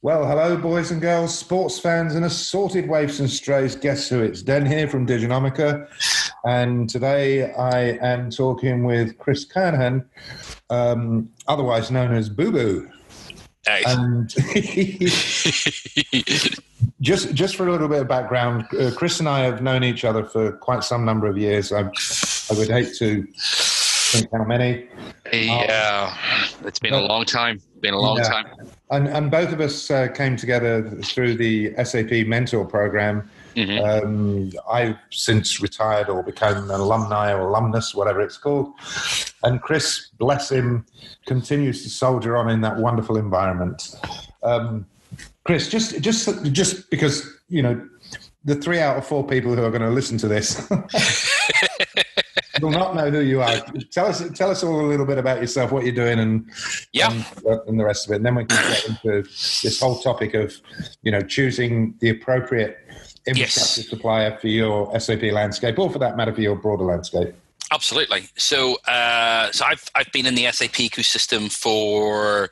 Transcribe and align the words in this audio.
Well, 0.00 0.28
hello, 0.28 0.56
boys 0.56 0.92
and 0.92 1.00
girls, 1.00 1.36
sports 1.36 1.80
fans, 1.80 2.14
and 2.14 2.24
assorted 2.24 2.88
waifs 2.88 3.18
and 3.18 3.28
strays. 3.28 3.74
Guess 3.74 4.08
who? 4.08 4.22
It's 4.22 4.42
Den 4.42 4.64
here 4.64 4.86
from 4.86 5.08
Diginomica. 5.08 5.88
And 6.44 6.88
today 6.88 7.52
I 7.52 7.98
am 8.00 8.30
talking 8.30 8.84
with 8.84 9.18
Chris 9.18 9.44
Kernaghan, 9.44 10.04
um, 10.70 11.28
otherwise 11.48 11.90
known 11.90 12.14
as 12.14 12.28
Boo 12.28 12.52
Boo. 12.52 12.88
Hey. 13.66 13.82
And 13.86 14.30
just 17.00 17.34
just 17.34 17.56
for 17.56 17.66
a 17.66 17.72
little 17.72 17.88
bit 17.88 18.02
of 18.02 18.06
background, 18.06 18.66
uh, 18.78 18.92
Chris 18.94 19.18
and 19.18 19.28
I 19.28 19.40
have 19.40 19.62
known 19.62 19.82
each 19.82 20.04
other 20.04 20.24
for 20.24 20.52
quite 20.52 20.84
some 20.84 21.04
number 21.04 21.26
of 21.26 21.36
years. 21.36 21.72
I, 21.72 21.80
I 21.80 22.54
would 22.56 22.68
hate 22.68 22.94
to 22.98 23.26
think 24.12 24.28
how 24.32 24.44
many. 24.44 24.88
yeah, 25.32 26.16
it's 26.64 26.78
been 26.78 26.94
a 26.94 27.00
long 27.00 27.24
time. 27.24 27.60
Been 27.80 27.94
a 27.94 27.98
long 28.00 28.18
Yeah. 28.18 28.24
time. 28.24 28.46
And, 28.90 29.08
and 29.08 29.30
both 29.30 29.52
of 29.52 29.60
us 29.60 29.90
uh, 29.90 30.08
came 30.08 30.36
together 30.36 30.82
through 31.04 31.34
the 31.36 31.74
SAP 31.84 32.26
Mentor 32.26 32.64
Program. 32.64 33.28
Mhm. 33.54 34.04
Um, 34.04 34.50
I've 34.70 34.96
since 35.10 35.60
retired 35.60 36.08
or 36.08 36.22
become 36.22 36.70
an 36.70 36.80
alumni 36.80 37.32
or 37.32 37.48
alumnus, 37.48 37.94
whatever 37.94 38.20
it's 38.20 38.36
called. 38.38 38.72
And 39.42 39.60
Chris, 39.60 40.08
bless 40.18 40.50
him, 40.50 40.86
continues 41.26 41.82
to 41.82 41.90
soldier 41.90 42.36
on 42.36 42.48
in 42.50 42.60
that 42.62 42.76
wonderful 42.78 43.16
environment. 43.16 43.96
Um, 44.42 44.86
Chris, 45.44 45.68
just 45.68 46.00
just 46.00 46.28
just 46.52 46.88
because 46.90 47.26
you 47.48 47.62
know 47.62 47.80
the 48.44 48.54
three 48.54 48.78
out 48.78 48.96
of 48.96 49.06
four 49.06 49.26
people 49.26 49.54
who 49.54 49.64
are 49.64 49.70
going 49.70 49.82
to 49.82 49.90
listen 49.90 50.16
to 50.18 50.28
this 50.28 50.70
will 52.60 52.70
not 52.70 52.94
know 52.94 53.10
who 53.10 53.20
you 53.20 53.42
are. 53.42 53.60
Tell 53.92 54.06
us 54.06 54.22
tell 54.34 54.50
us 54.50 54.62
all 54.62 54.80
a 54.80 54.88
little 54.88 55.06
bit 55.06 55.18
about 55.18 55.40
yourself, 55.40 55.72
what 55.72 55.84
you're 55.84 55.94
doing, 55.94 56.18
and 56.18 56.50
Yeah. 56.92 57.10
and, 57.12 57.24
and 57.66 57.80
the 57.80 57.84
rest 57.84 58.06
of 58.06 58.12
it. 58.12 58.16
And 58.16 58.26
then 58.26 58.34
we 58.34 58.44
can 58.44 58.56
get 58.70 58.88
into 58.88 59.22
this 59.62 59.80
whole 59.80 59.98
topic 60.00 60.34
of 60.34 60.54
you 61.02 61.10
know 61.12 61.20
choosing 61.20 61.94
the 62.00 62.10
appropriate 62.10 62.78
infrastructure 63.26 63.80
Yes. 63.82 63.88
supplier 63.90 64.38
for 64.38 64.48
your 64.48 64.98
SAP 64.98 65.22
landscape, 65.32 65.78
or 65.78 65.90
for 65.90 65.98
that 65.98 66.16
matter, 66.16 66.32
for 66.34 66.40
your 66.40 66.56
broader 66.56 66.84
landscape. 66.84 67.34
Absolutely. 67.70 68.26
So, 68.38 68.76
uh, 68.88 69.52
so 69.52 69.66
I've 69.66 69.84
I've 69.94 70.10
been 70.10 70.24
in 70.24 70.34
the 70.34 70.50
SAP 70.50 70.72
ecosystem 70.72 71.52
for 71.52 72.48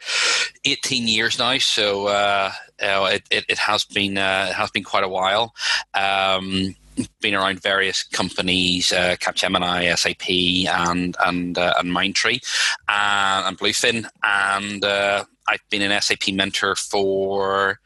18 0.66 1.08
years 1.08 1.38
now. 1.38 1.56
So 1.56 2.08
uh, 2.08 2.52
uh, 2.82 3.08
it, 3.12 3.22
it 3.30 3.44
it 3.48 3.58
has 3.58 3.84
been 3.84 4.18
uh, 4.18 4.48
it 4.50 4.54
has 4.54 4.70
been 4.70 4.84
quite 4.84 5.04
a 5.04 5.08
while. 5.08 5.54
Um, 5.94 6.76
been 7.20 7.34
around 7.34 7.62
various 7.62 8.02
companies, 8.02 8.92
uh, 8.92 9.16
Capgemini, 9.20 9.96
SAP, 9.96 10.68
and 10.72 11.16
and 11.24 11.58
uh, 11.58 11.74
and 11.78 11.90
Mindtree, 11.90 12.42
uh, 12.88 13.44
and 13.46 13.58
Bluefin, 13.58 14.06
and 14.22 14.84
uh, 14.84 15.24
I've 15.48 15.68
been 15.70 15.82
an 15.82 16.00
SAP 16.00 16.32
mentor 16.32 16.74
for 16.74 17.80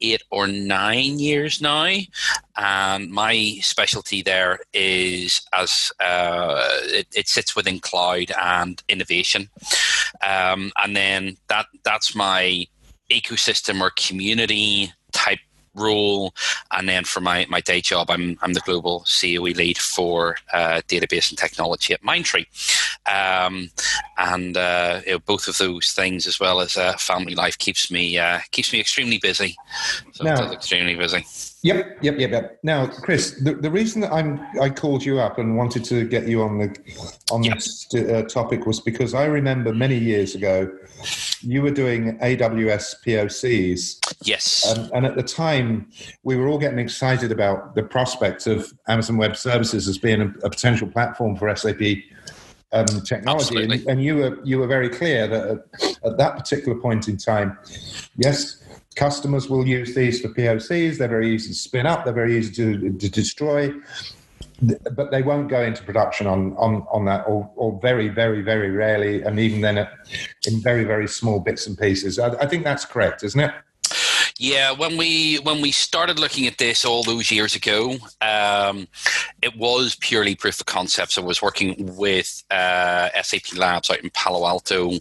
eight 0.00 0.22
or 0.30 0.46
nine 0.46 1.18
years 1.18 1.60
now. 1.60 1.94
And 2.56 3.10
my 3.10 3.58
specialty 3.60 4.22
there 4.22 4.60
is 4.72 5.42
as 5.52 5.92
uh, 6.00 6.62
it, 6.84 7.08
it 7.14 7.28
sits 7.28 7.56
within 7.56 7.80
cloud 7.80 8.32
and 8.40 8.82
innovation, 8.88 9.48
um, 10.26 10.72
and 10.82 10.96
then 10.96 11.36
that 11.48 11.66
that's 11.84 12.14
my 12.14 12.66
ecosystem 13.10 13.80
or 13.80 13.90
community 13.96 14.92
type 15.12 15.40
role. 15.74 16.34
And 16.72 16.88
then 16.88 17.04
for 17.04 17.20
my, 17.20 17.46
my 17.48 17.60
day 17.60 17.80
job 17.80 18.10
I'm, 18.10 18.38
I'm 18.42 18.54
the 18.54 18.60
global 18.60 19.04
COE 19.20 19.54
lead 19.56 19.78
for 19.78 20.36
uh, 20.52 20.82
database 20.88 21.30
and 21.30 21.38
technology 21.38 21.92
at 21.92 22.02
Mindtree. 22.02 22.46
Um, 23.10 23.70
and 24.18 24.56
uh, 24.56 25.00
you 25.06 25.12
know, 25.12 25.18
both 25.20 25.48
of 25.48 25.58
those 25.58 25.92
things 25.92 26.26
as 26.26 26.38
well 26.38 26.60
as 26.60 26.76
uh, 26.76 26.94
family 26.98 27.34
life 27.34 27.58
keeps 27.58 27.90
me 27.90 28.18
uh, 28.18 28.40
keeps 28.50 28.72
me 28.72 28.80
extremely 28.80 29.18
busy. 29.18 29.56
So 30.12 30.24
extremely 30.52 30.94
busy 30.94 31.24
Yep, 31.62 31.98
yep, 32.00 32.18
yep, 32.18 32.30
yep. 32.30 32.58
Now, 32.62 32.86
Chris, 32.86 33.32
the, 33.32 33.52
the 33.52 33.70
reason 33.70 34.00
that 34.00 34.12
I'm 34.12 34.40
I 34.60 34.70
called 34.70 35.04
you 35.04 35.20
up 35.20 35.38
and 35.38 35.58
wanted 35.58 35.84
to 35.86 36.08
get 36.08 36.26
you 36.26 36.42
on 36.42 36.58
the 36.58 36.74
on 37.30 37.42
this 37.42 37.86
uh, 37.94 38.22
topic 38.22 38.64
was 38.64 38.80
because 38.80 39.12
I 39.12 39.26
remember 39.26 39.74
many 39.74 39.98
years 39.98 40.34
ago 40.34 40.72
you 41.42 41.60
were 41.60 41.70
doing 41.70 42.18
AWS 42.18 43.04
POCs, 43.04 44.16
yes. 44.24 44.74
Um, 44.74 44.90
and 44.94 45.04
at 45.04 45.16
the 45.16 45.22
time 45.22 45.90
we 46.22 46.36
were 46.36 46.48
all 46.48 46.58
getting 46.58 46.78
excited 46.78 47.30
about 47.30 47.74
the 47.74 47.82
prospect 47.82 48.46
of 48.46 48.72
Amazon 48.88 49.18
Web 49.18 49.36
Services 49.36 49.86
as 49.86 49.98
being 49.98 50.22
a, 50.22 50.28
a 50.42 50.50
potential 50.50 50.88
platform 50.88 51.36
for 51.36 51.54
SAP. 51.54 51.80
Um, 52.72 52.86
technology, 53.04 53.64
and, 53.64 53.72
and 53.88 54.02
you 54.02 54.14
were 54.14 54.38
you 54.44 54.60
were 54.60 54.68
very 54.68 54.88
clear 54.88 55.26
that 55.26 55.48
at, 55.48 55.98
at 56.04 56.18
that 56.18 56.36
particular 56.36 56.78
point 56.78 57.08
in 57.08 57.16
time, 57.16 57.58
yes, 58.14 58.62
customers 58.96 59.48
will 59.48 59.66
use 59.66 59.94
these 59.94 60.20
for 60.20 60.28
POCs. 60.28 60.98
They're 60.98 61.08
very 61.08 61.32
easy 61.34 61.48
to 61.48 61.54
spin 61.54 61.86
up. 61.86 62.04
They're 62.04 62.12
very 62.12 62.36
easy 62.36 62.52
to, 62.54 62.92
to 62.98 63.08
destroy, 63.08 63.72
but 64.92 65.10
they 65.10 65.22
won't 65.22 65.48
go 65.48 65.62
into 65.62 65.82
production 65.82 66.26
on 66.26 66.54
on, 66.56 66.86
on 66.90 67.04
that, 67.06 67.24
or, 67.26 67.50
or 67.56 67.78
very, 67.80 68.08
very, 68.08 68.42
very 68.42 68.70
rarely, 68.70 69.22
and 69.22 69.38
even 69.38 69.60
then 69.60 69.78
uh, 69.78 69.88
in 70.46 70.60
very, 70.60 70.84
very 70.84 71.08
small 71.08 71.40
bits 71.40 71.66
and 71.66 71.78
pieces. 71.78 72.18
I, 72.18 72.28
I 72.34 72.46
think 72.46 72.64
that's 72.64 72.84
correct, 72.84 73.22
isn't 73.22 73.40
it? 73.40 73.52
Yeah, 74.42 74.72
when 74.72 74.96
we 74.96 75.36
when 75.40 75.60
we 75.60 75.70
started 75.70 76.18
looking 76.18 76.46
at 76.46 76.56
this 76.56 76.82
all 76.82 77.02
those 77.02 77.30
years 77.30 77.54
ago, 77.54 77.96
um, 78.22 78.88
it 79.42 79.54
was 79.54 79.96
purely 79.96 80.34
proof 80.34 80.60
of 80.60 80.64
concepts. 80.64 81.18
I 81.18 81.20
was 81.20 81.42
working 81.42 81.94
with 81.94 82.42
uh, 82.50 83.10
SAP 83.20 83.54
Labs 83.54 83.90
out 83.90 83.98
in 83.98 84.08
Palo 84.08 84.46
Alto, 84.46 84.92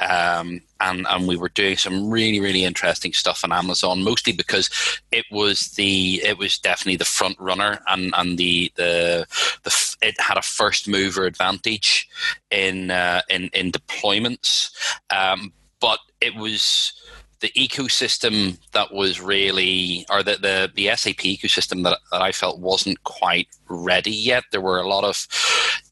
um, 0.00 0.60
and 0.80 1.06
and 1.08 1.28
we 1.28 1.36
were 1.36 1.50
doing 1.50 1.76
some 1.76 2.10
really 2.10 2.40
really 2.40 2.64
interesting 2.64 3.12
stuff 3.12 3.44
on 3.44 3.52
Amazon, 3.52 4.02
mostly 4.02 4.32
because 4.32 4.68
it 5.12 5.26
was 5.30 5.68
the 5.76 6.20
it 6.24 6.36
was 6.36 6.58
definitely 6.58 6.96
the 6.96 7.04
front 7.04 7.38
runner 7.38 7.78
and 7.86 8.12
and 8.16 8.36
the 8.36 8.72
the 8.74 9.28
the 9.62 9.96
it 10.02 10.20
had 10.20 10.38
a 10.38 10.42
first 10.42 10.88
mover 10.88 11.24
advantage 11.24 12.08
in 12.50 12.90
uh, 12.90 13.22
in 13.30 13.48
in 13.52 13.70
deployments, 13.70 14.72
um, 15.10 15.52
but 15.78 16.00
it 16.20 16.34
was 16.34 16.94
the 17.40 17.50
ecosystem 17.50 18.58
that 18.72 18.92
was 18.92 19.20
really, 19.20 20.04
or 20.10 20.22
the, 20.22 20.36
the, 20.36 20.70
the 20.74 20.96
SAP 20.96 21.18
ecosystem 21.18 21.84
that, 21.84 21.98
that 22.10 22.22
I 22.22 22.32
felt 22.32 22.58
wasn't 22.58 23.02
quite 23.04 23.48
ready 23.68 24.10
yet. 24.10 24.44
There 24.50 24.60
were 24.60 24.80
a 24.80 24.88
lot 24.88 25.04
of 25.04 25.26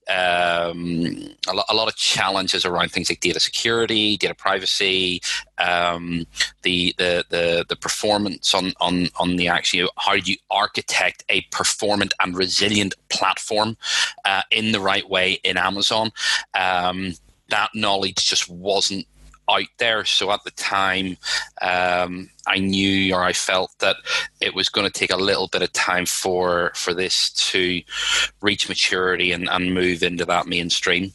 um, 0.09 1.35
a, 1.49 1.55
lot, 1.55 1.67
a 1.69 1.75
lot 1.75 1.89
of 1.89 1.97
challenges 1.97 2.65
around 2.65 2.93
things 2.93 3.11
like 3.11 3.21
data 3.21 3.41
security, 3.41 4.17
data 4.17 4.35
privacy, 4.35 5.21
um, 5.59 6.27
the, 6.63 6.95
the 6.97 7.25
the 7.29 7.65
the 7.69 7.77
performance 7.77 8.55
on 8.55 8.73
on 8.81 9.09
on 9.17 9.37
the 9.37 9.49
actually 9.49 9.89
how 9.97 10.15
do 10.15 10.31
you 10.31 10.37
architect 10.51 11.25
a 11.29 11.41
performant 11.51 12.15
and 12.21 12.37
resilient 12.37 12.95
platform 13.09 13.77
uh, 14.25 14.43
in 14.51 14.71
the 14.71 14.81
right 14.81 15.09
way 15.09 15.41
in 15.43 15.57
Amazon. 15.57 16.13
Um, 16.55 17.15
that 17.49 17.71
knowledge 17.75 18.27
just 18.27 18.49
wasn't 18.49 19.07
out 19.49 19.67
there. 19.79 20.05
So 20.05 20.31
at 20.33 20.45
the 20.45 20.51
time, 20.53 21.17
um, 21.63 22.31
I 22.47 22.59
knew 22.59 23.15
or 23.15 23.23
I 23.23 23.33
felt 23.33 23.73
that 23.79 23.97
it 24.41 24.55
was 24.55 24.69
going 24.69 24.87
to 24.87 24.93
take 24.93 25.13
a 25.13 25.17
little 25.17 25.49
bit 25.49 25.63
of 25.63 25.73
time 25.73 26.07
for 26.07 26.73
for 26.75 26.95
this 26.95 27.31
to 27.51 27.83
reach 28.41 28.69
maturity 28.69 29.33
and, 29.33 29.49
and 29.49 29.75
move 29.75 30.03
into 30.03 30.25
that 30.25 30.47
mainstream. 30.47 31.13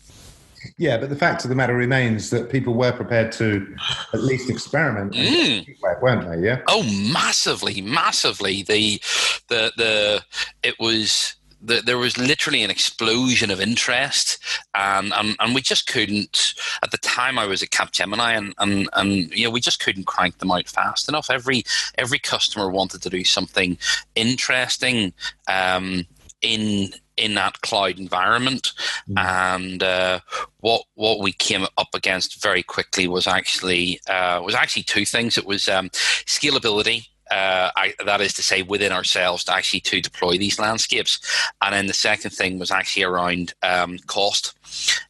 Yeah, 0.77 0.97
but 0.97 1.09
the 1.09 1.15
fact 1.15 1.43
of 1.43 1.49
the 1.49 1.55
matter 1.55 1.73
remains 1.73 2.29
that 2.29 2.51
people 2.51 2.75
were 2.75 2.91
prepared 2.91 3.31
to 3.33 3.75
at 4.13 4.21
least 4.21 4.49
experiment, 4.49 5.15
and 5.15 5.65
weren't 6.01 6.29
they? 6.29 6.47
Yeah. 6.47 6.61
Oh, 6.67 6.83
massively, 7.11 7.81
massively. 7.81 8.61
The 8.63 9.01
the 9.47 9.71
the 9.77 10.23
it 10.63 10.79
was. 10.79 11.35
The, 11.63 11.81
there 11.81 11.97
was 11.97 12.17
literally 12.17 12.63
an 12.63 12.71
explosion 12.71 13.51
of 13.51 13.61
interest, 13.61 14.39
and, 14.73 15.13
and 15.13 15.35
and 15.39 15.53
we 15.55 15.61
just 15.61 15.87
couldn't. 15.87 16.53
At 16.83 16.91
the 16.91 16.97
time, 16.97 17.37
I 17.37 17.45
was 17.45 17.61
at 17.61 17.69
Capgemini, 17.69 18.37
and, 18.37 18.53
and 18.57 18.89
and 18.93 19.31
you 19.31 19.45
know 19.45 19.51
we 19.51 19.61
just 19.61 19.83
couldn't 19.83 20.05
crank 20.07 20.39
them 20.39 20.51
out 20.51 20.67
fast 20.67 21.07
enough. 21.07 21.29
Every 21.29 21.63
every 21.97 22.19
customer 22.19 22.69
wanted 22.69 23.01
to 23.03 23.09
do 23.09 23.23
something 23.23 23.77
interesting 24.15 25.13
um, 25.47 26.07
in 26.41 26.93
in 27.17 27.35
that 27.35 27.61
cloud 27.61 27.99
environment, 27.99 28.73
and 29.15 29.83
uh, 29.83 30.19
what 30.61 30.83
what 30.95 31.19
we 31.19 31.31
came 31.31 31.65
up 31.77 31.89
against 31.93 32.41
very 32.41 32.63
quickly 32.63 33.07
was 33.07 33.27
actually 33.27 33.99
uh, 34.07 34.41
was 34.43 34.55
actually 34.55 34.83
two 34.83 35.05
things. 35.05 35.37
It 35.37 35.45
was 35.45 35.69
um, 35.69 35.89
scalability. 35.89 37.07
Uh, 37.31 37.71
I, 37.75 37.93
that 38.05 38.19
is 38.19 38.33
to 38.33 38.43
say, 38.43 38.61
within 38.61 38.91
ourselves 38.91 39.45
to 39.45 39.53
actually 39.53 39.79
to 39.81 40.01
deploy 40.01 40.37
these 40.37 40.59
landscapes, 40.59 41.19
and 41.61 41.73
then 41.73 41.87
the 41.87 41.93
second 41.93 42.31
thing 42.31 42.59
was 42.59 42.71
actually 42.71 43.03
around 43.03 43.53
um, 43.63 43.97
cost, 43.99 44.53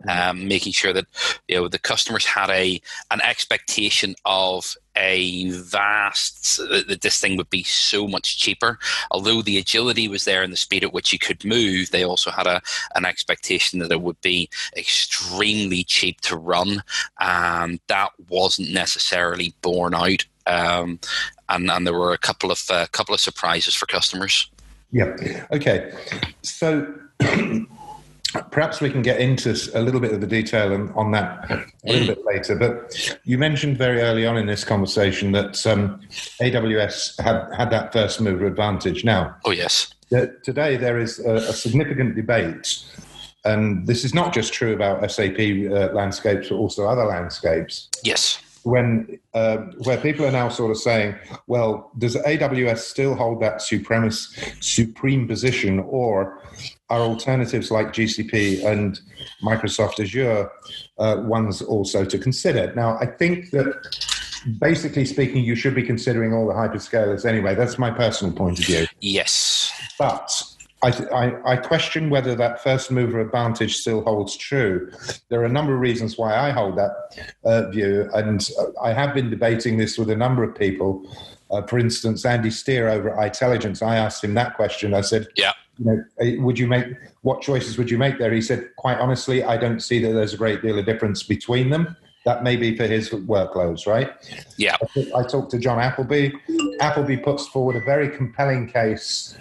um, 0.07 0.47
making 0.47 0.71
sure 0.71 0.94
that 0.94 1.07
you 1.47 1.56
know 1.56 1.68
the 1.68 1.79
customers 1.79 2.25
had 2.25 2.51
a 2.51 2.79
an 3.09 3.21
expectation 3.21 4.15
of 4.25 4.75
a 4.95 5.50
vast 5.51 6.57
that 6.57 7.01
this 7.01 7.19
thing 7.19 7.38
would 7.38 7.50
be 7.50 7.63
so 7.63 8.07
much 8.07 8.38
cheaper. 8.38 8.77
Although 9.09 9.41
the 9.41 9.57
agility 9.57 10.07
was 10.07 10.25
there 10.25 10.44
and 10.44 10.51
the 10.51 10.57
speed 10.57 10.83
at 10.83 10.94
which 10.94 11.12
you 11.13 11.19
could 11.19 11.44
move, 11.44 11.89
they 11.89 12.03
also 12.03 12.29
had 12.29 12.47
a 12.47 12.62
an 12.95 13.06
expectation 13.06 13.79
that 13.79 13.91
it 13.91 14.01
would 14.01 14.19
be 14.21 14.50
extremely 14.77 15.83
cheap 15.83 16.21
to 16.21 16.38
run, 16.38 16.83
and 17.19 17.79
that 17.88 18.12
wasn't 18.29 18.71
necessarily 18.71 19.53
borne 19.62 19.95
out. 19.95 20.25
Um, 20.47 21.00
and 21.51 21.69
and 21.69 21.86
there 21.86 21.94
were 21.94 22.13
a 22.13 22.18
couple 22.18 22.51
of 22.51 22.63
uh, 22.69 22.88
couple 22.92 23.13
of 23.13 23.19
surprises 23.19 23.75
for 23.75 23.86
customers. 23.86 24.50
Yeah. 24.92 25.45
Okay. 25.51 25.92
So. 26.42 26.94
Perhaps 28.50 28.80
we 28.80 28.89
can 28.89 29.01
get 29.01 29.19
into 29.19 29.53
a 29.74 29.81
little 29.81 30.00
bit 30.00 30.13
of 30.13 30.21
the 30.21 30.27
detail 30.27 30.74
on, 30.74 30.89
on 30.94 31.12
that 31.12 31.51
a 31.51 31.65
little 31.83 32.15
bit 32.15 32.25
later. 32.25 32.56
But 32.56 33.19
you 33.25 33.38
mentioned 33.38 33.77
very 33.77 34.00
early 34.00 34.25
on 34.25 34.38
in 34.38 34.45
this 34.45 34.63
conversation 34.63 35.33
that 35.33 35.68
um, 35.68 36.00
AWS 36.42 37.21
had 37.21 37.54
had 37.54 37.69
that 37.71 37.92
first 37.92 38.21
mover 38.21 38.45
advantage. 38.45 39.04
Now, 39.04 39.36
oh 39.44 39.51
yes, 39.51 39.94
today 40.09 40.77
there 40.77 40.97
is 40.97 41.19
a, 41.19 41.33
a, 41.33 41.51
significant 41.51 42.15
debate, 42.15 42.86
and 43.44 43.86
this 43.86 44.06
is 44.06 44.13
not 44.13 44.33
just 44.33 44.54
true 44.54 44.74
about 44.74 45.12
SAP 45.12 45.38
uh, 45.38 45.94
landscapes, 45.94 46.47
but 46.47 46.56
also 46.56 46.86
other 46.86 47.04
landscapes. 47.04 47.89
Yes. 48.01 48.42
When 48.63 49.19
uh, 49.33 49.57
where 49.85 49.97
people 49.97 50.25
are 50.25 50.31
now 50.31 50.49
sort 50.49 50.71
of 50.71 50.77
saying, 50.77 51.15
well, 51.47 51.91
does 51.97 52.15
AWS 52.15 52.79
still 52.79 53.15
hold 53.15 53.41
that 53.41 53.55
supremacist, 53.55 54.63
supreme 54.63 55.27
position, 55.27 55.79
or 55.79 56.41
are 56.89 57.01
alternatives 57.01 57.71
like 57.71 57.87
GCP 57.87 58.63
and 58.65 58.99
Microsoft 59.43 59.99
Azure 59.99 60.49
uh, 60.99 61.23
ones 61.25 61.61
also 61.61 62.05
to 62.05 62.19
consider? 62.19 62.73
Now, 62.75 62.97
I 62.99 63.07
think 63.07 63.49
that 63.51 63.73
basically 64.59 65.05
speaking, 65.05 65.43
you 65.43 65.55
should 65.55 65.75
be 65.75 65.83
considering 65.83 66.33
all 66.33 66.47
the 66.47 66.53
hyperscalers 66.53 67.25
anyway. 67.25 67.55
That's 67.55 67.77
my 67.77 67.91
personal 67.91 68.33
point 68.33 68.59
of 68.59 68.65
view. 68.65 68.85
Yes. 68.99 69.71
But 69.97 70.43
I, 70.83 70.89
I, 71.13 71.54
I, 71.54 71.56
question 71.57 72.10
whether 72.10 72.33
that 72.36 72.63
first 72.63 72.89
mover 72.89 73.19
advantage 73.19 73.78
still 73.78 74.01
holds 74.04 74.36
true. 74.36 74.92
There 75.30 75.39
are 75.42 75.45
a 75.45 75.51
number 75.51 75.75
of 75.75 75.80
reasons 75.80 76.18
why 76.18 76.36
I 76.36 76.50
hold 76.50 76.78
that 76.78 76.92
uh, 77.44 77.69
view, 77.69 78.10
and 78.13 78.50
I 78.81 78.92
have 78.94 79.13
been 79.13 79.30
debating 79.30 79.78
this 79.78 79.98
with 79.98 80.10
a 80.10 80.16
number 80.16 80.44
of 80.44 80.56
people. 80.56 81.07
Uh, 81.51 81.62
for 81.63 81.78
instance, 81.78 82.25
Andy 82.25 82.50
Steer 82.50 82.89
over 82.89 83.10
at 83.12 83.33
iTelligence, 83.33 83.86
I 83.86 83.98
asked 83.98 84.24
him 84.24 84.33
that 84.36 84.56
question. 84.56 84.95
I 84.95 85.01
said, 85.01 85.28
"Yeah, 85.36 85.54
you 85.78 85.86
know, 85.86 86.04
uh, 86.19 86.42
would 86.44 86.57
you 86.57 86.68
make 86.68 86.88
what 87.22 87.42
choices 87.42 87.78
would 87.78 87.92
you 87.92 88.00
make 88.00 88.18
there?" 88.18 88.33
He 88.33 88.42
said, 88.42 88.69
"Quite 88.78 88.98
honestly, 88.98 89.44
I 89.44 89.57
don't 89.57 89.81
see 89.81 90.01
that 90.01 90.13
there's 90.13 90.33
a 90.33 90.38
great 90.38 90.63
deal 90.63 90.80
of 90.80 90.86
difference 90.86 91.22
between 91.22 91.69
them." 91.69 91.95
That 92.25 92.44
may 92.44 92.56
be 92.56 92.78
for 92.78 92.86
his 92.86 93.10
workloads, 93.10 93.88
right? 93.88 94.12
Yeah. 94.56 94.78
I 95.16 95.24
talked 95.24 95.50
to 95.51 95.57
John 95.57 95.80
Appleby. 95.80 96.31
Appleby 96.80 97.18
puts 97.18 97.48
forward 97.48 97.75
a 97.75 97.81
very 97.81 98.10
compelling 98.10 98.68
case 98.68 99.36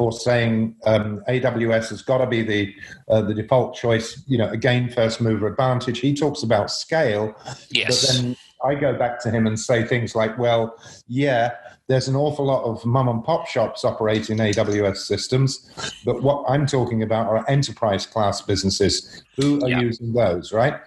for 0.00 0.10
saying 0.10 0.74
um, 0.86 1.22
AWS 1.28 1.90
has 1.90 2.00
got 2.00 2.18
to 2.18 2.26
be 2.26 2.40
the 2.40 2.74
uh, 3.10 3.20
the 3.20 3.34
default 3.34 3.76
choice. 3.76 4.24
You 4.26 4.38
know, 4.38 4.48
again, 4.48 4.88
first 4.88 5.20
mover 5.20 5.46
advantage. 5.46 5.98
He 6.00 6.14
talks 6.14 6.42
about 6.42 6.70
scale, 6.70 7.36
yes. 7.68 8.06
but 8.06 8.22
then 8.22 8.36
I 8.64 8.76
go 8.76 8.94
back 8.94 9.20
to 9.24 9.30
him 9.30 9.46
and 9.46 9.60
say 9.60 9.84
things 9.84 10.14
like, 10.14 10.38
"Well, 10.38 10.74
yeah, 11.06 11.50
there's 11.86 12.08
an 12.08 12.16
awful 12.16 12.46
lot 12.46 12.64
of 12.64 12.82
mum 12.86 13.08
and 13.10 13.22
pop 13.22 13.46
shops 13.46 13.84
operating 13.84 14.38
AWS 14.38 14.96
systems, 14.96 15.70
but 16.06 16.22
what 16.22 16.46
I'm 16.48 16.64
talking 16.64 17.02
about 17.02 17.26
are 17.26 17.44
enterprise 17.46 18.06
class 18.06 18.40
businesses. 18.40 19.22
Who 19.36 19.62
are 19.62 19.68
yeah. 19.68 19.80
using 19.80 20.14
those, 20.14 20.50
right? 20.50 20.80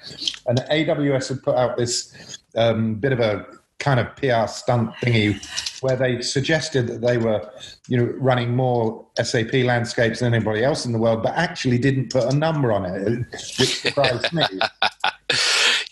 And 0.48 0.57
AWS 0.71 1.30
had 1.30 1.44
put 1.44 1.56
out 1.56 1.77
this 1.77 2.39
um, 2.56 2.95
bit 2.95 3.12
of 3.12 3.19
a 3.19 3.45
kind 3.80 4.00
of 4.00 4.16
PR 4.16 4.48
stunt 4.48 4.92
thingy 5.02 5.42
where 5.81 5.96
they 5.96 6.22
suggested 6.22 6.88
that 6.88 7.02
they 7.02 7.18
were, 7.18 7.50
you 7.88 7.98
know, 7.98 8.06
running 8.18 8.56
more 8.56 9.06
SAP 9.22 9.54
landscapes 9.54 10.20
than 10.20 10.34
anybody 10.34 10.64
else 10.64 10.86
in 10.86 10.94
the 10.94 11.00
world, 11.00 11.22
but 11.22 11.34
actually 11.36 11.78
didn't 11.78 12.10
put 12.10 12.31
a 12.31 12.36
number 12.36 12.72
on 12.72 12.86
it, 12.86 13.25
which 13.60 13.81
surprised 13.81 14.31
me. 14.34 14.44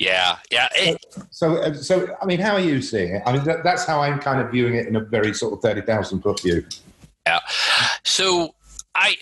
Yeah, 0.02 0.38
yeah. 0.50 0.68
It, 0.76 1.06
so, 1.30 1.58
uh, 1.58 1.76
so 1.76 2.16
I 2.20 2.26
mean, 2.26 2.40
how 2.40 2.54
are 2.54 2.60
you 2.60 2.82
seeing 2.82 3.16
it? 3.18 3.22
I 3.24 3.34
mean, 3.34 3.44
that, 3.44 3.64
that's 3.64 3.86
how 3.86 4.02
I'm 4.02 4.18
kind 4.18 4.42
of 4.42 4.50
viewing 4.50 4.74
it 4.74 4.88
in 4.88 4.96
a 4.96 5.00
very 5.00 5.32
sort 5.32 5.54
of 5.54 5.62
thirty 5.62 5.82
thousand 5.82 6.22
foot 6.22 6.42
view. 6.42 6.66
Yeah. 7.28 7.40
So 8.04 8.56
I 8.96 9.18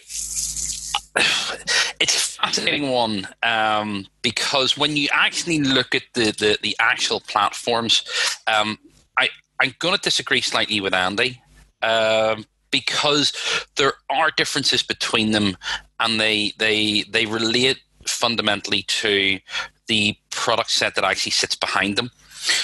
it's 2.00 2.16
a 2.16 2.42
fascinating 2.42 2.90
one 2.90 3.28
um, 3.44 4.06
because 4.22 4.78
when 4.78 4.96
you 4.96 5.08
actually 5.12 5.60
look 5.60 5.96
at 5.96 6.04
the, 6.14 6.32
the, 6.32 6.58
the 6.62 6.76
actual 6.80 7.20
platforms, 7.22 8.04
um, 8.48 8.78
I, 9.18 9.30
I'm 9.62 9.74
going 9.80 9.96
to 9.96 10.02
disagree 10.02 10.42
slightly 10.42 10.82
with 10.82 10.94
Andy 10.94 11.42
um, 11.82 12.46
because 12.72 13.34
there 13.76 13.94
are 14.10 14.32
differences 14.32 14.84
between 14.84 15.32
them 15.32 15.58
and 16.00 16.20
they, 16.20 16.54
they, 16.58 17.04
they 17.10 17.26
relate 17.26 17.80
fundamentally 18.06 18.84
to 18.84 19.40
the 19.88 20.16
product 20.30 20.72
set 20.72 20.96
that 20.96 21.04
actually 21.04 21.32
sits 21.32 21.56
behind 21.56 21.98
them. 21.98 22.12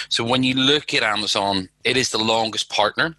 So 0.10 0.24
when 0.24 0.44
you 0.44 0.56
look 0.56 0.94
at 0.94 1.04
Amazon, 1.04 1.70
it 1.84 1.98
is 1.98 2.12
the 2.12 2.18
longest 2.18 2.70
partner 2.70 3.16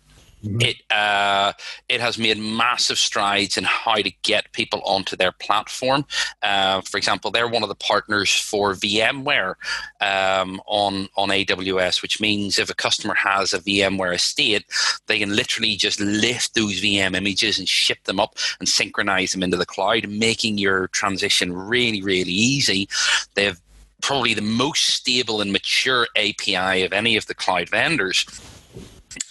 Mm-hmm. 0.47 0.61
It 0.61 0.77
uh, 0.91 1.53
it 1.89 2.01
has 2.01 2.19
made 2.19 2.39
massive 2.39 2.99
strides 2.99 3.57
in 3.57 3.65
how 3.65 3.97
to 3.97 4.11
get 4.23 4.53
people 4.53 4.81
onto 4.85 5.17
their 5.17 5.33
platform. 5.33 6.05
Uh, 6.43 6.81
for 6.83 6.97
example, 6.97 7.31
they're 7.31 7.49
one 7.49 7.63
of 7.63 7.69
the 7.69 7.75
partners 7.75 8.35
for 8.35 8.75
VMware 8.75 9.55
um, 10.01 10.61
on 10.67 11.09
on 11.17 11.31
AWS, 11.31 12.03
which 12.03 12.21
means 12.21 12.59
if 12.59 12.71
a 12.71 12.75
customer 12.75 13.15
has 13.15 13.53
a 13.53 13.59
VMware 13.61 14.15
estate, 14.15 14.65
they 15.07 15.19
can 15.19 15.35
literally 15.35 15.77
just 15.77 16.01
lift 16.01 16.55
those 16.55 16.81
VM 16.81 17.17
images 17.17 17.59
and 17.59 17.69
ship 17.69 18.05
them 18.05 18.21
up 18.21 18.37
and 18.61 18.69
synchronize 18.69 19.33
them 19.33 19.43
into 19.43 19.57
the 19.57 19.67
cloud, 19.67 20.09
making 20.09 20.59
your 20.59 20.89
transition 20.89 21.53
really 21.53 22.03
really 22.03 22.31
easy. 22.31 22.89
They 23.35 23.45
have 23.45 23.61
probably 24.03 24.35
the 24.35 24.43
most 24.43 24.85
stable 24.87 25.41
and 25.41 25.53
mature 25.53 26.07
API 26.17 26.85
of 26.85 26.93
any 26.93 27.17
of 27.17 27.27
the 27.27 27.35
cloud 27.35 27.69
vendors 27.71 28.25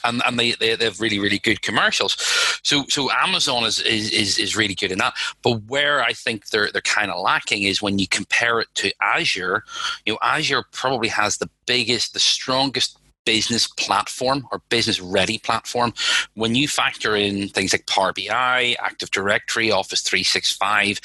and, 0.04 0.22
and 0.26 0.40
they, 0.40 0.52
they, 0.54 0.76
they 0.76 0.86
have 0.86 1.02
really 1.02 1.20
really 1.20 1.40
good 1.40 1.62
commercials. 1.62 2.16
So 2.64 2.86
so 2.88 3.10
Amazon 3.12 3.64
is, 3.64 3.80
is 3.80 4.38
is 4.38 4.56
really 4.56 4.76
good 4.76 4.92
in 4.92 4.98
that. 5.00 5.16
But 5.44 5.64
where 5.64 6.04
I 6.04 6.14
think 6.14 6.50
they're 6.50 6.72
they're 6.72 6.82
kind 6.82 7.12
of 7.12 7.22
lacking 7.22 7.64
is 7.64 7.82
when 7.82 8.00
you 8.00 8.08
compare 8.08 8.60
it 8.60 8.68
to 8.76 8.92
Azure. 9.02 9.64
You 10.06 10.14
know, 10.14 10.20
Azure 10.22 10.64
probably 10.72 11.10
has 11.10 11.38
the 11.38 11.50
biggest, 11.66 12.14
the 12.14 12.20
strongest 12.20 13.00
business 13.26 13.68
platform 13.68 14.48
or 14.52 14.62
business 14.70 15.00
ready 15.02 15.38
platform, 15.38 15.94
when 16.36 16.56
you 16.56 16.68
factor 16.68 17.16
in 17.16 17.50
things 17.50 17.74
like 17.74 17.88
Power 17.88 18.14
BI, 18.14 18.76
Active 18.80 19.12
Directory, 19.12 19.72
Office 19.72 20.02
365, 20.02 21.00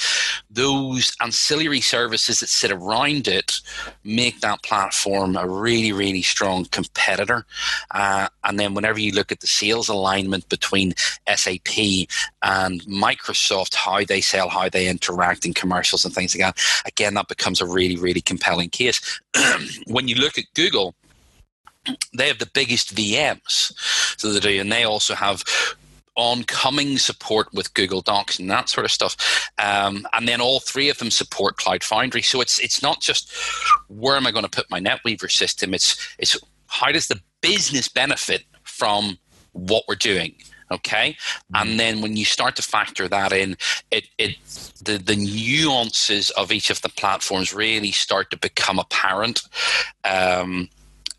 those 0.50 1.16
ancillary 1.20 1.80
services 1.80 2.40
that 2.40 2.48
sit 2.48 2.70
around 2.70 3.26
it 3.26 3.60
make 4.04 4.40
that 4.40 4.62
platform 4.62 5.36
a 5.36 5.48
really, 5.48 5.92
really 5.92 6.22
strong 6.22 6.64
competitor. 6.66 7.46
Uh, 7.90 8.28
and 8.44 8.58
then 8.58 8.74
whenever 8.74 9.00
you 9.00 9.12
look 9.12 9.32
at 9.32 9.40
the 9.40 9.46
sales 9.46 9.88
alignment 9.88 10.48
between 10.48 10.94
SAP 11.34 11.78
and 12.42 12.82
Microsoft, 12.84 13.74
how 13.74 14.04
they 14.04 14.20
sell, 14.20 14.48
how 14.48 14.68
they 14.68 14.88
interact 14.88 15.46
in 15.46 15.54
commercials 15.54 16.04
and 16.04 16.14
things 16.14 16.34
like 16.36 16.54
that, 16.54 16.62
again, 16.86 17.14
that 17.14 17.28
becomes 17.28 17.60
a 17.60 17.66
really, 17.66 17.96
really 17.96 18.20
compelling 18.20 18.70
case. 18.70 19.20
when 19.86 20.08
you 20.08 20.14
look 20.16 20.38
at 20.38 20.44
Google, 20.54 20.94
they 22.14 22.28
have 22.28 22.38
the 22.38 22.50
biggest 22.52 22.94
VMs, 22.94 23.72
so 24.18 24.32
they 24.32 24.40
do, 24.40 24.60
and 24.60 24.70
they 24.70 24.84
also 24.84 25.14
have 25.14 25.44
oncoming 26.16 26.98
support 26.98 27.52
with 27.54 27.72
Google 27.74 28.02
Docs 28.02 28.38
and 28.38 28.50
that 28.50 28.68
sort 28.68 28.84
of 28.84 28.92
stuff. 28.92 29.16
Um, 29.58 30.06
and 30.12 30.28
then 30.28 30.40
all 30.40 30.60
three 30.60 30.90
of 30.90 30.98
them 30.98 31.10
support 31.10 31.56
Cloud 31.56 31.82
Foundry. 31.84 32.22
So 32.22 32.40
it's 32.40 32.58
it's 32.58 32.82
not 32.82 33.00
just 33.00 33.32
where 33.88 34.16
am 34.16 34.26
I 34.26 34.30
going 34.30 34.44
to 34.44 34.50
put 34.50 34.70
my 34.70 34.80
NetWeaver 34.80 35.30
system. 35.30 35.74
It's 35.74 36.14
it's 36.18 36.36
how 36.66 36.92
does 36.92 37.08
the 37.08 37.20
business 37.40 37.88
benefit 37.88 38.44
from 38.62 39.18
what 39.52 39.84
we're 39.88 39.94
doing. 39.94 40.34
Okay, 40.72 41.16
and 41.52 41.80
then 41.80 42.00
when 42.00 42.16
you 42.16 42.24
start 42.24 42.54
to 42.54 42.62
factor 42.62 43.08
that 43.08 43.32
in, 43.32 43.56
it 43.90 44.06
it 44.18 44.36
the 44.84 44.98
the 44.98 45.16
nuances 45.16 46.30
of 46.30 46.52
each 46.52 46.70
of 46.70 46.80
the 46.82 46.88
platforms 46.88 47.52
really 47.52 47.90
start 47.90 48.30
to 48.30 48.38
become 48.38 48.78
apparent. 48.78 49.42
Um, 50.04 50.68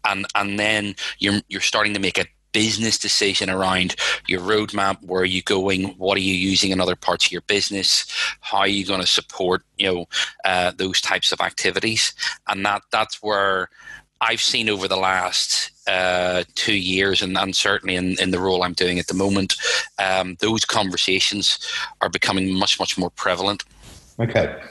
and 0.06 0.26
and 0.36 0.60
then 0.60 0.96
you're 1.20 1.42
you're 1.50 1.62
starting 1.62 1.94
to 1.94 2.00
make 2.00 2.18
a 2.18 2.26
business 2.52 2.98
decision 2.98 3.50
around 3.50 3.96
your 4.28 4.42
roadmap 4.42 5.02
where 5.04 5.22
are 5.22 5.26
you 5.26 5.42
going 5.44 5.86
what 5.98 6.18
are 6.18 6.22
you 6.22 6.34
using 6.34 6.72
in 6.72 6.82
other 6.82 6.96
parts 6.96 7.26
of 7.26 7.32
your 7.32 7.42
business 7.42 8.06
how 8.42 8.60
are 8.60 8.68
you 8.68 8.86
going 8.86 9.00
to 9.00 9.08
support 9.08 9.64
you 9.78 9.88
know 9.88 10.06
uh, 10.46 10.72
those 10.78 11.02
types 11.02 11.32
of 11.32 11.40
activities. 11.42 12.14
And 12.48 12.66
that 12.66 12.82
that's 12.92 13.22
where 13.22 13.70
i've 14.20 14.42
seen 14.42 14.70
over 14.70 14.88
the 14.88 14.98
last 14.98 15.72
uh, 15.88 16.44
two 16.54 16.76
years 16.76 17.22
and, 17.22 17.38
and 17.38 17.56
certainly 17.56 17.96
in, 17.96 18.20
in 18.20 18.32
the 18.32 18.40
role 18.40 18.64
i'm 18.64 18.74
doing 18.74 19.00
at 19.00 19.08
the 19.08 19.14
moment 19.14 19.56
um, 20.00 20.36
those 20.40 20.64
conversations 20.66 21.60
are 22.02 22.10
becoming 22.10 22.54
much 22.54 22.80
much 22.80 22.98
more 22.98 23.10
prevalent. 23.10 23.64
Okay 24.20 24.62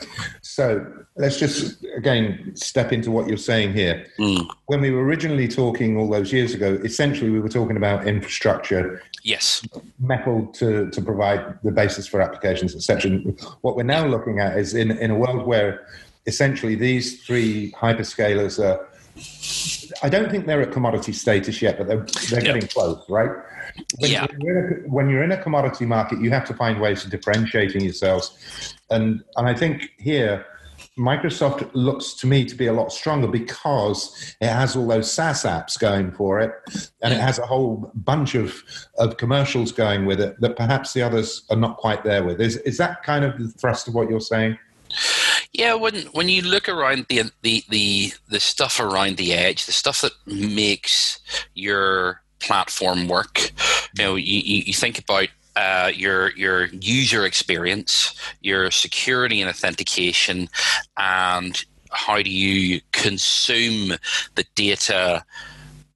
so 0.61 0.87
let's 1.17 1.39
just 1.39 1.83
again 1.97 2.53
step 2.55 2.93
into 2.93 3.11
what 3.11 3.27
you're 3.27 3.39
saying 3.39 3.73
here. 3.73 4.07
Mm. 4.19 4.47
When 4.67 4.83
we 4.83 4.91
were 4.91 5.03
originally 5.03 5.49
talking 5.49 5.97
all 5.97 6.11
those 6.11 6.35
years 6.35 6.53
ago, 6.53 6.79
essentially 6.85 7.31
we 7.31 7.41
were 7.41 7.49
talking 7.49 7.79
about 7.79 8.07
infrastructure. 8.07 9.03
Yes. 9.23 9.63
Metal 9.99 10.47
to, 10.59 10.91
to 10.91 11.01
provide 11.01 11.59
the 11.63 11.73
basis 11.73 12.07
for 12.07 12.21
applications, 12.21 12.75
etc. 12.75 13.21
What 13.63 13.75
we're 13.75 13.85
now 13.85 14.07
looking 14.07 14.39
at 14.39 14.59
is 14.59 14.75
in, 14.75 14.91
in 14.91 15.11
a 15.11 15.17
world 15.17 15.47
where 15.47 15.87
essentially 16.27 16.75
these 16.75 17.25
three 17.25 17.73
hyperscalers 17.73 18.63
are 18.63 18.87
I 20.03 20.09
don't 20.09 20.31
think 20.31 20.47
they're 20.47 20.63
at 20.63 20.73
commodity 20.73 21.13
status 21.13 21.61
yet, 21.61 21.79
but 21.79 21.87
they're, 21.89 22.07
they're 22.31 22.41
getting 22.41 22.69
close, 22.69 23.03
right? 23.09 23.31
When, 23.99 24.11
Yeah. 24.11 24.27
when, 24.27 24.41
you're 24.41 24.59
in 24.59 24.85
a, 24.85 24.89
when 24.89 25.11
you're 25.11 25.25
in 25.25 25.33
a 25.33 25.43
commodity 25.43 25.85
market, 25.87 26.21
you 26.21 26.31
have 26.31 26.47
to 26.47 26.55
find 26.55 26.81
ways 26.81 27.05
of 27.05 27.11
differentiating 27.11 27.83
yourselves, 27.83 28.77
and 28.91 29.23
and 29.37 29.49
I 29.49 29.55
think 29.55 29.91
here. 29.99 30.47
Microsoft 31.01 31.69
looks 31.73 32.13
to 32.13 32.27
me 32.27 32.45
to 32.45 32.55
be 32.55 32.67
a 32.67 32.73
lot 32.73 32.93
stronger 32.93 33.27
because 33.27 34.35
it 34.41 34.49
has 34.49 34.77
all 34.77 34.87
those 34.87 35.11
SaaS 35.11 35.45
apps 35.45 35.79
going 35.79 36.13
for 36.13 36.41
it, 36.41 36.53
and 37.01 37.15
it 37.15 37.21
has 37.21 37.39
a 37.39 37.47
whole 37.47 37.91
bunch 37.95 38.35
of, 38.35 38.63
of 38.99 39.17
commercials 39.17 39.73
going 39.73 40.05
with 40.05 40.21
it 40.21 40.39
that 40.41 40.57
perhaps 40.57 40.93
the 40.93 41.03
others 41.03 41.43
are 41.49 41.57
not 41.57 41.79
quite 41.79 42.05
there 42.05 42.23
with. 42.23 42.39
Is 42.41 42.59
is 42.59 42.77
that 42.77 43.03
kind 43.03 43.25
of 43.25 43.39
the 43.39 43.49
thrust 43.49 43.89
of 43.89 43.95
what 43.95 44.11
you're 44.11 44.21
saying? 44.21 44.59
Yeah, 45.53 45.75
when 45.75 45.95
when 46.13 46.29
you 46.29 46.43
look 46.43 46.69
around 46.69 47.07
the 47.09 47.31
the 47.41 47.65
the 47.71 48.13
the 48.29 48.41
stuff 48.41 48.79
around 48.79 49.17
the 49.17 49.33
edge, 49.33 49.65
the 49.65 49.73
stuff 49.73 50.03
that 50.03 50.13
makes 50.27 51.19
your 51.55 52.21
platform 52.41 53.09
work, 53.09 53.53
you 53.97 54.05
know, 54.05 54.17
you, 54.17 54.39
you, 54.39 54.63
you 54.67 54.73
think 54.75 54.99
about 54.99 55.29
uh, 55.57 55.91
your 55.95 56.33
your 56.33 56.67
user 56.67 57.25
experience, 57.25 58.15
your 58.41 58.71
security 58.71 59.41
and 59.41 59.51
authentication, 59.51 60.49
and 60.97 61.65
how 61.91 62.23
do 62.23 62.31
you 62.31 62.81
consume 62.93 63.95
the 64.37 64.45
data 64.55 65.25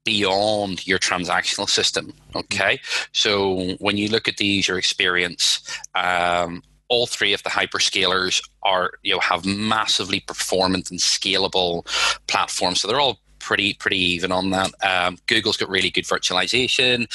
beyond 0.05 0.87
your 0.87 0.99
transactional 0.99 1.69
system. 1.69 2.13
Okay, 2.35 2.81
so 3.13 3.75
when 3.79 3.97
you 3.97 4.09
look 4.09 4.29
at 4.29 4.37
the 4.37 4.45
user 4.45 4.77
experience, 4.79 5.63
um, 5.95 6.63
all 6.89 7.07
three 7.07 7.33
of 7.33 7.43
the 7.43 7.51
hyperscalers 7.51 8.43
are 8.63 8.93
you 9.03 9.15
know 9.15 9.21
have 9.21 9.45
massively 9.47 10.21
performant 10.21 10.91
and 10.91 11.01
scalable 11.01 11.87
platforms, 12.27 12.81
so 12.81 12.89
they're 12.89 13.01
all 13.01 13.21
pretty 13.45 13.75
pretty 13.75 13.99
even 13.99 14.33
on 14.33 14.51
that. 14.51 14.71
Um, 14.83 15.19
Google's 15.27 15.57
got 15.57 15.69
really 15.69 15.91
good 15.91 16.05
virtualization. 16.05 17.07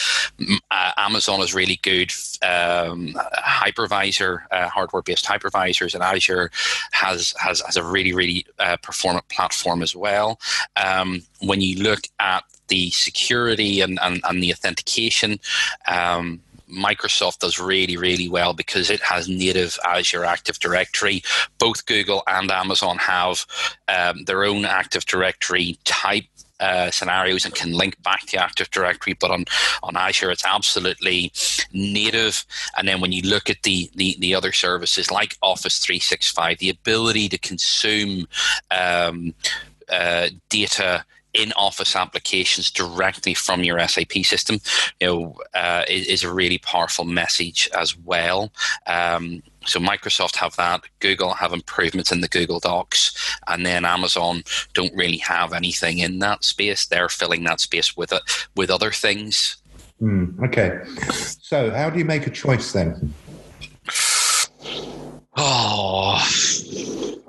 Uh, 0.72 0.92
Amazon 0.98 1.40
has 1.40 1.54
really 1.54 1.80
good 1.82 2.12
um, 2.44 3.16
hypervisor, 3.36 4.44
uh, 4.52 4.70
hardware-based 4.70 5.26
hypervisors, 5.26 5.94
and 5.94 6.04
Azure 6.04 6.52
has 6.92 7.34
has 7.40 7.62
has 7.62 7.78
a 7.78 7.84
really 7.84 8.14
really 8.14 8.46
uh, 8.60 8.78
performant 8.78 9.28
platform 9.30 9.82
as 9.82 9.96
well. 9.96 10.40
Um, 10.76 11.24
when 11.42 11.62
you 11.62 11.82
look 11.82 12.02
at 12.20 12.44
the 12.68 12.92
security 12.92 13.82
and, 13.82 13.98
and, 14.04 14.22
and 14.24 14.44
the 14.44 14.54
authentication, 14.54 15.40
um, 15.88 16.40
Microsoft 16.70 17.40
does 17.40 17.60
really, 17.60 17.98
really 17.98 18.30
well 18.30 18.54
because 18.54 18.90
it 18.90 19.02
has 19.02 19.28
native 19.28 19.78
Azure 19.86 20.26
Active 20.26 20.60
Directory. 20.60 21.24
Both 21.58 21.86
Google 21.86 22.24
and 22.28 22.52
Amazon 22.52 22.98
have 22.98 23.46
um, 23.88 24.24
their 24.26 24.44
own 24.44 24.66
Active 24.66 25.06
Directory 25.06 25.78
type 25.84 26.26
uh, 26.60 26.92
scenarios 26.92 27.46
and 27.46 27.56
can 27.56 27.72
link 27.72 28.02
back 28.04 28.26
to 28.28 28.38
Active 28.38 28.70
Directory, 28.72 29.14
but 29.14 29.32
on, 29.32 29.46
on 29.82 29.96
Azure, 29.96 30.32
it's 30.32 30.46
absolutely 30.46 31.32
native. 31.72 32.46
And 32.78 32.88
then 32.88 33.00
when 33.02 33.12
you 33.12 33.22
look 33.22 33.50
at 33.50 33.64
the, 33.64 33.90
the, 33.96 34.16
the 34.20 34.36
other 34.36 34.52
services 34.52 35.10
like 35.10 35.38
Office 35.42 35.80
365, 35.80 36.60
the 36.60 36.70
ability 36.70 37.30
to 37.30 37.38
consume 37.38 38.28
um, 38.72 39.34
uh, 39.90 40.30
data 40.50 41.06
in 41.34 41.54
office 41.54 41.96
applications 41.96 42.72
directly 42.72 43.34
from 43.34 43.64
your 43.64 43.80
SAP 43.88 44.14
system, 44.24 44.60
you 45.00 45.08
know, 45.08 45.36
uh, 45.54 45.84
is, 45.88 46.08
is, 46.08 46.24
a 46.24 46.34
really 46.34 46.58
powerful 46.58 47.06
message 47.06 47.70
as 47.78 47.98
well. 47.98 48.52
Um, 48.88 49.44
so 49.66 49.80
Microsoft 49.80 50.36
have 50.38 50.56
that, 50.56 50.82
Google 51.00 51.34
have 51.34 51.54
improvements 51.54 52.12
in 52.12 52.22
the 52.22 52.28
Google 52.28 52.60
Docs, 52.60 53.38
and 53.48 53.66
then 53.66 53.86
Amazon 53.86 54.44
don't 54.74 54.96
really 54.96 55.18
have 55.18 55.54
anything 55.54 56.00
in 56.00 56.20
that 56.20 56.44
space. 56.44 56.88
They're 56.88 57.10
filling 57.10 57.44
that 57.44 57.60
space 57.60 57.96
with 57.96 58.12
it 58.12 58.22
with 58.56 58.72
other 58.72 58.92
things. 58.92 59.58
Mm, 60.02 60.42
okay, 60.46 60.80
so 61.42 61.72
how 61.72 61.90
do 61.90 62.00
you 62.00 62.06
make 62.06 62.26
a 62.26 62.32
choice 62.32 62.72
then? 62.72 63.14
Oh, 65.36 66.18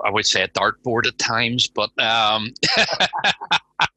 I 0.03 0.09
would 0.09 0.25
say 0.25 0.43
a 0.43 0.47
dartboard 0.47 1.05
at 1.07 1.17
times, 1.17 1.67
but 1.67 1.91
um, 1.99 2.53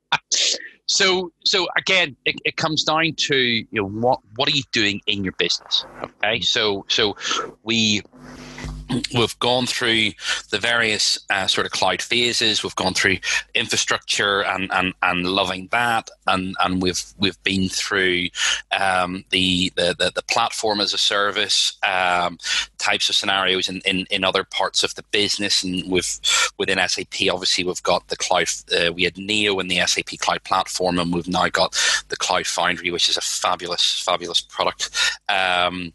so 0.86 1.32
so 1.44 1.66
again, 1.76 2.16
it, 2.24 2.36
it, 2.44 2.56
comes 2.56 2.84
down 2.84 3.14
to 3.16 3.36
you 3.36 3.66
know 3.72 3.88
what 3.88 4.20
what 4.36 4.48
are 4.48 4.56
you 4.56 4.62
doing 4.72 5.00
in 5.06 5.24
your 5.24 5.32
business? 5.38 5.84
Okay, 6.02 6.40
so 6.40 6.84
so 6.88 7.16
we 7.62 8.02
we've 9.14 9.38
gone 9.38 9.66
through 9.66 10.10
the 10.50 10.58
various 10.58 11.18
uh, 11.30 11.46
sort 11.46 11.66
of 11.66 11.72
cloud 11.72 12.02
phases. 12.02 12.62
We've 12.62 12.74
gone 12.76 12.94
through 12.94 13.18
infrastructure 13.54 14.42
and, 14.44 14.72
and, 14.72 14.94
and 15.02 15.26
loving 15.26 15.68
that, 15.72 16.10
and, 16.26 16.54
and 16.62 16.82
we've 16.82 17.02
we've 17.18 17.42
been 17.42 17.68
through 17.68 18.28
um, 18.78 19.24
the, 19.30 19.72
the, 19.76 20.12
the 20.14 20.22
platform 20.28 20.80
as 20.80 20.92
a 20.92 20.98
service 20.98 21.76
um, 21.82 22.38
types 22.78 23.08
of 23.08 23.14
scenarios 23.14 23.68
in, 23.68 23.80
in, 23.84 24.06
in 24.10 24.24
other 24.24 24.44
parts 24.44 24.82
of 24.82 24.94
the 24.94 25.04
business, 25.10 25.62
and 25.62 25.90
with 25.90 26.20
within 26.58 26.78
SAP, 26.88 27.28
obviously 27.30 27.64
we've 27.64 27.82
got 27.82 28.08
the 28.08 28.16
cloud. 28.16 28.48
Uh, 28.76 28.92
we 28.92 29.04
had 29.04 29.16
Neo 29.16 29.58
in 29.58 29.68
the 29.68 29.84
SAP 29.86 30.18
Cloud 30.18 30.44
Platform, 30.44 30.98
and 30.98 31.12
we've 31.12 31.28
now 31.28 31.48
got 31.48 31.72
the 32.08 32.16
Cloud 32.16 32.46
Foundry, 32.46 32.90
which 32.90 33.08
is 33.08 33.16
a 33.16 33.20
fabulous 33.20 34.00
fabulous 34.00 34.40
product. 34.40 34.90
Um, 35.28 35.92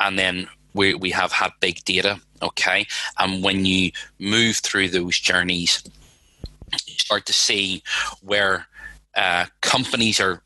and 0.00 0.18
then 0.18 0.48
we, 0.78 0.94
we 0.94 1.10
have 1.10 1.32
had 1.32 1.50
big 1.60 1.84
data, 1.84 2.20
okay? 2.40 2.86
And 3.18 3.42
when 3.42 3.66
you 3.66 3.90
move 4.18 4.56
through 4.56 4.88
those 4.88 5.18
journeys, 5.18 5.82
you 6.86 6.94
start 6.94 7.26
to 7.26 7.32
see 7.32 7.82
where 8.22 8.66
uh, 9.16 9.46
companies 9.60 10.20
are 10.20 10.40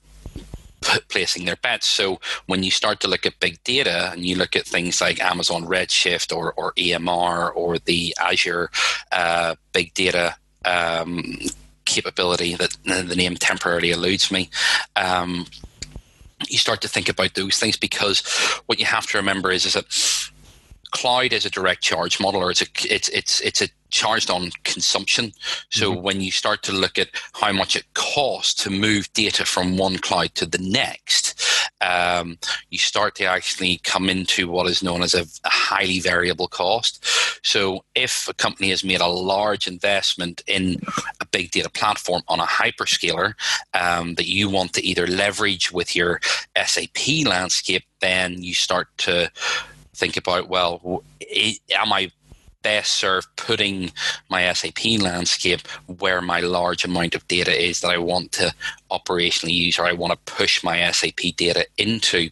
placing 1.09 1.45
their 1.45 1.57
bets. 1.57 1.87
So 1.87 2.19
when 2.47 2.63
you 2.63 2.71
start 2.71 3.01
to 3.01 3.09
look 3.09 3.27
at 3.27 3.39
big 3.41 3.63
data 3.63 4.11
and 4.13 4.25
you 4.25 4.37
look 4.37 4.57
at 4.57 4.67
things 4.67 5.01
like 5.01 5.23
Amazon 5.23 5.65
Redshift 5.65 6.35
or, 6.35 6.55
or 6.55 6.73
EMR 6.73 7.55
or 7.55 7.79
the 7.79 8.17
Azure 8.19 8.71
uh, 9.13 9.55
big 9.73 9.93
data 9.95 10.37
um, 10.65 11.23
capability 11.85 12.55
that 12.55 12.77
the 12.85 13.15
name 13.15 13.37
temporarily 13.37 13.91
eludes 13.91 14.31
me. 14.33 14.49
Um, 14.97 15.47
you 16.49 16.59
start 16.59 16.81
to 16.83 16.89
think 16.89 17.09
about 17.09 17.35
those 17.35 17.59
things 17.59 17.77
because 17.77 18.21
what 18.67 18.79
you 18.79 18.87
have 18.87 19.07
to 19.07 19.19
remember 19.19 19.51
is, 19.53 19.67
is 19.67 19.75
that 19.75 19.85
cloud 20.93 21.33
is 21.33 21.45
a 21.45 21.51
direct 21.51 21.83
charge 21.83 22.21
model 22.21 22.43
or 22.43 22.51
it's 22.51 22.63
a 22.63 22.67
it's 22.89 23.09
it's 23.09 23.41
it's 23.41 23.63
a 23.63 23.69
charged 23.91 24.31
on 24.31 24.51
consumption 24.65 25.33
so 25.71 25.93
mm-hmm. 25.93 26.03
when 26.03 26.21
you 26.21 26.31
start 26.31 26.63
to 26.63 26.73
look 26.73 26.99
at 26.99 27.09
how 27.35 27.53
much 27.53 27.77
it 27.77 27.85
costs 27.95 28.63
to 28.63 28.71
move 28.71 29.13
data 29.13 29.45
from 29.45 29.77
one 29.77 29.99
cloud 29.99 30.35
to 30.35 30.47
the 30.47 30.59
next 30.59 31.43
um, 31.83 32.39
you 32.71 32.79
start 32.79 33.15
to 33.17 33.25
actually 33.25 33.79
come 33.79 34.09
into 34.09 34.49
what 34.49 34.67
is 34.67 34.83
known 34.83 35.03
as 35.03 35.15
a, 35.15 35.23
a, 35.45 35.51
highly 35.51 36.01
variable 36.01 36.49
cost 36.49 37.05
so 37.45 37.85
if 37.95 38.29
a 38.29 38.35
company 38.35 38.71
has 38.71 38.83
made 38.83 39.01
a 39.01 39.07
large 39.07 39.67
investment 39.67 40.43
in 40.47 40.81
a 41.21 41.27
big 41.27 41.51
data 41.51 41.69
platform 41.69 42.23
on 42.29 42.41
a 42.41 42.47
hyperscaler 42.47 43.35
um, 43.75 44.15
that 44.15 44.27
you 44.27 44.49
want 44.49 44.73
to 44.73 44.83
either 44.83 45.07
leverage 45.07 45.71
with 45.71 45.95
your 45.95 46.19
sap 46.65 46.97
landscape 47.27 47.85
then 48.01 48.43
you 48.43 48.55
start 48.55 48.89
to 48.97 49.31
think 49.95 50.17
about 50.17 50.49
well 50.49 51.03
am 51.71 51.93
i 51.93 52.11
best 52.63 52.93
served 52.93 53.27
putting 53.37 53.91
my 54.29 54.53
sap 54.53 54.79
landscape 55.01 55.67
where 55.99 56.21
my 56.21 56.41
large 56.41 56.85
amount 56.85 57.15
of 57.15 57.27
data 57.29 57.53
is 57.53 57.81
that 57.81 57.91
i 57.91 57.99
want 57.99 58.31
to 58.33 58.55
operationally 58.91 59.53
use 59.53 59.79
or 59.79 59.85
i 59.85 59.93
want 59.93 60.13
to 60.13 60.33
push 60.33 60.63
my 60.63 60.91
sap 60.93 61.17
data 61.37 61.67
into? 61.77 62.31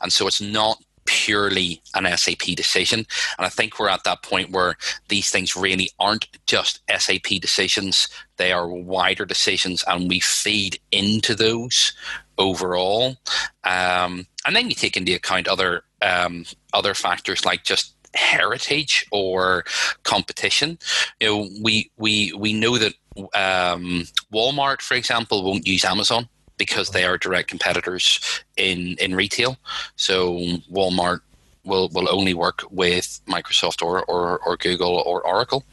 And 0.00 0.12
so 0.12 0.26
it's 0.26 0.40
not 0.40 0.78
purely 1.06 1.82
an 1.94 2.04
sap 2.16 2.38
decision. 2.56 3.00
And 3.38 3.46
i 3.46 3.48
think 3.48 3.78
we're 3.78 3.88
at 3.88 4.04
that 4.04 4.22
point 4.22 4.50
where 4.50 4.76
these 5.08 5.30
things 5.30 5.56
really 5.56 5.90
aren't 5.98 6.26
just 6.46 6.80
sap 6.98 7.22
decisions. 7.22 8.08
They 8.36 8.52
are 8.52 8.68
wider 8.68 9.24
decisions 9.26 9.84
and 9.86 10.08
we 10.08 10.20
feed 10.20 10.78
into 10.92 11.34
those 11.34 11.92
overall. 12.38 13.16
Um, 13.64 14.26
and 14.46 14.56
then 14.56 14.68
you 14.68 14.74
take 14.74 14.96
into 14.96 15.14
account 15.14 15.46
other 15.46 15.84
um, 16.04 16.44
other 16.72 16.94
factors 16.94 17.44
like 17.44 17.64
just 17.64 17.94
heritage 18.14 19.06
or 19.10 19.64
competition. 20.02 20.78
You 21.20 21.28
know, 21.28 21.48
we 21.62 21.90
we 21.96 22.32
we 22.32 22.52
know 22.52 22.78
that 22.78 22.94
um, 23.16 24.04
Walmart, 24.32 24.82
for 24.82 24.94
example, 24.94 25.42
won't 25.42 25.66
use 25.66 25.84
Amazon 25.84 26.28
because 26.56 26.90
they 26.90 27.04
are 27.04 27.18
direct 27.18 27.48
competitors 27.48 28.20
in 28.56 28.96
in 29.00 29.14
retail. 29.14 29.56
So 29.96 30.38
Walmart 30.70 31.20
will 31.64 31.88
will 31.88 32.08
only 32.08 32.34
work 32.34 32.62
with 32.70 33.20
Microsoft 33.26 33.82
or 33.82 34.04
or, 34.04 34.38
or 34.46 34.56
Google 34.56 35.02
or 35.06 35.26
Oracle 35.26 35.64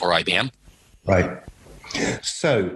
or 0.00 0.10
IBM. 0.10 0.50
Right. 1.06 1.40
So 2.22 2.70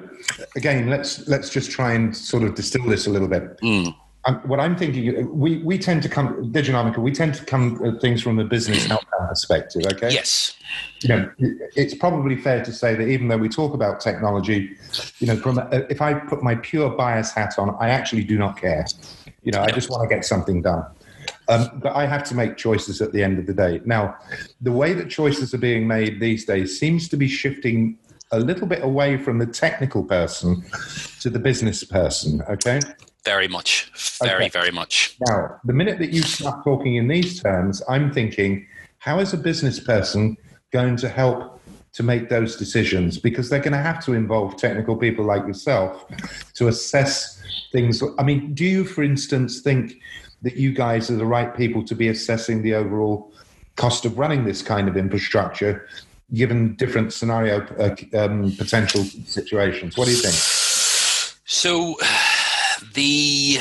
again, 0.56 0.88
let's 0.88 1.26
let's 1.28 1.50
just 1.50 1.70
try 1.70 1.92
and 1.92 2.16
sort 2.16 2.42
of 2.42 2.54
distill 2.54 2.84
this 2.84 3.06
a 3.06 3.10
little 3.10 3.28
bit. 3.28 3.58
Mm. 3.60 3.94
Um, 4.28 4.36
what 4.46 4.60
I'm 4.60 4.76
thinking, 4.76 5.38
we, 5.38 5.56
we 5.58 5.78
tend 5.78 6.02
to 6.02 6.08
come, 6.08 6.52
Diginomica, 6.52 6.98
we 6.98 7.12
tend 7.12 7.34
to 7.36 7.44
come 7.46 7.82
at 7.82 8.00
things 8.02 8.20
from 8.22 8.38
a 8.38 8.44
business 8.44 8.90
outcome 8.90 9.26
perspective, 9.26 9.84
okay? 9.86 10.10
Yes. 10.10 10.54
You 11.00 11.08
know, 11.08 11.30
it's 11.38 11.94
probably 11.94 12.36
fair 12.36 12.62
to 12.62 12.70
say 12.70 12.94
that 12.94 13.08
even 13.08 13.28
though 13.28 13.38
we 13.38 13.48
talk 13.48 13.72
about 13.72 14.00
technology, 14.00 14.76
you 15.18 15.26
know, 15.26 15.36
from 15.36 15.58
a, 15.58 15.86
if 15.88 16.02
I 16.02 16.12
put 16.12 16.42
my 16.42 16.56
pure 16.56 16.90
bias 16.90 17.32
hat 17.32 17.58
on, 17.58 17.74
I 17.80 17.88
actually 17.88 18.22
do 18.22 18.36
not 18.36 18.60
care. 18.60 18.84
You 19.44 19.52
know, 19.52 19.62
I 19.62 19.70
just 19.70 19.88
want 19.88 20.08
to 20.08 20.14
get 20.14 20.26
something 20.26 20.60
done. 20.60 20.84
Um, 21.48 21.80
but 21.82 21.96
I 21.96 22.04
have 22.04 22.24
to 22.24 22.34
make 22.34 22.58
choices 22.58 23.00
at 23.00 23.12
the 23.12 23.22
end 23.22 23.38
of 23.38 23.46
the 23.46 23.54
day. 23.54 23.80
Now, 23.86 24.16
the 24.60 24.72
way 24.72 24.92
that 24.92 25.08
choices 25.08 25.54
are 25.54 25.58
being 25.58 25.86
made 25.86 26.20
these 26.20 26.44
days 26.44 26.78
seems 26.78 27.08
to 27.08 27.16
be 27.16 27.28
shifting 27.28 27.96
a 28.30 28.38
little 28.38 28.66
bit 28.66 28.82
away 28.82 29.16
from 29.16 29.38
the 29.38 29.46
technical 29.46 30.04
person 30.04 30.62
to 31.20 31.30
the 31.30 31.38
business 31.38 31.82
person, 31.82 32.42
okay? 32.50 32.80
Very 33.28 33.48
much. 33.48 33.90
Very, 34.22 34.44
okay. 34.44 34.48
very 34.48 34.70
much. 34.70 35.16
Now, 35.28 35.60
the 35.64 35.74
minute 35.74 35.98
that 35.98 36.10
you 36.10 36.22
start 36.22 36.64
talking 36.64 36.96
in 36.96 37.08
these 37.08 37.42
terms, 37.42 37.82
I'm 37.86 38.10
thinking, 38.10 38.66
how 38.98 39.18
is 39.18 39.34
a 39.34 39.36
business 39.36 39.78
person 39.78 40.36
going 40.72 40.96
to 40.96 41.10
help 41.10 41.60
to 41.92 42.02
make 42.02 42.30
those 42.30 42.56
decisions? 42.56 43.18
Because 43.18 43.50
they're 43.50 43.60
going 43.60 43.72
to 43.72 43.86
have 43.90 44.02
to 44.06 44.14
involve 44.14 44.56
technical 44.56 44.96
people 44.96 45.26
like 45.26 45.46
yourself 45.46 46.06
to 46.54 46.68
assess 46.68 47.42
things. 47.70 48.02
I 48.18 48.22
mean, 48.22 48.54
do 48.54 48.64
you, 48.64 48.84
for 48.84 49.02
instance, 49.02 49.60
think 49.60 50.00
that 50.42 50.56
you 50.56 50.72
guys 50.72 51.10
are 51.10 51.16
the 51.16 51.26
right 51.26 51.54
people 51.54 51.84
to 51.84 51.94
be 51.94 52.08
assessing 52.08 52.62
the 52.62 52.74
overall 52.74 53.30
cost 53.76 54.06
of 54.06 54.18
running 54.18 54.44
this 54.44 54.62
kind 54.62 54.88
of 54.88 54.96
infrastructure 54.96 55.86
given 56.34 56.74
different 56.76 57.12
scenario 57.12 57.60
uh, 57.78 57.94
um, 58.18 58.52
potential 58.56 59.02
situations 59.04 59.96
what 59.96 60.06
do 60.06 60.10
you 60.10 60.18
think 60.18 60.34
so 61.44 61.96
the 62.98 63.58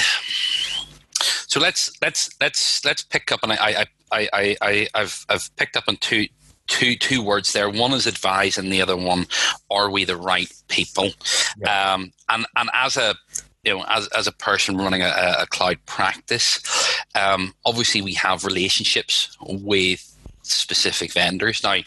so 1.48 1.60
let's 1.60 1.92
let's 2.02 2.30
let's 2.42 2.84
let's 2.84 3.04
pick 3.04 3.32
up 3.32 3.42
and 3.44 3.54
I 3.54 3.86
I 4.12 4.30
I 4.32 4.58
I 4.62 4.88
I've 4.96 5.26
I've 5.30 5.56
picked 5.58 5.78
up 5.78 5.84
on 5.88 5.98
two 5.98 6.26
two 6.68 6.96
two 6.96 7.22
words 7.22 7.54
there. 7.54 7.70
One 7.70 7.94
is 7.94 8.08
advise, 8.08 8.58
and 8.58 8.72
the 8.72 8.82
other 8.82 8.98
one, 8.98 9.28
are 9.70 9.90
we 9.90 10.06
the 10.06 10.18
right 10.18 10.52
people? 10.68 11.12
Yeah. 11.60 11.94
Um, 11.94 12.12
and 12.30 12.46
and 12.56 12.70
as 12.74 12.98
a 12.98 13.16
you 13.64 13.78
know, 13.78 13.86
as, 13.90 14.08
as 14.10 14.28
a 14.28 14.32
person 14.32 14.78
running 14.78 15.02
a, 15.02 15.36
a 15.40 15.46
cloud 15.48 15.78
practice, 15.86 16.60
um, 17.16 17.54
obviously 17.66 18.02
we 18.02 18.14
have 18.14 18.46
relationships 18.46 19.38
with 19.42 20.02
specific 20.42 21.12
vendors. 21.12 21.62
Now, 21.64 21.78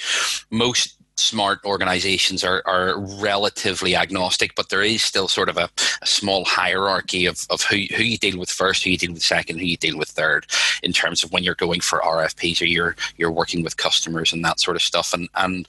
most 0.50 0.99
smart 1.20 1.64
organizations 1.64 2.42
are, 2.42 2.62
are 2.66 2.98
relatively 2.98 3.94
agnostic, 3.94 4.54
but 4.54 4.68
there 4.70 4.82
is 4.82 5.02
still 5.02 5.28
sort 5.28 5.48
of 5.48 5.56
a, 5.56 5.68
a, 6.02 6.06
small 6.06 6.44
hierarchy 6.44 7.26
of, 7.26 7.46
of 7.50 7.62
who, 7.62 7.76
who 7.94 8.02
you 8.02 8.18
deal 8.18 8.38
with 8.38 8.50
first, 8.50 8.82
who 8.82 8.90
you 8.90 8.96
deal 8.96 9.12
with 9.12 9.22
second, 9.22 9.58
who 9.58 9.66
you 9.66 9.76
deal 9.76 9.98
with 9.98 10.08
third, 10.08 10.46
in 10.82 10.92
terms 10.92 11.22
of 11.22 11.30
when 11.32 11.44
you're 11.44 11.54
going 11.54 11.80
for 11.80 12.00
RFPs 12.00 12.60
or 12.60 12.64
you're 12.64 12.96
you're 13.16 13.30
working 13.30 13.62
with 13.62 13.76
customers 13.76 14.32
and 14.32 14.44
that 14.44 14.60
sort 14.60 14.76
of 14.76 14.82
stuff. 14.82 15.12
And 15.12 15.28
and 15.36 15.66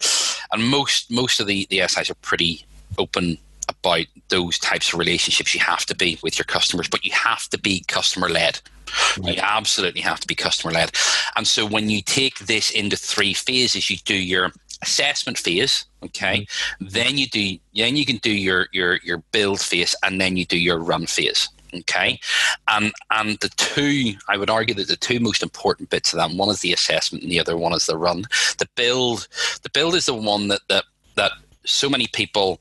and 0.51 0.63
most 0.63 1.12
most 1.12 1.39
of 1.39 1.48
the, 1.48 1.67
the 1.70 1.88
SIs 1.88 2.10
are 2.10 2.15
pretty 2.15 2.65
open 2.98 3.38
about 3.67 4.05
those 4.29 4.58
types 4.58 4.93
of 4.93 5.00
relationships. 5.00 5.53
You 5.53 5.62
have 5.62 5.86
to 5.88 5.96
be 5.96 6.17
with 6.24 6.38
your 6.38 6.46
customers, 6.46 6.88
but 6.88 7.05
you 7.05 7.12
have 7.12 7.48
to 7.50 7.60
be 7.60 7.84
customer 7.88 8.29
led. 8.29 8.60
Right. 9.17 9.36
You 9.36 9.41
absolutely 9.41 10.01
have 10.01 10.20
to 10.20 10.27
be 10.27 10.36
customer 10.36 10.74
led. 10.74 10.91
And 11.36 11.48
so 11.48 11.65
when 11.65 11.89
you 11.89 12.01
take 12.01 12.39
this 12.39 12.72
into 12.72 12.98
three 12.98 13.34
phases, 13.34 13.89
you 13.89 13.98
do 13.98 14.15
your 14.15 14.51
assessment 14.82 15.38
phase, 15.38 15.86
okay, 16.04 16.42
mm-hmm. 16.42 16.88
then 16.90 17.18
you 17.18 17.28
do 17.28 17.58
then 17.76 17.96
you 17.96 18.06
can 18.06 18.18
do 18.18 18.32
your 18.32 18.68
your 18.72 19.00
your 19.04 19.20
build 19.32 19.60
phase 19.62 19.96
and 20.04 20.20
then 20.20 20.38
you 20.38 20.46
do 20.46 20.58
your 20.58 20.80
run 20.80 21.06
phase. 21.06 21.50
Okay. 21.74 22.20
And 22.68 22.92
and 23.12 23.38
the 23.40 23.50
two 23.50 24.14
I 24.28 24.38
would 24.38 24.50
argue 24.50 24.76
that 24.76 24.88
the 24.88 24.98
two 24.98 25.20
most 25.20 25.42
important 25.42 25.90
bits 25.90 26.14
of 26.14 26.18
that 26.18 26.36
one 26.36 26.50
is 26.50 26.60
the 26.60 26.74
assessment 26.74 27.24
and 27.24 27.32
the 27.32 27.40
other 27.40 27.58
one 27.58 27.74
is 27.74 27.86
the 27.86 27.98
run. 27.98 28.24
The 28.58 28.68
build 28.76 29.28
the 29.64 29.70
build 29.70 29.96
is 29.96 30.06
the 30.06 30.14
one 30.14 30.50
that 30.50 30.62
that 30.68 30.84
that 31.16 31.32
so 31.66 31.90
many 31.90 32.08
people 32.08 32.60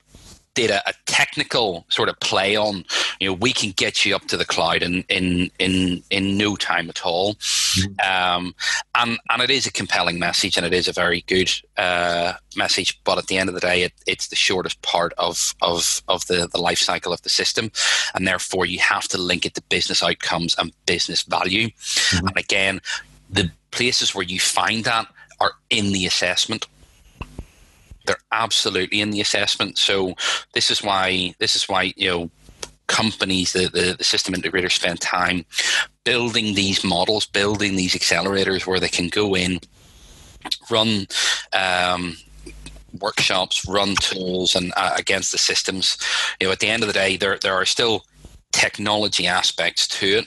did 0.55 0.71
a, 0.71 0.89
a, 0.89 0.93
technical 1.07 1.85
sort 1.91 2.09
of 2.09 2.19
play 2.21 2.57
on, 2.57 2.85
you 3.19 3.29
know, 3.29 3.35
we 3.35 3.53
can 3.53 3.71
get 3.73 4.05
you 4.05 4.15
up 4.17 4.23
to 4.27 4.37
the 4.37 4.45
cloud 4.45 4.83
in 4.83 5.05
in 5.09 5.51
in, 5.59 6.03
in 6.11 6.37
no 6.37 6.57
time 6.57 6.89
at 6.89 7.05
all. 7.05 7.35
Mm-hmm. 7.35 8.11
Um, 8.11 8.55
and 8.95 9.19
and 9.29 9.43
it 9.43 9.51
is 9.51 9.67
a 9.67 9.73
compelling 9.73 10.19
message, 10.19 10.57
and 10.57 10.67
it 10.67 10.73
is 10.73 10.89
a 10.89 10.93
very 10.93 11.23
good 11.23 11.51
uh, 11.77 12.35
message. 12.57 13.01
But 13.05 13.19
at 13.19 13.27
the 13.27 13.39
end 13.39 13.49
of 13.49 13.55
the 13.55 13.61
day, 13.61 13.83
it, 13.83 13.93
it's 14.07 14.29
the 14.29 14.37
shortest 14.37 14.81
part 14.83 15.13
of 15.19 15.55
of 15.63 16.03
of 16.09 16.27
the 16.27 16.49
the 16.53 16.61
life 16.61 16.79
cycle 16.79 17.13
of 17.13 17.23
the 17.23 17.31
system, 17.31 17.71
and 18.15 18.27
therefore 18.27 18.67
you 18.67 18.79
have 18.81 19.09
to 19.09 19.19
link 19.19 19.47
it 19.47 19.55
to 19.55 19.63
business 19.63 20.03
outcomes 20.03 20.55
and 20.59 20.73
business 20.87 21.23
value. 21.23 21.69
Mm-hmm. 21.69 22.27
And 22.27 22.37
again, 22.37 22.81
the 23.29 23.51
places 23.71 24.15
where 24.15 24.25
you 24.25 24.41
find 24.41 24.85
that 24.85 25.07
are 25.39 25.53
in 25.71 25.93
the 25.93 26.07
assessment 26.07 26.67
they're 28.07 28.17
absolutely 28.33 29.01
in 29.01 29.11
the 29.11 29.21
assessment. 29.21 29.79
So 29.79 30.15
this 30.53 30.71
is 30.71 30.83
why 30.83 31.35
this 31.39 31.57
is 31.57 31.69
why 31.69 31.93
you 31.97 32.09
know 32.09 32.31
companies, 32.91 33.53
the, 33.53 33.69
the, 33.69 33.95
the, 33.97 34.05
system 34.05 34.35
integrators 34.35 34.73
spend 34.73 35.01
time 35.01 35.45
building 36.03 36.57
these 36.57 36.83
models, 36.83 37.25
building 37.25 37.77
these 37.77 37.95
accelerators 37.95 38.67
where 38.67 38.81
they 38.81 38.89
can 38.89 39.07
go 39.07 39.37
in, 39.37 39.61
run 40.69 41.07
um, 41.53 42.17
workshops, 43.01 43.67
run 43.69 43.95
tools, 44.01 44.57
and 44.57 44.73
uh, 44.77 44.95
against 44.99 45.31
the 45.31 45.39
systems. 45.39 45.99
You 46.41 46.49
know, 46.49 46.53
at 46.53 46.59
the 46.59 46.67
end 46.69 46.83
of 46.83 46.89
the 46.89 46.93
day, 46.93 47.17
there 47.17 47.39
there 47.39 47.55
are 47.55 47.65
still 47.65 48.05
technology 48.53 49.27
aspects 49.27 49.87
to 49.87 50.07
it, 50.07 50.27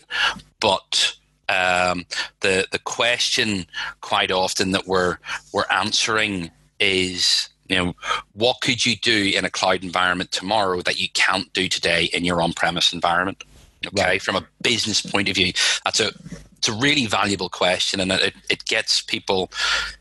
but 0.61 1.15
um, 1.49 2.05
the 2.39 2.65
the 2.71 2.79
question 2.79 3.65
quite 3.99 4.31
often 4.31 4.71
that 4.71 4.87
we're 4.87 5.17
we're 5.51 5.69
answering 5.69 6.49
is 6.79 7.49
you 7.73 7.83
know 7.83 7.95
what 8.33 8.61
could 8.61 8.85
you 8.85 8.95
do 8.95 9.31
in 9.35 9.45
a 9.45 9.49
cloud 9.49 9.83
environment 9.83 10.31
tomorrow 10.31 10.81
that 10.81 10.99
you 10.99 11.09
can't 11.13 11.51
do 11.53 11.67
today 11.67 12.05
in 12.13 12.23
your 12.23 12.41
on-premise 12.41 12.93
environment 12.93 13.43
okay 13.87 14.03
right. 14.03 14.21
from 14.21 14.35
a 14.35 14.45
business 14.61 15.01
point 15.01 15.27
of 15.27 15.35
view 15.35 15.51
that's 15.83 15.99
a 15.99 16.11
it's 16.57 16.69
a 16.69 16.73
really 16.73 17.07
valuable 17.07 17.49
question 17.49 17.99
and 17.99 18.11
it, 18.11 18.33
it 18.49 18.63
gets 18.65 19.01
people 19.01 19.49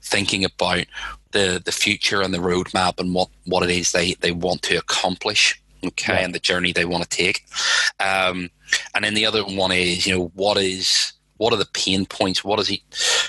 thinking 0.02 0.44
about 0.44 0.85
the 1.32 1.61
the 1.64 1.72
future 1.72 2.20
and 2.20 2.35
the 2.35 2.38
roadmap 2.38 3.00
and 3.00 3.14
what 3.14 3.28
what 3.46 3.62
it 3.62 3.70
is 3.70 3.92
they 3.92 4.14
they 4.20 4.32
want 4.32 4.62
to 4.62 4.76
accomplish 4.76 5.61
okay 5.85 6.12
right. 6.12 6.24
and 6.24 6.35
the 6.35 6.38
journey 6.38 6.72
they 6.72 6.85
want 6.85 7.02
to 7.02 7.08
take 7.08 7.44
um, 8.00 8.50
and 8.94 9.04
then 9.04 9.14
the 9.14 9.26
other 9.26 9.42
one 9.42 9.72
is 9.72 10.06
you 10.06 10.14
know 10.14 10.30
what 10.35 10.58
is 10.58 11.12
what 11.42 11.52
are 11.52 11.57
the 11.57 11.66
pain 11.74 12.07
points? 12.07 12.44
What 12.44 12.61
is 12.61 12.70
it? 12.70 12.81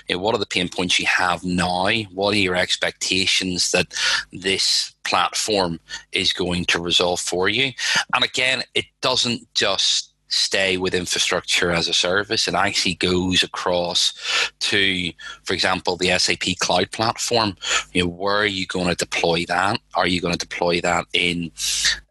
You 0.08 0.15
know, 0.15 0.21
what 0.21 0.36
are 0.36 0.39
the 0.39 0.45
pain 0.45 0.69
points 0.69 0.99
you 0.99 1.08
have 1.08 1.43
now? 1.43 1.89
What 2.13 2.36
are 2.36 2.38
your 2.38 2.56
expectations 2.56 3.71
that 3.71 3.88
this 4.32 4.93
platform 5.04 5.80
is 6.12 6.32
going 6.32 6.65
to 6.65 6.80
resolve 6.80 7.19
for 7.19 7.49
you? 7.49 7.71
And 8.13 8.23
again, 8.23 8.62
it 8.76 8.86
doesn't 9.02 9.52
just 9.56 10.13
stay 10.28 10.78
with 10.78 10.95
infrastructure 10.95 11.71
as 11.71 11.88
a 11.88 11.93
service. 11.93 12.47
It 12.47 12.54
actually 12.54 12.95
goes 12.95 13.43
across 13.43 14.13
to, 14.62 15.12
for 15.43 15.54
example, 15.54 15.95
the 15.95 16.17
SAP 16.17 16.58
Cloud 16.60 16.91
Platform. 16.91 17.56
You 17.93 18.04
know, 18.04 18.10
where 18.10 18.38
are 18.38 18.45
you 18.45 18.67
going 18.67 18.89
to 18.89 18.95
deploy 18.95 19.45
that? 19.47 19.80
Are 19.95 20.08
you 20.08 20.21
going 20.21 20.34
to 20.34 20.47
deploy 20.47 20.82
that 20.82 21.06
in 21.13 21.52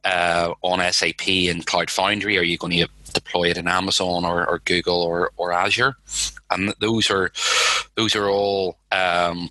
uh, 0.05 0.55
on 0.63 0.93
SAP 0.93 1.29
in 1.29 1.63
Cloud 1.63 1.91
Foundry? 1.91 2.39
Are 2.39 2.43
you 2.43 2.59
going 2.59 2.73
to 2.73 2.89
deploy 3.13 3.51
it 3.51 3.57
in 3.57 3.69
Amazon 3.69 4.25
or, 4.25 4.49
or 4.49 4.61
Google 4.65 5.03
or, 5.03 5.31
or 5.37 5.53
Azure, 5.53 5.95
and 6.51 6.75
those 6.81 7.11
are 7.11 7.33
those 7.97 8.17
are 8.17 8.29
all 8.29 8.79
um, 8.91 9.51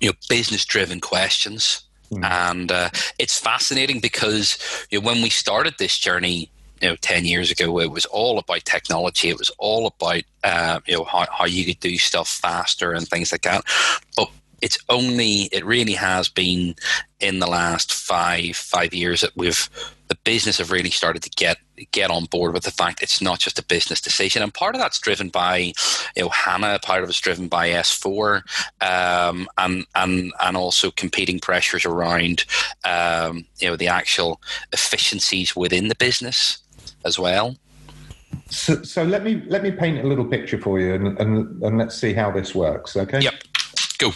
you 0.00 0.08
know 0.08 0.14
business 0.28 0.64
driven 0.64 1.00
questions. 1.00 1.82
Mm. 2.10 2.24
And 2.24 2.72
uh, 2.72 2.90
it's 3.18 3.38
fascinating 3.38 4.00
because 4.00 4.58
you 4.90 5.00
know, 5.00 5.06
when 5.06 5.22
we 5.22 5.30
started 5.30 5.74
this 5.78 5.98
journey, 5.98 6.50
you 6.80 6.88
know, 6.88 6.96
10 6.96 7.24
years 7.24 7.50
ago, 7.50 7.80
it 7.80 7.90
was 7.90 8.04
all 8.06 8.38
about 8.38 8.64
technology. 8.64 9.30
It 9.30 9.38
was 9.38 9.50
all 9.58 9.86
about, 9.86 10.22
uh, 10.42 10.80
you 10.86 10.98
know, 10.98 11.04
how, 11.04 11.26
how 11.32 11.46
you 11.46 11.64
could 11.64 11.80
do 11.80 11.96
stuff 11.96 12.28
faster 12.28 12.92
and 12.92 13.08
things 13.08 13.32
like 13.32 13.42
that. 13.42 13.64
But 14.16 14.30
it's 14.60 14.78
only, 14.88 15.48
it 15.52 15.64
really 15.64 15.94
has 15.94 16.28
been 16.28 16.74
in 17.20 17.38
the 17.38 17.46
last 17.46 17.92
five, 17.92 18.56
five 18.56 18.92
years 18.92 19.22
that 19.22 19.36
we've 19.36 19.70
business 20.24 20.58
have 20.58 20.70
really 20.70 20.90
started 20.90 21.22
to 21.22 21.30
get 21.30 21.58
get 21.90 22.10
on 22.10 22.24
board 22.26 22.54
with 22.54 22.62
the 22.62 22.70
fact 22.70 23.02
it's 23.02 23.20
not 23.20 23.38
just 23.38 23.58
a 23.58 23.64
business 23.64 24.00
decision, 24.00 24.42
and 24.42 24.52
part 24.52 24.74
of 24.74 24.80
that's 24.80 24.98
driven 24.98 25.28
by 25.28 25.72
you 26.16 26.22
know 26.22 26.28
HANA, 26.28 26.80
part 26.82 27.02
of 27.02 27.08
it's 27.08 27.20
driven 27.20 27.48
by 27.48 27.68
S4, 27.70 28.42
um, 28.80 29.48
and 29.58 29.86
and 29.94 30.32
and 30.42 30.56
also 30.56 30.90
competing 30.90 31.38
pressures 31.38 31.84
around 31.84 32.44
um, 32.84 33.44
you 33.58 33.68
know 33.68 33.76
the 33.76 33.88
actual 33.88 34.40
efficiencies 34.72 35.54
within 35.54 35.88
the 35.88 35.94
business 35.94 36.58
as 37.04 37.18
well. 37.18 37.56
So, 38.50 38.82
so 38.82 39.04
let 39.04 39.24
me 39.24 39.42
let 39.46 39.62
me 39.62 39.70
paint 39.70 40.04
a 40.04 40.08
little 40.08 40.24
picture 40.24 40.58
for 40.58 40.80
you, 40.80 40.94
and, 40.94 41.18
and 41.18 41.62
and 41.62 41.78
let's 41.78 41.96
see 41.96 42.12
how 42.12 42.30
this 42.30 42.54
works. 42.54 42.96
Okay. 42.96 43.20
Yep. 43.20 43.34
Go. 43.98 44.12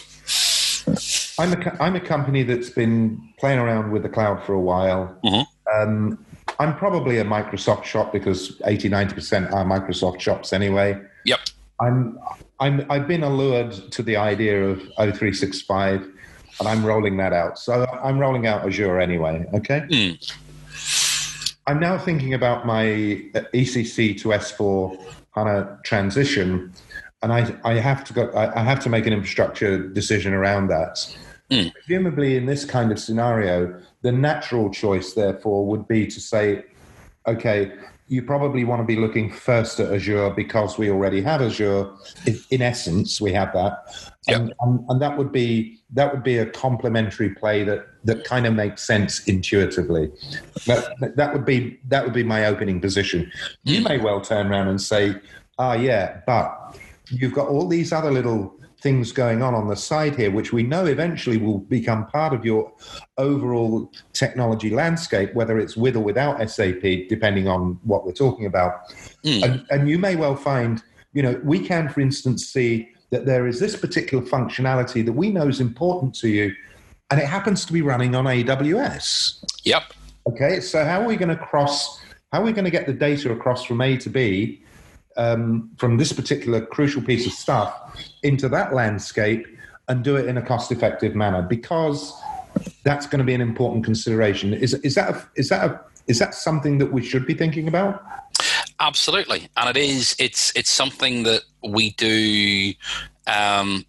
I'm 1.38 1.52
a, 1.52 1.76
I'm 1.80 1.96
a 1.96 2.00
company 2.00 2.42
that's 2.42 2.70
been 2.70 3.32
playing 3.38 3.58
around 3.58 3.92
with 3.92 4.02
the 4.02 4.08
cloud 4.08 4.42
for 4.44 4.54
a 4.54 4.60
while. 4.60 5.16
Mm-hmm. 5.24 5.42
Um, 5.74 6.24
I'm 6.58 6.76
probably 6.76 7.18
a 7.18 7.24
Microsoft 7.24 7.84
shop 7.84 8.12
because 8.12 8.60
80, 8.64 8.90
90% 8.90 9.52
are 9.52 9.64
Microsoft 9.64 10.20
shops 10.20 10.52
anyway. 10.52 11.00
Yep. 11.24 11.40
I'm, 11.80 12.18
I'm, 12.58 12.90
I've 12.90 13.06
been 13.06 13.22
allured 13.22 13.72
to 13.92 14.02
the 14.02 14.16
idea 14.16 14.64
of 14.64 14.78
O365 14.98 16.12
and 16.58 16.68
I'm 16.68 16.84
rolling 16.84 17.16
that 17.18 17.32
out. 17.32 17.58
So 17.58 17.86
I'm 18.02 18.18
rolling 18.18 18.46
out 18.46 18.66
Azure 18.66 18.98
anyway. 18.98 19.44
Okay. 19.54 19.80
Mm. 19.88 20.34
I'm 21.66 21.78
now 21.78 21.98
thinking 21.98 22.34
about 22.34 22.66
my 22.66 22.84
ECC 22.84 24.18
to 24.22 24.28
S4 24.28 24.98
HANA 25.34 25.80
transition, 25.84 26.72
and 27.22 27.30
I, 27.32 27.54
I 27.62 27.74
have 27.74 28.04
to 28.04 28.14
go. 28.14 28.30
I, 28.30 28.60
I 28.60 28.64
have 28.64 28.80
to 28.80 28.88
make 28.88 29.06
an 29.06 29.12
infrastructure 29.12 29.86
decision 29.86 30.32
around 30.32 30.68
that. 30.68 31.14
Mm. 31.50 31.72
Presumably, 31.72 32.36
in 32.36 32.46
this 32.46 32.64
kind 32.64 32.92
of 32.92 32.98
scenario, 32.98 33.80
the 34.02 34.12
natural 34.12 34.70
choice, 34.70 35.14
therefore, 35.14 35.66
would 35.66 35.88
be 35.88 36.06
to 36.06 36.20
say, 36.20 36.64
okay, 37.26 37.72
you 38.08 38.22
probably 38.22 38.64
want 38.64 38.80
to 38.80 38.86
be 38.86 38.96
looking 38.96 39.30
first 39.30 39.80
at 39.80 39.92
Azure 39.92 40.30
because 40.30 40.78
we 40.78 40.90
already 40.90 41.20
have 41.22 41.42
Azure. 41.42 41.90
In, 42.26 42.38
in 42.50 42.62
essence, 42.62 43.20
we 43.20 43.32
have 43.32 43.52
that, 43.52 43.84
Yep. 44.26 44.40
and, 44.40 44.54
and, 44.60 44.90
and 44.90 45.02
that 45.02 45.16
would 45.16 45.32
be 45.32 45.78
that 45.94 46.12
would 46.12 46.22
be 46.22 46.36
a 46.36 46.44
complementary 46.44 47.30
play 47.30 47.64
that 47.64 47.86
that 48.04 48.24
kind 48.24 48.46
of 48.46 48.52
makes 48.54 48.82
sense 48.86 49.24
intuitively. 49.26 50.10
That 50.66 51.14
that 51.16 51.32
would 51.32 51.44
be 51.46 51.78
that 51.88 52.04
would 52.04 52.12
be 52.14 52.24
my 52.24 52.44
opening 52.46 52.80
position. 52.80 53.30
You 53.64 53.82
may 53.82 53.98
well 53.98 54.20
turn 54.20 54.48
around 54.48 54.68
and 54.68 54.80
say, 54.80 55.14
"Ah, 55.58 55.74
yeah, 55.74 56.20
but 56.26 56.78
you've 57.10 57.32
got 57.32 57.48
all 57.48 57.66
these 57.68 57.92
other 57.92 58.10
little." 58.10 58.54
Things 58.80 59.10
going 59.10 59.42
on 59.42 59.54
on 59.54 59.66
the 59.66 59.74
side 59.74 60.14
here, 60.14 60.30
which 60.30 60.52
we 60.52 60.62
know 60.62 60.86
eventually 60.86 61.36
will 61.36 61.58
become 61.58 62.06
part 62.06 62.32
of 62.32 62.44
your 62.44 62.72
overall 63.16 63.90
technology 64.12 64.70
landscape, 64.70 65.34
whether 65.34 65.58
it's 65.58 65.76
with 65.76 65.96
or 65.96 66.00
without 66.00 66.38
SAP, 66.48 66.82
depending 67.08 67.48
on 67.48 67.80
what 67.82 68.06
we're 68.06 68.12
talking 68.12 68.46
about. 68.46 68.88
Mm. 69.24 69.42
And, 69.42 69.66
and 69.70 69.88
you 69.88 69.98
may 69.98 70.14
well 70.14 70.36
find, 70.36 70.80
you 71.12 71.22
know, 71.22 71.40
we 71.42 71.58
can, 71.58 71.88
for 71.88 72.00
instance, 72.00 72.46
see 72.46 72.88
that 73.10 73.26
there 73.26 73.48
is 73.48 73.58
this 73.58 73.74
particular 73.74 74.24
functionality 74.24 75.04
that 75.04 75.12
we 75.12 75.30
know 75.30 75.48
is 75.48 75.60
important 75.60 76.14
to 76.16 76.28
you, 76.28 76.54
and 77.10 77.18
it 77.20 77.26
happens 77.26 77.64
to 77.64 77.72
be 77.72 77.82
running 77.82 78.14
on 78.14 78.26
AWS. 78.26 79.44
Yep. 79.64 79.92
Okay, 80.28 80.60
so 80.60 80.84
how 80.84 81.00
are 81.00 81.06
we 81.06 81.16
going 81.16 81.30
to 81.30 81.36
cross? 81.36 82.00
How 82.32 82.42
are 82.42 82.44
we 82.44 82.52
going 82.52 82.66
to 82.66 82.70
get 82.70 82.86
the 82.86 82.92
data 82.92 83.32
across 83.32 83.64
from 83.64 83.80
A 83.80 83.96
to 83.96 84.10
B 84.10 84.62
um, 85.16 85.70
from 85.78 85.96
this 85.96 86.12
particular 86.12 86.64
crucial 86.64 87.02
piece 87.02 87.26
of 87.26 87.32
stuff 87.32 88.07
into 88.22 88.48
that 88.48 88.74
landscape 88.74 89.46
and 89.88 90.04
do 90.04 90.16
it 90.16 90.26
in 90.26 90.36
a 90.36 90.42
cost-effective 90.42 91.14
manner? 91.14 91.42
Because 91.42 92.12
that's 92.84 93.06
going 93.06 93.18
to 93.18 93.24
be 93.24 93.34
an 93.34 93.40
important 93.40 93.84
consideration. 93.84 94.54
Is 94.54 94.74
is 94.74 94.94
that 94.94 95.10
a, 95.10 95.28
is 95.36 95.48
that 95.48 95.70
a, 95.70 95.80
is 96.06 96.18
that 96.18 96.34
something 96.34 96.78
that 96.78 96.92
we 96.92 97.02
should 97.02 97.26
be 97.26 97.34
thinking 97.34 97.68
about? 97.68 98.02
Absolutely, 98.80 99.48
and 99.56 99.68
it 99.68 99.76
is. 99.76 100.14
It's 100.18 100.52
it's 100.54 100.70
something 100.70 101.24
that 101.24 101.42
we 101.62 101.90
do 101.90 102.74
um, 103.26 103.84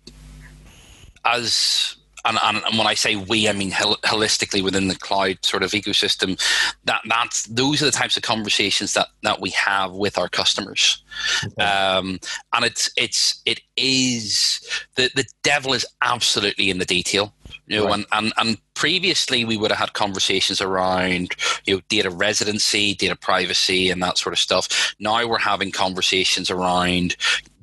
as. 1.26 1.96
And, 2.30 2.38
and, 2.44 2.64
and 2.64 2.78
when 2.78 2.86
I 2.86 2.94
say 2.94 3.16
we, 3.16 3.50
I 3.50 3.54
mean 3.54 3.72
hol- 3.72 3.98
holistically 4.04 4.62
within 4.64 4.88
the 4.88 4.96
cloud 4.96 5.40
sort 5.44 5.64
of 5.64 5.72
ecosystem. 5.72 6.40
That 6.86 7.02
that's 7.10 7.44
those 7.48 7.82
are 7.82 7.86
the 7.86 7.92
types 7.92 8.18
of 8.18 8.24
conversations 8.24 8.94
that, 8.94 9.08
that 9.24 9.42
we 9.42 9.50
have 9.52 9.94
with 9.94 10.18
our 10.20 10.30
customers, 10.30 11.04
um, 11.58 12.20
and 12.54 12.64
it's 12.64 12.92
it's 12.96 13.42
it 13.46 13.62
is 13.76 14.62
the 14.96 15.10
the 15.16 15.26
devil 15.44 15.74
is 15.74 15.86
absolutely 16.04 16.70
in 16.70 16.78
the 16.78 16.86
detail. 16.86 17.34
You 17.66 17.78
know, 17.80 17.86
Right. 17.88 17.94
and, 17.96 18.06
and, 18.12 18.34
and 18.38 18.58
previously 18.76 19.46
we 19.46 19.58
would 19.58 19.72
have 19.72 19.80
had 19.80 19.94
conversations 19.94 20.62
around 20.62 21.36
you 21.66 21.76
know 21.76 21.82
data 21.90 22.10
residency, 22.10 22.94
data 22.96 23.16
privacy, 23.16 23.90
and 23.90 24.02
that 24.04 24.18
sort 24.20 24.34
of 24.34 24.40
stuff. 24.40 24.96
Now 25.00 25.28
we're 25.28 25.40
having 25.40 25.72
conversations 25.72 26.50
around 26.52 27.16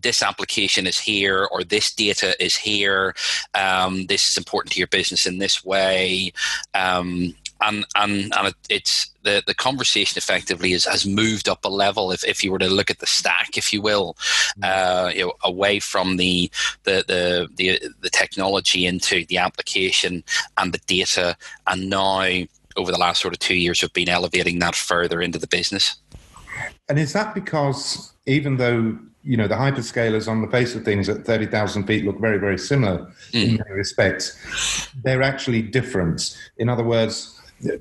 this 0.07 0.23
application 0.23 0.87
is 0.87 0.99
here 0.99 1.49
or 1.51 1.65
this 1.65 1.93
data 1.93 2.41
is 2.43 2.55
here. 2.55 3.13
Um, 3.55 4.07
this 4.07 4.31
is 4.31 4.37
important 4.37 4.73
to 4.73 4.79
your 4.79 4.87
business 4.87 5.27
in 5.27 5.39
this 5.39 5.65
way. 5.65 6.33
Um, 6.75 7.35
and 7.63 7.85
and 7.97 8.33
and 8.37 8.55
it's 8.69 9.11
the 9.23 9.43
the 9.47 9.55
conversation 9.55 10.17
effectively 10.17 10.73
is, 10.73 10.85
has 10.85 11.07
moved 11.07 11.49
up 11.49 11.65
a 11.65 11.69
level. 11.69 12.13
If, 12.13 12.23
if 12.25 12.45
you 12.45 12.53
were 12.53 12.59
to 12.61 12.69
look 12.69 12.91
at 12.91 13.01
the 13.01 13.07
stack, 13.07 13.57
if 13.57 13.73
you 13.73 13.81
will, 13.83 14.17
uh, 14.63 15.11
you 15.13 15.25
know, 15.25 15.33
away 15.43 15.81
from 15.81 16.19
the 16.19 16.51
the, 16.85 17.03
the 17.09 17.49
the 17.57 17.81
the 18.01 18.11
technology 18.11 18.87
into 18.87 19.25
the 19.27 19.39
application 19.39 20.23
and 20.59 20.73
the 20.73 20.83
data, 20.87 21.37
and 21.67 21.91
now 21.91 22.27
over 22.77 22.93
the 22.93 22.99
last 22.99 23.23
sort 23.23 23.35
of 23.35 23.41
two 23.41 23.57
years, 23.57 23.83
we've 23.83 23.93
been 23.93 24.09
elevating 24.09 24.59
that 24.61 24.77
further 24.77 25.21
into 25.23 25.39
the 25.39 25.49
business. 25.49 25.97
And 26.89 26.99
is 26.99 27.13
that 27.15 27.35
because 27.35 28.13
even 28.27 28.59
though 28.59 28.99
you 29.27 29.37
know 29.37 29.49
the 29.49 29.55
hyperscalers 29.57 30.29
on 30.29 30.41
the 30.41 30.49
face 30.49 30.75
of 30.77 30.85
things 30.85 31.09
at 31.09 31.25
thirty 31.27 31.47
thousand 31.47 31.85
feet 31.87 32.05
look 32.05 32.19
very 32.21 32.39
very 32.39 32.59
similar 32.59 32.97
in 33.33 33.57
many 33.57 33.73
respects, 33.73 34.25
they're 35.05 35.23
actually 35.23 35.63
different. 35.63 36.37
In 36.59 36.69
other 36.69 36.85
words, 36.85 37.15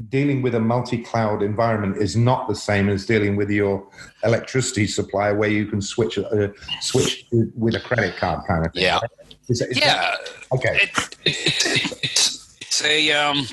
dealing 0.09 0.41
with 0.41 0.55
a 0.55 0.59
multi-cloud 0.59 1.43
environment 1.43 1.97
is 2.01 2.15
not 2.15 2.47
the 2.47 2.55
same 2.55 2.89
as 2.89 3.05
dealing 3.05 3.35
with 3.35 3.49
your 3.49 3.85
electricity 4.23 4.87
supplier, 4.87 5.35
where 5.35 5.49
you 5.49 5.65
can 5.67 5.81
switch 5.81 6.17
uh, 6.17 6.47
switch 6.81 7.25
with 7.31 7.75
a 7.75 7.79
credit 7.79 8.15
card 8.17 8.39
kind 8.47 8.65
of 8.65 8.73
thing. 8.73 8.83
Yeah. 8.83 8.99
Is 9.47 9.61
is 9.61 9.77
that- 9.77 9.85
Yeah, 9.85 10.15
okay. 10.57 10.75
it, 10.81 11.17
it, 11.25 11.99
it's, 12.03 12.57
it's 12.61 12.83
a 12.83 13.11
um, 13.11 13.45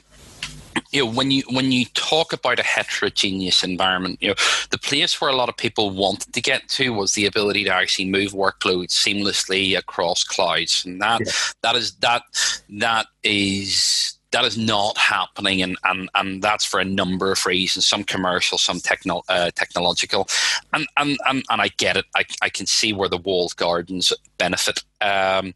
you 0.92 1.04
know 1.04 1.10
when 1.10 1.30
you 1.30 1.42
when 1.50 1.72
you 1.72 1.86
talk 1.94 2.32
about 2.32 2.58
a 2.58 2.62
heterogeneous 2.62 3.64
environment, 3.64 4.18
you 4.20 4.28
know 4.28 4.34
the 4.70 4.78
place 4.78 5.20
where 5.20 5.30
a 5.30 5.36
lot 5.36 5.48
of 5.48 5.56
people 5.56 5.90
wanted 5.90 6.32
to 6.32 6.40
get 6.40 6.68
to 6.70 6.92
was 6.92 7.14
the 7.14 7.26
ability 7.26 7.64
to 7.64 7.74
actually 7.74 8.08
move 8.08 8.32
workloads 8.32 8.90
seamlessly 8.92 9.76
across 9.76 10.22
clouds, 10.24 10.84
and 10.84 11.00
that 11.00 11.20
Yeah. 11.24 11.32
that 11.62 11.76
is 11.76 11.92
that 11.96 12.22
that 12.68 13.06
is 13.22 14.18
that 14.32 14.44
is 14.44 14.58
not 14.58 14.98
happening. 14.98 15.62
And, 15.62 15.76
and, 15.84 16.08
and 16.14 16.42
that's 16.42 16.64
for 16.64 16.80
a 16.80 16.84
number 16.84 17.30
of 17.32 17.46
reasons 17.46 17.86
some 17.86 18.02
commercial 18.02 18.58
some 18.58 18.80
techno, 18.80 19.22
uh, 19.28 19.50
technological. 19.54 20.26
And, 20.72 20.86
and, 20.96 21.18
and, 21.28 21.44
and 21.48 21.62
i 21.62 21.68
get 21.76 21.96
it. 21.96 22.06
I, 22.16 22.24
I 22.40 22.48
can 22.48 22.66
see 22.66 22.92
where 22.92 23.10
the 23.10 23.18
walled 23.18 23.54
gardens 23.56 24.12
benefit. 24.38 24.82
Um, 25.00 25.54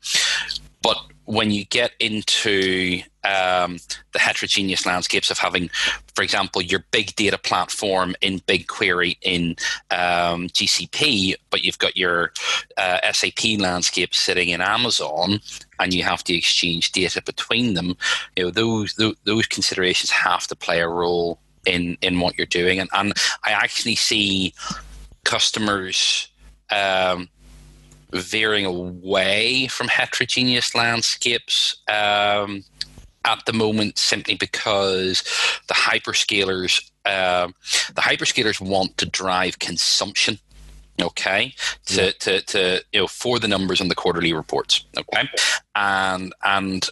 but 0.82 0.98
when 1.26 1.50
you 1.50 1.64
get 1.64 1.92
into 2.00 3.00
um, 3.24 3.78
the 4.12 4.18
heterogeneous 4.18 4.86
landscapes 4.86 5.30
of 5.30 5.38
having, 5.38 5.68
for 6.14 6.22
example, 6.22 6.62
your 6.62 6.84
big 6.92 7.14
data 7.16 7.36
platform 7.36 8.14
in 8.20 8.40
BigQuery 8.40 9.16
in 9.22 9.56
um, 9.90 10.48
GCP, 10.48 11.34
but 11.50 11.62
you've 11.62 11.78
got 11.78 11.96
your 11.96 12.32
uh, 12.76 13.12
SAP 13.12 13.58
landscape 13.58 14.14
sitting 14.14 14.50
in 14.50 14.60
Amazon, 14.60 15.40
and 15.80 15.92
you 15.92 16.04
have 16.04 16.22
to 16.24 16.34
exchange 16.34 16.92
data 16.92 17.20
between 17.22 17.74
them. 17.74 17.96
You 18.36 18.44
know 18.44 18.50
those 18.50 18.94
those, 18.94 19.16
those 19.24 19.46
considerations 19.46 20.10
have 20.10 20.46
to 20.46 20.56
play 20.56 20.80
a 20.80 20.88
role 20.88 21.40
in 21.66 21.98
in 22.02 22.20
what 22.20 22.38
you're 22.38 22.46
doing, 22.46 22.78
and, 22.78 22.88
and 22.92 23.12
I 23.44 23.50
actually 23.50 23.96
see 23.96 24.54
customers. 25.24 26.28
Um, 26.70 27.28
veering 28.20 28.64
away 28.64 29.66
from 29.68 29.88
heterogeneous 29.88 30.74
landscapes 30.74 31.76
um, 31.88 32.64
at 33.24 33.44
the 33.46 33.52
moment 33.52 33.98
simply 33.98 34.34
because 34.34 35.22
the 35.68 35.74
hyperscalers 35.74 36.90
uh, 37.04 37.48
the 37.94 38.00
hyperscalers 38.00 38.60
want 38.60 38.96
to 38.98 39.06
drive 39.06 39.58
consumption 39.58 40.38
okay? 41.00 41.54
To, 41.86 42.12
to, 42.12 42.40
to 42.42 42.84
you 42.92 43.00
know 43.00 43.06
for 43.06 43.38
the 43.38 43.48
numbers 43.48 43.80
on 43.80 43.88
the 43.88 43.94
quarterly 43.94 44.32
reports 44.32 44.84
okay? 44.96 45.28
And 45.74 46.34
and 46.44 46.88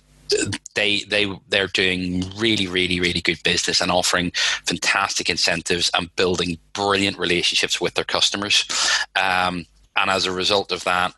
they 0.75 1.01
they 1.09 1.31
they're 1.49 1.67
doing 1.69 2.25
really 2.37 2.67
really 2.67 3.01
really 3.01 3.21
good 3.21 3.43
business 3.43 3.81
and 3.81 3.91
offering 3.91 4.33
fantastic 4.65 5.29
incentives 5.31 5.91
and 5.95 6.15
building 6.17 6.59
brilliant 6.73 7.19
relationships 7.19 7.81
with 7.81 7.95
their 7.95 8.05
customers. 8.05 8.67
Um, 9.17 9.67
and 9.97 10.11
as 10.11 10.27
a 10.27 10.33
result 10.33 10.73
of 10.73 10.85
that, 10.85 11.15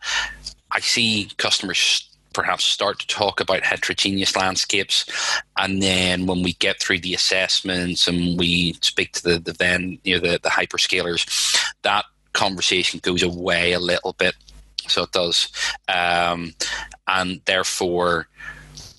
I 0.70 0.80
see 0.80 1.30
customers 1.36 2.08
perhaps 2.32 2.64
start 2.64 2.98
to 2.98 3.06
talk 3.06 3.40
about 3.40 3.64
heterogeneous 3.64 4.36
landscapes. 4.36 5.10
And 5.56 5.82
then 5.82 6.26
when 6.26 6.42
we 6.42 6.52
get 6.52 6.78
through 6.78 6.98
the 6.98 7.14
assessments 7.14 8.06
and 8.06 8.38
we 8.38 8.74
speak 8.82 9.12
to 9.12 9.22
the, 9.22 9.38
the 9.38 9.52
then, 9.54 9.98
you 10.04 10.16
know, 10.16 10.20
the, 10.20 10.40
the 10.42 10.50
hyperscalers, 10.50 11.56
that 11.80 12.04
conversation 12.34 13.00
goes 13.02 13.22
away 13.22 13.72
a 13.72 13.80
little 13.80 14.12
bit. 14.12 14.34
So 14.86 15.04
it 15.04 15.12
does. 15.12 15.48
Um, 15.88 16.52
and 17.08 17.40
therefore, 17.46 18.28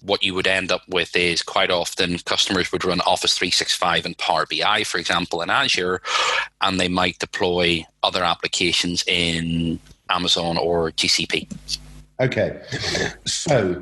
what 0.01 0.23
you 0.23 0.33
would 0.33 0.47
end 0.47 0.71
up 0.71 0.81
with 0.87 1.15
is 1.15 1.41
quite 1.41 1.71
often 1.71 2.17
customers 2.19 2.71
would 2.71 2.85
run 2.85 3.01
Office 3.01 3.37
365 3.37 4.05
and 4.05 4.17
Power 4.17 4.45
BI, 4.49 4.83
for 4.83 4.97
example, 4.97 5.41
in 5.41 5.49
Azure, 5.49 6.01
and 6.61 6.79
they 6.79 6.87
might 6.87 7.19
deploy 7.19 7.85
other 8.03 8.23
applications 8.23 9.03
in 9.07 9.79
Amazon 10.09 10.57
or 10.57 10.91
GCP. 10.91 11.47
Okay. 12.19 12.61
So, 13.25 13.81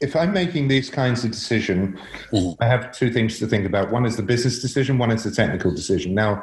if 0.00 0.14
I'm 0.16 0.32
making 0.32 0.68
these 0.68 0.90
kinds 0.90 1.24
of 1.24 1.30
decision, 1.30 1.98
Mhm. 2.32 2.56
I 2.60 2.66
have 2.66 2.92
two 2.92 3.10
things 3.12 3.38
to 3.38 3.46
think 3.46 3.66
about. 3.66 3.90
One 3.90 4.04
is 4.04 4.16
the 4.16 4.22
business 4.22 4.60
decision. 4.60 4.98
One 4.98 5.10
is 5.10 5.24
the 5.24 5.30
technical 5.30 5.70
decision. 5.70 6.14
Now, 6.14 6.42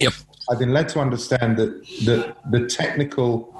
Yep. 0.00 0.12
I've 0.50 0.58
been 0.58 0.72
led 0.74 0.88
to 0.90 1.00
understand 1.00 1.56
that 1.56 1.70
the 2.04 2.34
the 2.50 2.66
technical 2.66 3.54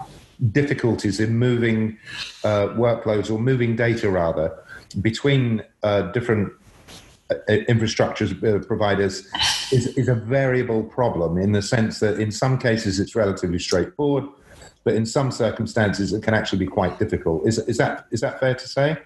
difficulties 0.52 1.20
in 1.20 1.36
moving 1.38 1.98
uh, 2.44 2.68
workloads 2.68 3.30
or 3.30 3.38
moving 3.38 3.76
data 3.76 4.10
rather 4.10 4.56
between 5.00 5.62
uh, 5.82 6.02
different 6.12 6.52
uh, 7.30 7.52
infrastructure 7.68 8.26
uh, 8.46 8.58
providers 8.66 9.26
is, 9.72 9.86
is 9.96 10.08
a 10.08 10.14
variable 10.14 10.82
problem 10.82 11.38
in 11.38 11.52
the 11.52 11.62
sense 11.62 12.00
that 12.00 12.20
in 12.20 12.30
some 12.30 12.58
cases 12.58 13.00
it's 13.00 13.14
relatively 13.14 13.58
straightforward, 13.58 14.24
but 14.84 14.94
in 14.94 15.06
some 15.06 15.30
circumstances 15.30 16.12
it 16.12 16.22
can 16.22 16.34
actually 16.34 16.58
be 16.58 16.66
quite 16.66 16.98
difficult. 16.98 17.46
Is, 17.46 17.58
is 17.60 17.78
that 17.78 18.06
is 18.10 18.20
that 18.20 18.40
fair 18.40 18.54
to 18.54 18.68
say? 18.68 18.98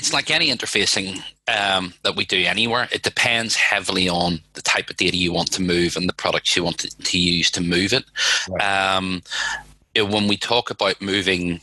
It, 0.00 0.04
it's 0.04 0.12
like 0.12 0.30
any 0.30 0.50
interfacing 0.50 1.22
um, 1.46 1.92
that 2.02 2.16
we 2.16 2.24
do 2.24 2.38
anywhere. 2.44 2.88
It 2.90 3.02
depends 3.02 3.54
heavily 3.54 4.08
on 4.08 4.40
the 4.54 4.62
type 4.62 4.90
of 4.90 4.96
data 4.96 5.16
you 5.16 5.32
want 5.32 5.52
to 5.52 5.62
move 5.62 5.96
and 5.96 6.08
the 6.08 6.14
products 6.14 6.56
you 6.56 6.64
want 6.64 6.78
to, 6.78 6.88
to 6.88 7.18
use 7.18 7.50
to 7.52 7.60
move 7.60 7.92
it. 7.92 8.04
Right. 8.48 8.62
Um, 8.62 9.22
when 9.96 10.26
we 10.26 10.36
talk 10.36 10.70
about 10.70 11.02
moving 11.02 11.60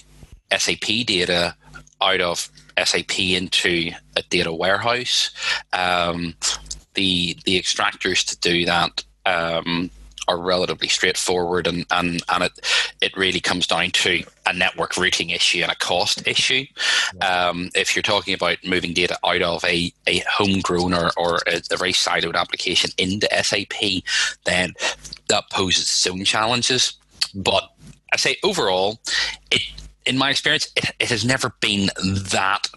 SAP 0.55 1.05
data 1.05 1.55
out 2.01 2.21
of 2.21 2.49
SAP 2.83 3.19
into 3.19 3.91
a 4.15 4.21
data 4.29 4.53
warehouse, 4.53 5.31
um, 5.73 6.35
the 6.93 7.35
the 7.45 7.59
extractors 7.59 8.25
to 8.27 8.37
do 8.39 8.65
that 8.65 9.03
um, 9.25 9.89
are 10.27 10.37
relatively 10.37 10.87
straightforward, 10.87 11.67
and, 11.67 11.85
and, 11.91 12.21
and 12.29 12.43
it 12.43 12.59
it 13.01 13.15
really 13.15 13.39
comes 13.39 13.67
down 13.67 13.91
to 13.91 14.23
a 14.45 14.53
network 14.53 14.97
routing 14.97 15.29
issue 15.29 15.61
and 15.61 15.71
a 15.71 15.75
cost 15.75 16.27
issue. 16.27 16.65
Um, 17.21 17.69
if 17.75 17.95
you're 17.95 18.03
talking 18.03 18.33
about 18.33 18.57
moving 18.65 18.93
data 18.93 19.17
out 19.25 19.41
of 19.41 19.63
a, 19.63 19.91
a 20.07 20.23
homegrown 20.29 20.93
or, 20.93 21.11
or 21.17 21.39
a, 21.47 21.61
a 21.71 21.77
very 21.77 21.93
siloed 21.93 22.35
application 22.35 22.91
into 22.97 23.27
SAP, 23.43 24.03
then 24.45 24.73
that 25.29 25.49
poses 25.51 25.83
its 25.83 26.07
own 26.07 26.23
challenges. 26.23 26.93
But 27.35 27.71
I 28.11 28.17
say 28.17 28.37
overall, 28.43 28.99
it 29.51 29.61
in 30.05 30.17
my 30.17 30.29
experience, 30.29 30.71
it, 30.75 30.91
it 30.99 31.09
has 31.09 31.25
never 31.25 31.53
been 31.59 31.89
that 32.31 32.67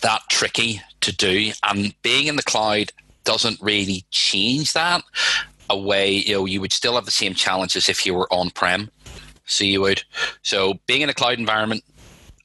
that 0.00 0.22
tricky 0.30 0.80
to 1.00 1.14
do. 1.14 1.52
And 1.64 1.94
being 2.02 2.28
in 2.28 2.36
the 2.36 2.42
cloud 2.42 2.92
doesn't 3.24 3.60
really 3.60 4.04
change 4.10 4.72
that 4.72 5.02
away. 5.70 6.10
You 6.10 6.34
know, 6.34 6.44
you 6.46 6.60
would 6.60 6.72
still 6.72 6.94
have 6.94 7.04
the 7.04 7.10
same 7.10 7.34
challenges 7.34 7.88
if 7.88 8.04
you 8.06 8.14
were 8.14 8.32
on 8.32 8.50
prem. 8.50 8.90
So 9.44 9.64
you 9.64 9.80
would. 9.80 10.02
So 10.42 10.74
being 10.86 11.02
in 11.02 11.08
a 11.08 11.14
cloud 11.14 11.38
environment, 11.38 11.84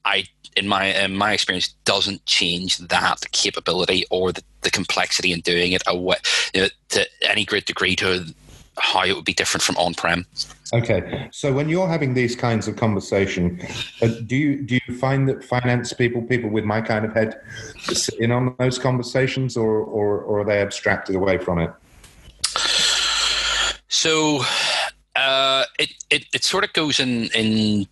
I 0.06 0.26
in 0.56 0.68
my 0.68 0.86
in 0.86 1.16
my 1.16 1.34
experience 1.34 1.70
doesn't 1.86 2.26
change 2.26 2.78
that 2.80 3.24
capability 3.32 4.04
or 4.10 4.32
the, 4.32 4.42
the 4.62 4.72
complexity 4.72 5.32
in 5.32 5.42
doing 5.42 5.74
it 5.74 5.84
away 5.86 6.18
you 6.54 6.62
know, 6.62 6.68
to 6.90 7.06
any 7.22 7.46
great 7.46 7.66
degree 7.66 7.96
to 7.96 8.26
how 8.80 9.04
it 9.04 9.16
would 9.16 9.26
be 9.26 9.34
different 9.34 9.64
from 9.64 9.78
on 9.78 9.94
prem. 9.94 10.26
Okay, 10.74 11.30
so 11.32 11.54
when 11.54 11.70
you're 11.70 11.88
having 11.88 12.14
these 12.14 12.36
kinds 12.36 12.68
of 12.68 12.76
conversation, 12.76 13.60
uh, 14.02 14.08
do 14.26 14.36
you 14.36 14.62
do 14.62 14.80
you 14.86 14.96
find 14.98 15.28
that 15.30 15.44
finance 15.44 15.94
people, 15.94 16.22
people 16.22 16.50
with 16.50 16.66
my 16.66 16.82
kind 16.82 17.06
of 17.06 17.14
head, 17.14 17.40
sit 17.78 18.20
in 18.20 18.32
on 18.32 18.54
those 18.60 18.78
conversations, 18.78 19.56
or 19.56 19.80
or, 19.80 20.20
or 20.22 20.42
are 20.42 20.46
they 20.46 20.62
abstracted 20.62 21.16
away 21.16 21.38
from 21.38 21.60
it? 21.60 21.72
So 23.98 24.44
uh, 25.16 25.66
it, 25.80 25.92
it 26.12 26.26
it 26.32 26.44
sort 26.44 26.64
of 26.64 26.72
goes 26.74 27.00
in 27.00 27.32
in 27.34 27.88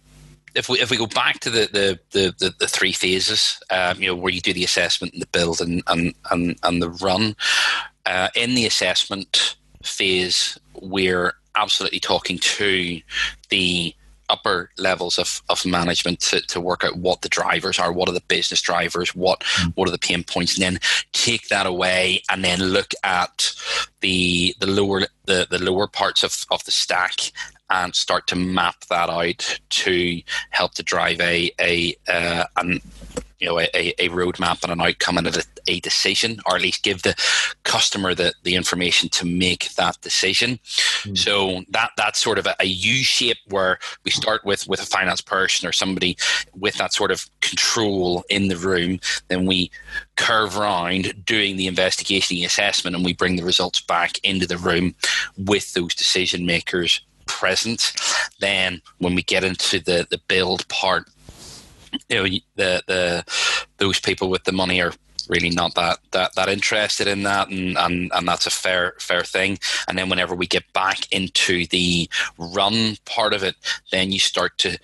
if 0.54 0.70
we 0.70 0.80
if 0.80 0.92
we 0.92 0.98
go 0.98 1.08
back 1.08 1.40
to 1.40 1.50
the 1.50 1.68
the 1.74 2.00
the, 2.12 2.36
the, 2.38 2.54
the 2.60 2.68
three 2.68 2.92
phases, 2.92 3.60
um, 3.72 4.00
you 4.00 4.10
know, 4.10 4.16
where 4.16 4.32
you 4.32 4.40
do 4.40 4.54
the 4.54 4.64
assessment 4.64 5.14
and 5.14 5.22
the 5.24 5.28
build 5.28 5.62
and 5.62 5.82
and 5.88 6.14
and, 6.30 6.60
and 6.62 6.80
the 6.80 6.92
run. 6.92 7.36
Uh, 8.06 8.28
in 8.36 8.54
the 8.54 8.68
assessment 8.68 9.56
phase, 9.82 10.60
we're 10.80 11.34
absolutely 11.56 12.00
talking 12.00 12.38
to 12.38 13.02
the 13.50 13.92
upper 14.30 14.70
levels 14.78 15.18
of, 15.18 15.42
of 15.50 15.66
management 15.66 16.20
to, 16.20 16.42
to 16.42 16.60
work 16.60 16.84
out 16.84 16.98
what 16.98 17.22
the 17.22 17.30
drivers 17.30 17.80
are, 17.80 17.92
what 17.92 18.10
are 18.10 18.14
the 18.14 18.22
business 18.22 18.62
drivers, 18.62 19.16
what 19.16 19.44
what 19.76 19.88
are 19.88 19.92
the 19.92 19.98
pain 19.98 20.24
points, 20.24 20.56
and 20.56 20.64
then 20.64 20.80
take 21.12 21.48
that 21.50 21.66
away 21.66 22.22
and 22.30 22.44
then 22.44 22.60
look 22.60 22.94
at 23.04 23.54
the 24.02 24.56
the 24.60 24.68
lower 24.68 25.02
the, 25.26 25.48
the 25.50 25.64
lower 25.64 25.88
parts 25.88 26.24
of, 26.24 26.46
of 26.52 26.64
the 26.66 26.72
stack 26.72 27.32
and 27.70 27.96
start 27.96 28.28
to 28.28 28.36
map 28.36 28.86
that 28.90 29.10
out 29.10 29.60
to 29.70 30.22
help 30.52 30.74
to 30.76 30.84
drive 30.84 31.20
a 31.20 31.52
a 31.60 31.96
uh, 32.08 32.46
an 32.58 32.82
you 33.40 33.48
know 33.48 33.60
a, 33.60 33.94
a 34.00 34.10
roadmap 34.10 34.64
and 34.64 34.72
an 34.72 34.82
outcome 34.82 35.18
and 35.18 35.28
a, 35.28 35.44
a 35.68 35.80
decision, 35.80 36.40
or 36.46 36.56
at 36.56 36.62
least 36.62 36.84
give 36.84 37.02
the 37.02 37.16
customer 37.64 38.14
the, 38.14 38.34
the 38.44 38.56
information 38.56 39.10
to 39.10 39.26
make 39.26 39.74
that 39.76 40.00
decision. 40.02 40.60
Mm. 41.04 41.18
So 41.18 41.64
that 41.70 41.92
that's 41.98 42.22
sort 42.22 42.40
of 42.40 42.46
a, 42.46 42.56
a 42.60 42.66
U 42.66 43.04
shape 43.04 43.38
where 43.50 43.80
we 44.04 44.12
start 44.12 44.46
with 44.46 44.68
with 44.68 44.82
a 44.82 44.86
finance 44.86 45.22
person 45.22 45.68
or 45.68 45.72
somebody 45.72 46.18
with 46.56 46.76
that 46.76 46.94
sort 46.94 47.12
of 47.12 47.26
control 47.42 48.24
in 48.30 48.48
the 48.48 48.58
room. 48.58 49.00
Then 49.28 49.46
we 49.46 49.72
curve 50.16 50.58
around 50.58 51.26
doing 51.26 51.58
the 51.58 51.68
investigation, 51.68 52.36
the 52.36 52.46
assessment, 52.46 52.96
and 52.96 53.06
we 53.06 53.14
bring 53.14 53.36
the 53.36 53.44
results 53.44 53.82
back 53.82 54.18
into 54.24 54.48
the 54.48 54.58
room 54.58 54.96
with 55.38 55.74
those 55.74 55.96
decision 55.96 56.46
makers 56.46 57.02
present. 57.26 57.94
Then 58.40 58.82
when 59.00 59.16
we 59.16 59.24
get 59.24 59.44
into 59.44 59.80
the 59.80 60.08
the 60.10 60.20
build 60.28 60.68
part, 60.70 61.10
you 62.10 62.16
know 62.16 62.24
the 62.56 62.84
the 62.88 63.24
those 63.78 64.00
people 64.00 64.30
with 64.30 64.44
the 64.44 64.52
money 64.52 64.82
are 64.82 64.94
really 65.28 65.50
not 65.50 65.74
that 65.76 66.00
that 66.12 66.36
that 66.36 66.50
interested 66.50 67.08
in 67.08 67.24
that 67.24 67.50
and 67.50 67.78
and 67.78 68.12
and 68.14 68.28
that's 68.28 68.46
a 68.48 68.52
fair 68.52 68.94
fair 69.00 69.24
thing. 69.24 69.58
And 69.88 69.98
then 69.98 70.10
whenever 70.10 70.36
we 70.36 70.48
get 70.48 70.72
back 70.74 71.12
into 71.12 71.66
the 71.68 72.10
run 72.38 72.98
part 73.06 73.34
of 73.34 73.44
it 73.44 73.56
then 73.92 74.12
you 74.12 74.20
start 74.20 74.58
to 74.60 74.78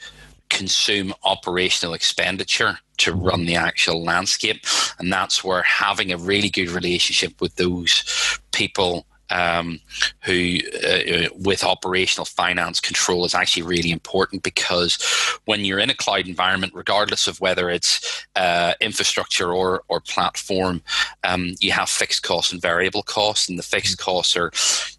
consume 0.50 1.14
operational 1.24 1.94
expenditure 1.94 2.78
to 2.98 3.14
run 3.14 3.46
the 3.46 3.56
actual 3.56 4.04
landscape. 4.04 4.64
And 5.00 5.12
that's 5.12 5.44
where 5.44 5.64
having 5.64 6.12
a 6.12 6.18
really 6.18 6.50
good 6.50 6.70
relationship 6.70 7.42
with 7.42 7.56
those 7.56 8.40
people 8.52 9.06
um, 9.32 9.80
who 10.24 10.60
uh, 10.86 11.30
with 11.40 11.64
operational 11.64 12.26
finance 12.26 12.80
control 12.80 13.26
is 13.26 13.34
actually 13.34 13.64
really 13.64 13.92
important 13.92 14.44
because 14.44 14.98
when 15.46 15.66
you're 15.66 15.80
in 15.80 15.90
a 15.90 15.96
cloud 15.96 16.28
environment, 16.28 16.74
regardless 16.76 17.28
of 17.28 17.40
whether 17.40 17.70
it's 17.70 18.26
uh, 18.36 18.74
infrastructure 18.82 19.52
or 19.52 19.84
or 19.88 20.02
platform, 20.02 20.82
um, 21.24 21.56
you 21.60 21.72
have 21.72 21.90
fixed 21.90 22.24
costs 22.24 22.52
and 22.52 22.62
variable 22.62 23.04
costs, 23.04 23.50
and 23.50 23.58
the 23.58 23.64
fixed 23.64 23.98
costs 23.98 24.36
are 24.36 24.52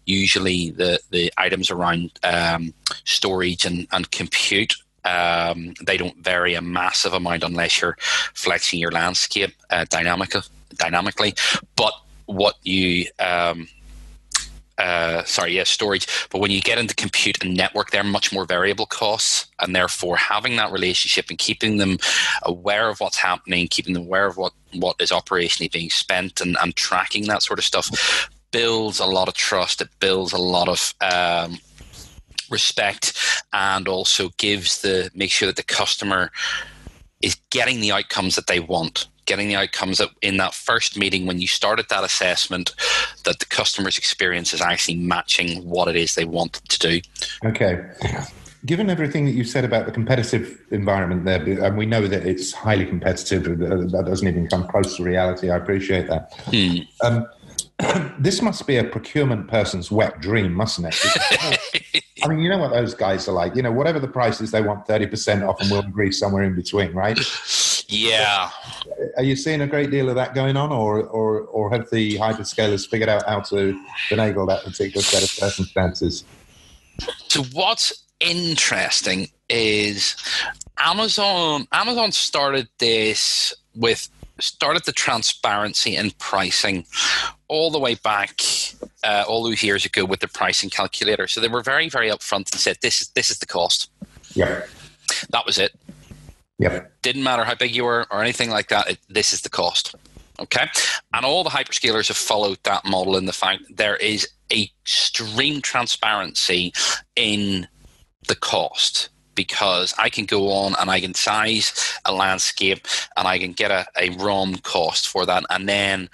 usually 0.05 0.71
the 0.71 0.99
the 1.11 1.31
items 1.37 1.69
around 1.69 2.11
um, 2.23 2.73
storage 3.05 3.65
and, 3.65 3.87
and 3.91 4.11
compute. 4.11 4.75
Um, 5.05 5.73
they 5.85 5.97
don't 5.97 6.17
vary 6.23 6.55
a 6.55 6.61
massive 6.61 7.13
amount 7.13 7.43
unless 7.43 7.81
you're 7.81 7.97
flexing 8.33 8.79
your 8.79 8.91
landscape 8.91 9.53
uh, 9.69 9.85
dynamic, 9.89 10.33
dynamically. 10.75 11.35
But 11.75 11.93
what 12.25 12.55
you 12.63 13.07
um, 13.19 13.67
uh, 14.77 15.23
sorry, 15.23 15.53
yes, 15.53 15.69
storage. 15.69 16.07
But 16.29 16.41
when 16.41 16.51
you 16.51 16.61
get 16.61 16.77
into 16.77 16.95
compute 16.95 17.43
and 17.43 17.55
network, 17.55 17.91
they're 17.91 18.03
much 18.03 18.33
more 18.33 18.45
variable 18.45 18.85
costs, 18.85 19.47
and 19.59 19.75
therefore 19.75 20.17
having 20.17 20.55
that 20.55 20.71
relationship 20.71 21.29
and 21.29 21.37
keeping 21.37 21.77
them 21.77 21.97
aware 22.43 22.89
of 22.89 22.99
what's 22.99 23.17
happening, 23.17 23.67
keeping 23.67 23.93
them 23.93 24.03
aware 24.03 24.25
of 24.25 24.37
what 24.37 24.53
what 24.73 24.95
is 24.99 25.11
operationally 25.11 25.71
being 25.71 25.89
spent, 25.89 26.41
and, 26.41 26.57
and 26.61 26.75
tracking 26.75 27.27
that 27.27 27.43
sort 27.43 27.59
of 27.59 27.65
stuff 27.65 28.29
builds 28.51 28.99
a 28.99 29.05
lot 29.05 29.27
of 29.27 29.33
trust. 29.33 29.81
It 29.81 29.89
builds 29.99 30.33
a 30.33 30.37
lot 30.37 30.67
of 30.67 30.93
um, 31.01 31.59
respect, 32.49 33.17
and 33.51 33.87
also 33.87 34.29
gives 34.37 34.81
the 34.81 35.11
make 35.13 35.31
sure 35.31 35.47
that 35.47 35.55
the 35.55 35.63
customer 35.63 36.31
is 37.23 37.35
getting 37.49 37.79
the 37.79 37.91
outcomes 37.91 38.35
that 38.35 38.47
they 38.47 38.59
want 38.59 39.07
getting 39.25 39.47
the 39.47 39.55
outcomes 39.55 39.99
that 39.99 40.09
in 40.21 40.35
that 40.35 40.53
first 40.53 40.97
meeting 40.97 41.25
when 41.25 41.39
you 41.39 41.47
started 41.47 41.85
that 41.89 42.03
assessment 42.03 42.75
that 43.23 43.39
the 43.39 43.45
customer's 43.45 43.97
experience 43.97 44.53
is 44.53 44.59
actually 44.59 44.97
matching 44.97 45.63
what 45.63 45.87
it 45.87 45.95
is 45.95 46.15
they 46.15 46.25
want 46.25 46.53
to 46.67 46.77
do 46.77 46.99
Okay. 47.45 47.83
Given 48.65 48.89
everything 48.89 49.25
that 49.25 49.31
you 49.31 49.43
said 49.43 49.65
about 49.65 49.85
the 49.85 49.91
competitive 49.91 50.61
environment 50.71 51.25
there, 51.25 51.65
and 51.65 51.77
we 51.77 51.85
know 51.85 52.07
that 52.07 52.25
it's 52.25 52.53
highly 52.53 52.85
competitive, 52.85 53.45
uh, 53.45 53.75
that 53.91 54.05
doesn't 54.05 54.25
even 54.27 54.47
come 54.47 54.65
close 54.69 54.95
to 54.95 55.03
reality. 55.03 55.49
I 55.49 55.57
appreciate 55.57 56.07
that. 56.07 56.33
Hmm. 56.45 56.77
Um, 57.05 57.27
this 58.19 58.41
must 58.41 58.65
be 58.67 58.77
a 58.77 58.83
procurement 58.83 59.47
person's 59.47 59.91
wet 59.91 60.19
dream, 60.21 60.53
mustn't 60.53 60.87
it? 60.87 62.03
I 62.23 62.27
mean, 62.27 62.39
you 62.39 62.49
know 62.49 62.57
what 62.59 62.71
those 62.71 62.93
guys 62.93 63.27
are 63.27 63.33
like. 63.33 63.55
You 63.55 63.63
know, 63.63 63.71
whatever 63.71 63.99
the 63.99 64.07
price 64.07 64.39
is, 64.39 64.51
they 64.51 64.61
want 64.61 64.85
30% 64.87 65.47
off 65.47 65.59
and 65.59 65.69
we'll 65.69 65.81
agree 65.81 66.11
somewhere 66.11 66.43
in 66.43 66.55
between, 66.55 66.93
right? 66.93 67.19
yeah 67.89 68.49
Are 69.17 69.23
you 69.23 69.35
seeing 69.35 69.61
a 69.61 69.67
great 69.67 69.91
deal 69.91 70.09
of 70.09 70.15
that 70.15 70.33
going 70.33 70.55
on, 70.55 70.71
or, 70.71 71.03
or, 71.03 71.41
or 71.41 71.69
have 71.71 71.89
the 71.89 72.17
hyperscalers 72.17 72.87
figured 72.87 73.09
out 73.09 73.27
how 73.27 73.41
to 73.41 73.79
finagle 74.09 74.47
that 74.47 74.63
particular 74.63 75.03
set 75.03 75.23
of 75.23 75.29
circumstances? 75.29 76.23
so 77.27 77.43
what's 77.53 78.03
interesting 78.19 79.27
is 79.49 80.15
Amazon 80.77 81.67
Amazon 81.71 82.11
started 82.11 82.67
this 82.79 83.53
with 83.75 84.07
started 84.39 84.83
the 84.85 84.91
transparency 84.91 85.95
in 85.95 86.11
pricing 86.11 86.85
all 87.53 87.69
the 87.69 87.79
way 87.79 87.93
back 87.93 88.41
uh, 89.03 89.23
all 89.27 89.43
those 89.43 89.61
years 89.61 89.85
ago 89.85 90.03
with 90.03 90.19
the 90.21 90.27
pricing 90.27 90.71
calculator. 90.71 91.27
So 91.27 91.39
they 91.39 91.47
were 91.47 91.61
very 91.61 91.87
very 91.87 92.09
upfront 92.09 92.51
and 92.51 92.59
said 92.59 92.77
this 92.81 93.01
is 93.01 93.09
this 93.09 93.29
is 93.29 93.37
the 93.37 93.45
cost. 93.45 93.89
Yeah. 94.33 94.63
That 95.29 95.45
was 95.45 95.57
it. 95.59 95.73
Yep. 96.57 96.91
Didn't 97.03 97.23
matter 97.23 97.43
how 97.43 97.55
big 97.55 97.75
you 97.75 97.83
were 97.83 98.07
or 98.09 98.21
anything 98.21 98.49
like 98.49 98.69
that. 98.69 98.89
It, 98.89 98.99
this 99.07 99.33
is 99.33 99.41
the 99.41 99.49
cost. 99.49 99.95
Okay. 100.39 100.65
And 101.13 101.25
all 101.25 101.43
the 101.43 101.51
hyperscalers 101.51 102.07
have 102.07 102.17
followed 102.17 102.57
that 102.63 102.85
model 102.85 103.15
in 103.17 103.25
the 103.25 103.33
fact 103.33 103.61
there 103.69 103.97
is 103.97 104.27
extreme 104.51 105.61
transparency 105.61 106.73
in 107.15 107.67
the 108.27 108.35
cost 108.35 109.09
because 109.35 109.93
I 109.97 110.09
can 110.09 110.25
go 110.25 110.51
on 110.51 110.75
and 110.79 110.89
I 110.89 110.99
can 110.99 111.13
size 111.13 111.73
a 112.05 112.13
landscape 112.13 112.87
and 113.15 113.27
I 113.27 113.37
can 113.37 113.53
get 113.53 113.71
a, 113.71 113.85
a 113.97 114.09
ROM 114.17 114.55
cost 114.57 115.07
for 115.07 115.25
that. 115.25 115.43
And 115.49 115.67
then 115.67 116.09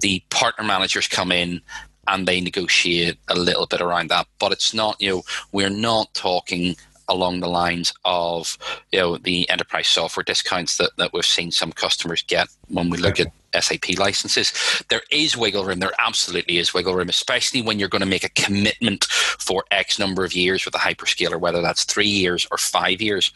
the 0.00 0.22
partner 0.30 0.64
managers 0.64 1.08
come 1.08 1.32
in 1.32 1.60
and 2.06 2.26
they 2.26 2.40
negotiate 2.40 3.18
a 3.28 3.34
little 3.34 3.66
bit 3.66 3.80
around 3.80 4.08
that. 4.10 4.26
But 4.38 4.52
it's 4.52 4.72
not, 4.72 5.00
you 5.00 5.10
know, 5.10 5.22
we're 5.52 5.70
not 5.70 6.14
talking 6.14 6.76
along 7.08 7.40
the 7.40 7.48
lines 7.48 7.92
of 8.04 8.58
you 8.92 8.98
know 8.98 9.16
the 9.16 9.48
enterprise 9.48 9.88
software 9.88 10.24
discounts 10.24 10.76
that, 10.76 10.90
that 10.98 11.12
we've 11.12 11.24
seen 11.24 11.50
some 11.50 11.72
customers 11.72 12.22
get 12.22 12.48
when 12.68 12.90
we 12.90 12.98
look 12.98 13.18
at 13.18 13.32
SAP 13.58 13.98
licenses. 13.98 14.52
There 14.90 15.00
is 15.10 15.36
wiggle 15.36 15.64
room. 15.64 15.80
There 15.80 15.92
absolutely 15.98 16.58
is 16.58 16.74
wiggle 16.74 16.94
room, 16.94 17.08
especially 17.08 17.62
when 17.62 17.78
you're 17.78 17.88
going 17.88 18.02
to 18.02 18.06
make 18.06 18.24
a 18.24 18.28
commitment 18.30 19.04
for 19.06 19.64
X 19.70 19.98
number 19.98 20.24
of 20.24 20.34
years 20.34 20.64
with 20.64 20.74
a 20.74 20.78
hyperscaler, 20.78 21.40
whether 21.40 21.62
that's 21.62 21.84
three 21.84 22.06
years 22.08 22.46
or 22.50 22.58
five 22.58 23.00
years. 23.00 23.32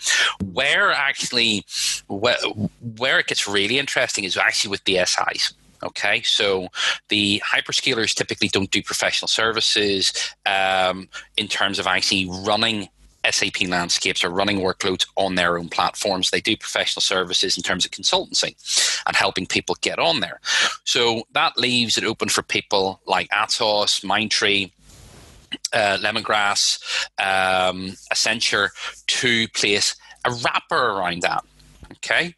Where 0.53 0.93
actually, 0.93 1.65
where, 2.09 2.37
where 2.99 3.19
it 3.19 3.27
gets 3.27 3.49
really 3.49 3.79
interesting 3.79 4.25
is 4.25 4.37
actually 4.37 4.71
with 4.71 4.85
the 4.85 5.05
SIs. 5.05 5.55
Okay, 5.83 6.23
so 6.23 6.69
the 7.09 7.43
hyperscalers 7.45 8.15
typically 8.15 8.49
don't 8.49 8.71
do 8.71 8.83
professional 8.83 9.29
services 9.29 10.13
um, 10.47 11.09
in 11.37 11.49
terms 11.49 11.79
of 11.79 11.87
actually 11.87 12.29
running 12.45 12.89
SAP 13.31 13.63
landscapes 13.69 14.25
are 14.25 14.31
running 14.31 14.59
workloads 14.59 15.07
on 15.17 15.37
their 15.37 15.59
own 15.59 15.69
platforms. 15.69 16.31
They 16.31 16.41
do 16.41 16.57
professional 16.57 17.03
services 17.03 17.57
in 17.57 17.63
terms 17.63 17.85
of 17.85 17.93
consultancy 17.93 18.57
and 19.07 19.17
helping 19.17 19.47
people 19.47 19.77
get 19.81 19.99
on 19.99 20.21
there. 20.21 20.41
So 20.85 21.25
that 21.33 21.57
leaves 21.57 21.97
it 21.97 22.05
open 22.05 22.29
for 22.29 22.43
people 22.43 23.01
like 23.07 23.29
Atos, 23.31 24.05
Mindtree, 24.05 24.73
uh, 25.73 25.99
Lemongrass, 26.01 26.83
um, 27.19 27.95
Accenture 28.13 28.71
to 29.07 29.49
place 29.49 29.95
a 30.25 30.33
wrapper 30.33 30.75
around 30.75 31.23
that. 31.23 31.45
Okay. 31.93 32.35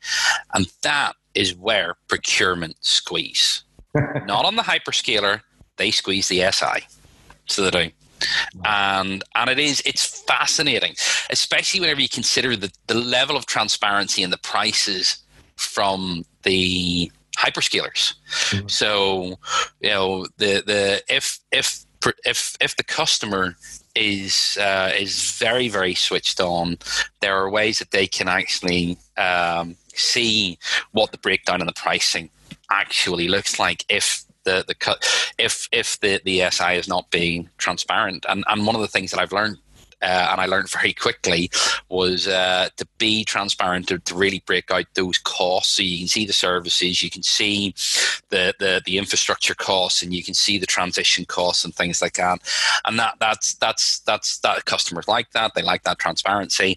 And 0.53 0.67
that 0.83 1.15
is 1.35 1.55
where 1.55 1.97
procurement 2.09 2.77
squeeze. 2.81 3.65
Not 3.95 4.45
on 4.45 4.57
the 4.57 4.63
hyperscaler, 4.63 5.41
they 5.77 5.91
squeeze 5.91 6.29
the 6.29 6.51
SI. 6.51 6.87
So 7.47 7.63
they 7.63 7.71
do 7.71 7.91
and 8.65 9.23
and 9.35 9.51
it 9.51 9.59
is 9.59 9.83
it's 9.85 10.21
fascinating, 10.23 10.95
especially 11.31 11.81
whenever 11.81 12.01
you 12.01 12.09
consider 12.09 12.57
the, 12.57 12.73
the 12.87 12.95
level 12.95 13.37
of 13.37 13.47
transparency 13.47 14.23
and 14.23 14.33
the 14.33 14.39
prices 14.39 15.19
from 15.57 16.25
the 16.43 17.11
hyperscalers. 17.37 18.15
Mm-hmm. 18.51 18.69
So 18.69 19.39
you 19.81 19.91
know 19.91 20.27
the 20.39 20.63
the 20.67 21.03
if 21.09 21.41
if 21.53 21.85
if 22.25 22.57
if 22.61 22.77
the 22.77 22.85
customer 22.85 23.57
is 23.95 24.57
uh, 24.61 24.93
is 24.97 25.37
very 25.39 25.69
very 25.69 25.95
switched 25.95 26.41
on, 26.41 26.79
there 27.21 27.37
are 27.37 27.51
ways 27.51 27.79
that 27.79 27.91
they 27.91 28.07
can 28.07 28.29
actually 28.29 28.99
um, 29.17 29.77
see 29.95 30.59
what 30.93 31.13
the 31.13 31.19
breakdown 31.19 31.61
in 31.61 31.67
the 31.67 31.73
pricing 31.73 32.31
actually 32.71 33.29
looks 33.29 33.59
like 33.59 33.85
if 33.89 34.25
the 34.45 34.65
the 34.67 34.75
cut 34.75 35.05
if 35.39 35.69
if 35.73 35.99
the 36.01 36.21
the 36.25 36.49
SI 36.51 36.77
is 36.77 36.89
not 36.89 37.11
being 37.11 37.49
transparent. 37.59 38.25
And 38.29 38.45
and 38.49 38.67
one 38.67 38.77
of 38.77 38.83
the 38.83 38.89
things 38.89 39.11
that 39.11 39.21
I've 39.21 39.33
learned. 39.33 39.59
Uh, 40.03 40.29
and 40.33 40.41
I 40.41 40.45
learned 40.45 40.69
very 40.81 40.93
quickly 40.93 41.51
was 41.89 42.29
uh, 42.29 42.69
to 42.77 42.87
be 42.99 43.25
transparent 43.25 43.89
to, 43.89 43.99
to, 44.01 44.15
really 44.15 44.43
break 44.45 44.71
out 44.71 44.85
those 44.93 45.17
costs 45.17 45.77
so 45.77 45.83
you 45.83 45.97
can 45.97 46.09
see 46.09 46.27
the 46.27 46.33
services, 46.33 47.03
you 47.03 47.09
can 47.09 47.23
see 47.23 47.73
the, 48.29 48.53
the, 48.59 48.83
the 48.85 48.99
infrastructure 48.99 49.55
costs, 49.55 50.03
and 50.03 50.13
you 50.13 50.23
can 50.23 50.35
see 50.35 50.59
the 50.59 50.67
transition 50.67 51.25
costs 51.25 51.65
and 51.65 51.75
things 51.75 52.03
like 52.03 52.15
that. 52.15 52.39
And 52.85 52.99
that 52.99 53.15
that's 53.19 53.55
that's 53.55 54.01
that's 54.01 54.41
that 54.41 54.67
customers 54.67 55.09
like 55.09 55.31
that. 55.31 55.55
They 55.55 55.63
like 55.63 55.85
that 55.85 55.99
transparency, 55.99 56.77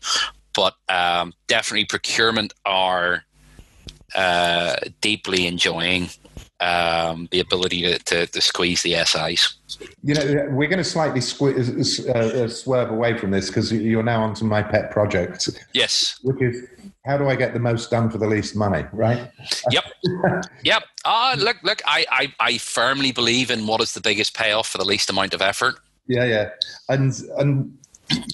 but 0.58 0.74
um, 0.90 1.34
definitely 1.46 1.86
procurement 1.86 2.52
are 2.66 3.24
uh, 4.16 4.76
deeply 5.02 5.46
enjoying 5.46 6.10
um, 6.60 7.30
the 7.32 7.40
ability 7.40 7.84
to, 7.84 8.00
to, 8.00 8.26
to, 8.26 8.42
squeeze 8.42 8.82
the 8.82 8.96
SIs. 9.06 9.54
You 10.04 10.16
know, 10.16 10.48
we're 10.50 10.68
going 10.68 10.80
to 10.80 10.84
slightly 10.84 11.20
squ- 11.20 12.10
uh, 12.10 12.44
uh, 12.44 12.48
swerve 12.48 12.90
away 12.90 13.16
from 13.20 13.30
this 13.30 13.48
because 13.48 13.72
you're 13.72 14.02
now 14.02 14.24
onto 14.24 14.46
my 14.46 14.64
pet 14.64 14.90
project. 14.90 15.48
Yes. 15.74 16.20
Which 16.24 16.42
is 16.42 16.64
how 17.06 17.20
do 17.20 17.30
I 17.30 17.36
get 17.36 17.54
the 17.54 17.60
most 17.60 17.92
done 17.92 18.10
for 18.10 18.18
the 18.18 18.28
least 18.28 18.56
money, 18.56 18.86
right? 18.92 19.30
Yep. 19.70 19.84
yep. 20.64 20.84
Uh, 21.06 21.36
look, 21.38 21.58
look, 21.62 21.84
I, 21.86 22.06
I, 22.10 22.34
I 22.40 22.58
firmly 22.58 23.12
believe 23.12 23.52
in 23.52 23.68
what 23.68 23.80
is 23.80 23.94
the 23.94 24.02
biggest 24.02 24.36
payoff 24.36 24.68
for 24.68 24.80
the 24.80 24.86
least 24.86 25.12
amount 25.12 25.36
of 25.36 25.44
effort. 25.44 25.76
Yeah, 26.08 26.26
yeah. 26.26 26.50
And, 26.90 27.14
and 27.38 27.78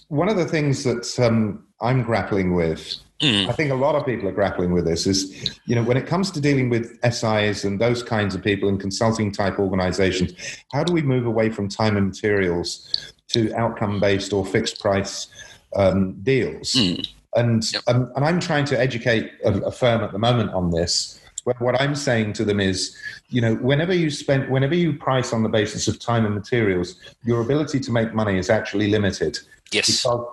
one 0.07 0.29
of 0.29 0.37
the 0.37 0.45
things 0.45 0.85
that 0.85 1.19
um, 1.19 1.65
I'm 1.83 2.03
grappling 2.03 2.55
with 2.55 2.99
Mm. 3.23 3.47
I 3.47 3.53
think 3.53 3.71
a 3.71 3.75
lot 3.75 3.95
of 3.95 4.05
people 4.05 4.27
are 4.27 4.33
grappling 4.33 4.73
with 4.73 4.85
this 4.85 5.07
is, 5.07 5.57
you 5.65 5.75
know, 5.75 5.83
when 5.83 5.95
it 5.95 6.05
comes 6.05 6.29
to 6.31 6.41
dealing 6.41 6.69
with 6.69 6.99
SIs 7.09 7.63
and 7.63 7.79
those 7.79 8.03
kinds 8.03 8.35
of 8.35 8.43
people 8.43 8.67
in 8.67 8.77
consulting 8.77 9.31
type 9.31 9.59
organizations, 9.59 10.33
how 10.73 10.83
do 10.83 10.91
we 10.91 11.01
move 11.01 11.25
away 11.25 11.49
from 11.49 11.69
time 11.69 11.95
and 11.95 12.07
materials 12.07 13.13
to 13.29 13.53
outcome 13.55 13.99
based 13.99 14.33
or 14.33 14.45
fixed 14.45 14.81
price 14.81 15.27
um, 15.75 16.13
deals? 16.23 16.73
Mm. 16.73 17.07
And, 17.35 17.73
yep. 17.73 17.83
um, 17.87 18.11
and 18.15 18.25
I'm 18.25 18.39
trying 18.41 18.65
to 18.65 18.79
educate 18.79 19.31
a, 19.45 19.53
a 19.61 19.71
firm 19.71 20.03
at 20.03 20.11
the 20.11 20.19
moment 20.19 20.51
on 20.51 20.71
this. 20.71 21.19
What 21.59 21.81
I'm 21.81 21.95
saying 21.95 22.33
to 22.33 22.45
them 22.45 22.61
is, 22.61 22.95
you 23.27 23.41
know, 23.41 23.55
whenever 23.55 23.93
you 23.93 24.09
spend, 24.09 24.49
whenever 24.49 24.75
you 24.75 24.93
price 24.93 25.33
on 25.33 25.43
the 25.43 25.49
basis 25.49 25.89
of 25.89 25.99
time 25.99 26.25
and 26.25 26.33
materials, 26.33 26.95
your 27.25 27.41
ability 27.41 27.81
to 27.81 27.91
make 27.91 28.13
money 28.13 28.37
is 28.37 28.49
actually 28.49 28.89
limited. 28.89 29.39
Yes. 29.69 29.87
Because 29.87 30.25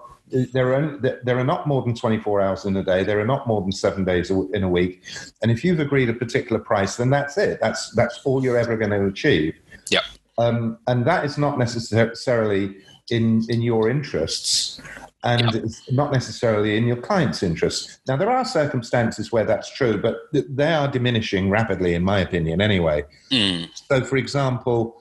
there 0.52 0.74
are 0.74 0.98
there 1.22 1.38
are 1.38 1.44
not 1.44 1.66
more 1.66 1.82
than 1.82 1.94
24 1.94 2.40
hours 2.40 2.64
in 2.64 2.76
a 2.76 2.82
day 2.82 3.04
there 3.04 3.20
are 3.20 3.26
not 3.26 3.46
more 3.46 3.60
than 3.60 3.72
seven 3.72 4.04
days 4.04 4.30
in 4.30 4.62
a 4.62 4.68
week 4.68 5.02
and 5.42 5.50
if 5.50 5.64
you've 5.64 5.80
agreed 5.80 6.08
a 6.08 6.14
particular 6.14 6.60
price 6.60 6.96
then 6.96 7.10
that's 7.10 7.36
it 7.38 7.58
that's 7.60 7.90
that's 7.94 8.20
all 8.24 8.42
you're 8.42 8.58
ever 8.58 8.76
going 8.76 8.90
to 8.90 9.06
achieve 9.06 9.54
yeah 9.90 10.00
um, 10.38 10.78
and 10.86 11.04
that 11.06 11.24
is 11.24 11.36
not 11.36 11.58
necessarily 11.58 12.76
in 13.10 13.44
in 13.48 13.62
your 13.62 13.90
interests 13.90 14.80
and 15.22 15.52
yep. 15.52 15.64
it's 15.64 15.90
not 15.92 16.12
necessarily 16.12 16.76
in 16.76 16.86
your 16.86 16.96
client's 16.96 17.42
interests. 17.42 17.98
Now, 18.08 18.16
there 18.16 18.30
are 18.30 18.44
circumstances 18.44 19.30
where 19.30 19.44
that's 19.44 19.70
true, 19.70 20.00
but 20.00 20.16
they 20.32 20.72
are 20.72 20.88
diminishing 20.88 21.50
rapidly, 21.50 21.94
in 21.94 22.02
my 22.02 22.20
opinion, 22.20 22.62
anyway. 22.62 23.04
Mm. 23.30 23.68
So, 23.74 24.02
for 24.02 24.16
example, 24.16 25.00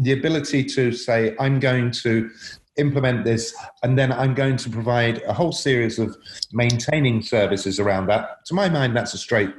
the 0.00 0.12
ability 0.12 0.64
to 0.64 0.92
say, 0.92 1.36
I'm 1.38 1.60
going 1.60 1.90
to 1.90 2.30
implement 2.78 3.24
this, 3.24 3.54
and 3.82 3.98
then 3.98 4.12
I'm 4.12 4.34
going 4.34 4.56
to 4.56 4.70
provide 4.70 5.22
a 5.22 5.32
whole 5.32 5.52
series 5.52 5.98
of 5.98 6.16
maintaining 6.52 7.22
services 7.22 7.78
around 7.78 8.06
that. 8.06 8.44
To 8.46 8.54
my 8.54 8.68
mind, 8.68 8.96
that's 8.96 9.14
a 9.14 9.18
straight, 9.18 9.52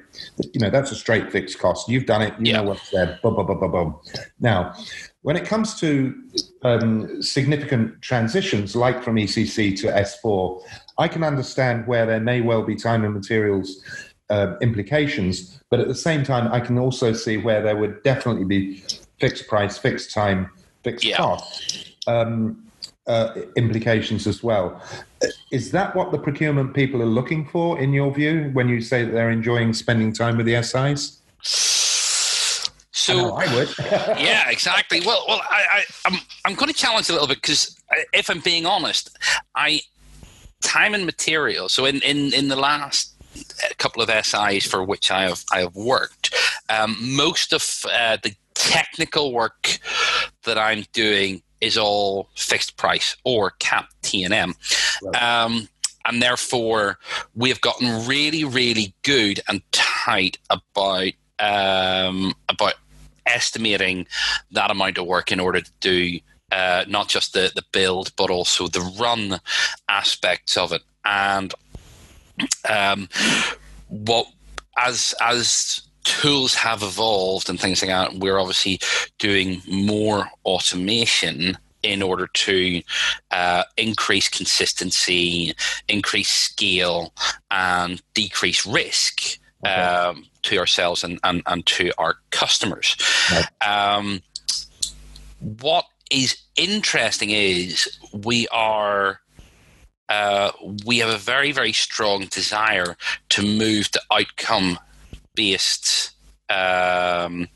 you 0.53 0.60
know, 0.60 0.69
that's 0.69 0.91
a 0.91 0.95
straight 0.95 1.32
fixed 1.32 1.60
cost. 1.60 1.89
You've 1.89 2.05
done 2.05 2.21
it, 2.21 2.34
you 2.39 2.51
yeah. 2.51 2.58
know 2.58 2.63
what's 2.63 2.89
there. 2.89 3.19
Boom, 3.21 3.36
boom, 3.36 3.47
boom, 3.47 3.60
boom, 3.60 3.71
boom. 3.71 3.99
Now, 4.39 4.73
when 5.21 5.36
it 5.36 5.45
comes 5.45 5.79
to 5.82 6.15
um, 6.63 7.21
significant 7.21 8.01
transitions, 8.01 8.75
like 8.75 9.03
from 9.03 9.15
ECC 9.15 9.77
to 9.82 9.88
S4, 9.88 10.62
I 10.97 11.08
can 11.08 11.23
understand 11.23 11.88
where 11.88 12.05
there 12.05 12.19
may 12.19 12.41
well 12.41 12.63
be 12.63 12.75
time 12.75 13.03
and 13.03 13.13
materials 13.13 13.84
uh, 14.29 14.55
implications, 14.62 15.62
but 15.69 15.79
at 15.79 15.88
the 15.88 15.95
same 15.95 16.23
time, 16.23 16.51
I 16.51 16.60
can 16.60 16.77
also 16.77 17.13
see 17.13 17.38
where 17.38 17.62
there 17.62 17.75
would 17.75 18.03
definitely 18.03 18.45
be 18.45 18.84
fixed 19.19 19.47
price, 19.47 19.77
fixed 19.77 20.13
time, 20.13 20.49
fixed 20.84 21.03
yeah. 21.03 21.17
cost. 21.17 21.93
Um, 22.08 22.68
uh, 23.10 23.34
implications 23.58 24.28
as 24.28 24.43
well. 24.43 24.82
Is 25.52 25.72
that 25.72 25.95
what 25.95 26.12
the 26.12 26.19
procurement 26.19 26.74
people 26.74 27.02
are 27.02 27.08
looking 27.08 27.45
for, 27.45 27.80
in 27.80 27.91
your 27.91 28.13
view, 28.13 28.52
when 28.54 28.69
you 28.69 28.80
say 28.80 29.04
that 29.04 29.12
they're 29.12 29.32
enjoying 29.32 29.74
spending 29.74 30.13
time 30.13 30.38
with 30.38 30.45
the 30.45 30.62
SIs? 30.62 31.19
So 32.91 33.34
I, 33.34 33.45
I 33.45 33.55
would. 33.55 33.70
yeah, 34.20 34.49
exactly. 34.49 35.01
Well, 35.03 35.26
well, 35.28 35.41
I, 35.49 35.66
I, 35.72 35.84
I'm 36.05 36.20
I'm 36.45 36.53
going 36.53 36.68
to 36.68 36.78
challenge 36.78 37.10
a 37.10 37.14
little 37.14 37.28
bit 37.28 37.41
because 37.41 37.76
if 38.14 38.30
I'm 38.30 38.41
being 38.41 38.66
honest, 38.66 39.18
I 39.55 39.82
time 40.62 40.93
and 40.93 41.05
material. 41.05 41.70
So 41.70 41.86
in 41.86 42.01
in 42.01 42.34
in 42.34 42.47
the 42.47 42.55
last 42.55 43.16
couple 43.78 44.03
of 44.03 44.10
SIs 44.26 44.66
for 44.66 44.84
which 44.84 45.10
I 45.10 45.24
have 45.24 45.43
I 45.51 45.62
have 45.62 45.76
worked, 45.76 46.36
um, 46.70 46.95
most 46.99 47.53
of 47.53 47.86
uh, 47.91 48.18
the 48.22 48.36
technical 48.53 49.34
work 49.34 49.80
that 50.43 50.57
I'm 50.57 50.84
doing 50.93 51.41
is 51.62 51.78
all 51.78 52.30
fixed 52.36 52.78
price 52.78 53.16
or 53.24 53.51
cap 53.60 53.89
T 54.01 54.24
and 54.24 54.34
M. 54.34 54.55
Um, 55.20 55.68
and 56.05 56.22
therefore 56.22 56.97
we 57.36 57.49
have 57.49 57.62
gotten 57.62 58.07
really, 58.07 58.43
really 58.43 58.93
good 59.03 59.39
and 59.47 59.62
tight 59.72 60.38
about 60.49 61.14
um, 61.39 62.34
about 62.49 62.76
estimating 63.26 64.07
that 64.51 64.72
amount 64.72 64.97
of 64.97 65.05
work 65.05 65.32
in 65.32 65.39
order 65.39 65.62
to 65.62 65.72
do 65.80 66.20
uh, 66.51 66.84
not 66.88 67.07
just 67.07 67.34
the, 67.34 67.51
the 67.53 67.64
build, 67.72 68.12
but 68.16 68.30
also 68.30 68.68
the 68.68 68.82
run 68.99 69.39
aspects 69.88 70.57
of 70.57 70.72
it. 70.72 70.82
And 71.05 71.53
um, 72.68 73.07
what 73.88 74.28
as 74.78 75.14
as 75.22 75.82
tools 76.04 76.54
have 76.56 76.84
evolved 76.84 77.50
and 77.50 77.60
things 77.60 77.82
like 77.82 77.89
that, 77.89 78.20
we're 78.20 78.39
obviously 78.39 78.80
doing 79.18 79.62
more 79.68 80.30
automation 80.45 81.58
in 81.82 82.02
order 82.02 82.28
to 82.34 82.82
uh, 83.32 83.64
increase 83.78 84.28
consistency, 84.28 85.54
increase 85.88 86.30
scale, 86.30 87.14
and 87.52 88.02
decrease 88.14 88.66
risk. 88.66 89.39
Okay. 89.66 89.74
Um, 89.74 90.26
to 90.43 90.58
ourselves 90.58 91.04
and, 91.04 91.20
and, 91.26 91.43
and 91.45 91.66
to 91.66 91.91
our 91.97 92.16
customers. 92.32 92.95
Right. 93.30 93.45
Um, 93.62 94.22
what 95.39 95.86
is 96.12 96.38
interesting 96.56 97.32
is 97.32 97.97
we 98.14 98.47
are 98.50 99.22
uh, 100.08 100.52
we 100.86 100.97
have 101.00 101.10
a 101.10 101.18
very 101.18 101.52
very 101.52 101.74
strong 101.74 102.26
desire 102.28 102.95
to 103.30 103.41
move 103.41 103.91
to 103.91 104.02
outcome 104.12 104.80
based 105.40 106.12
um, 106.50 107.48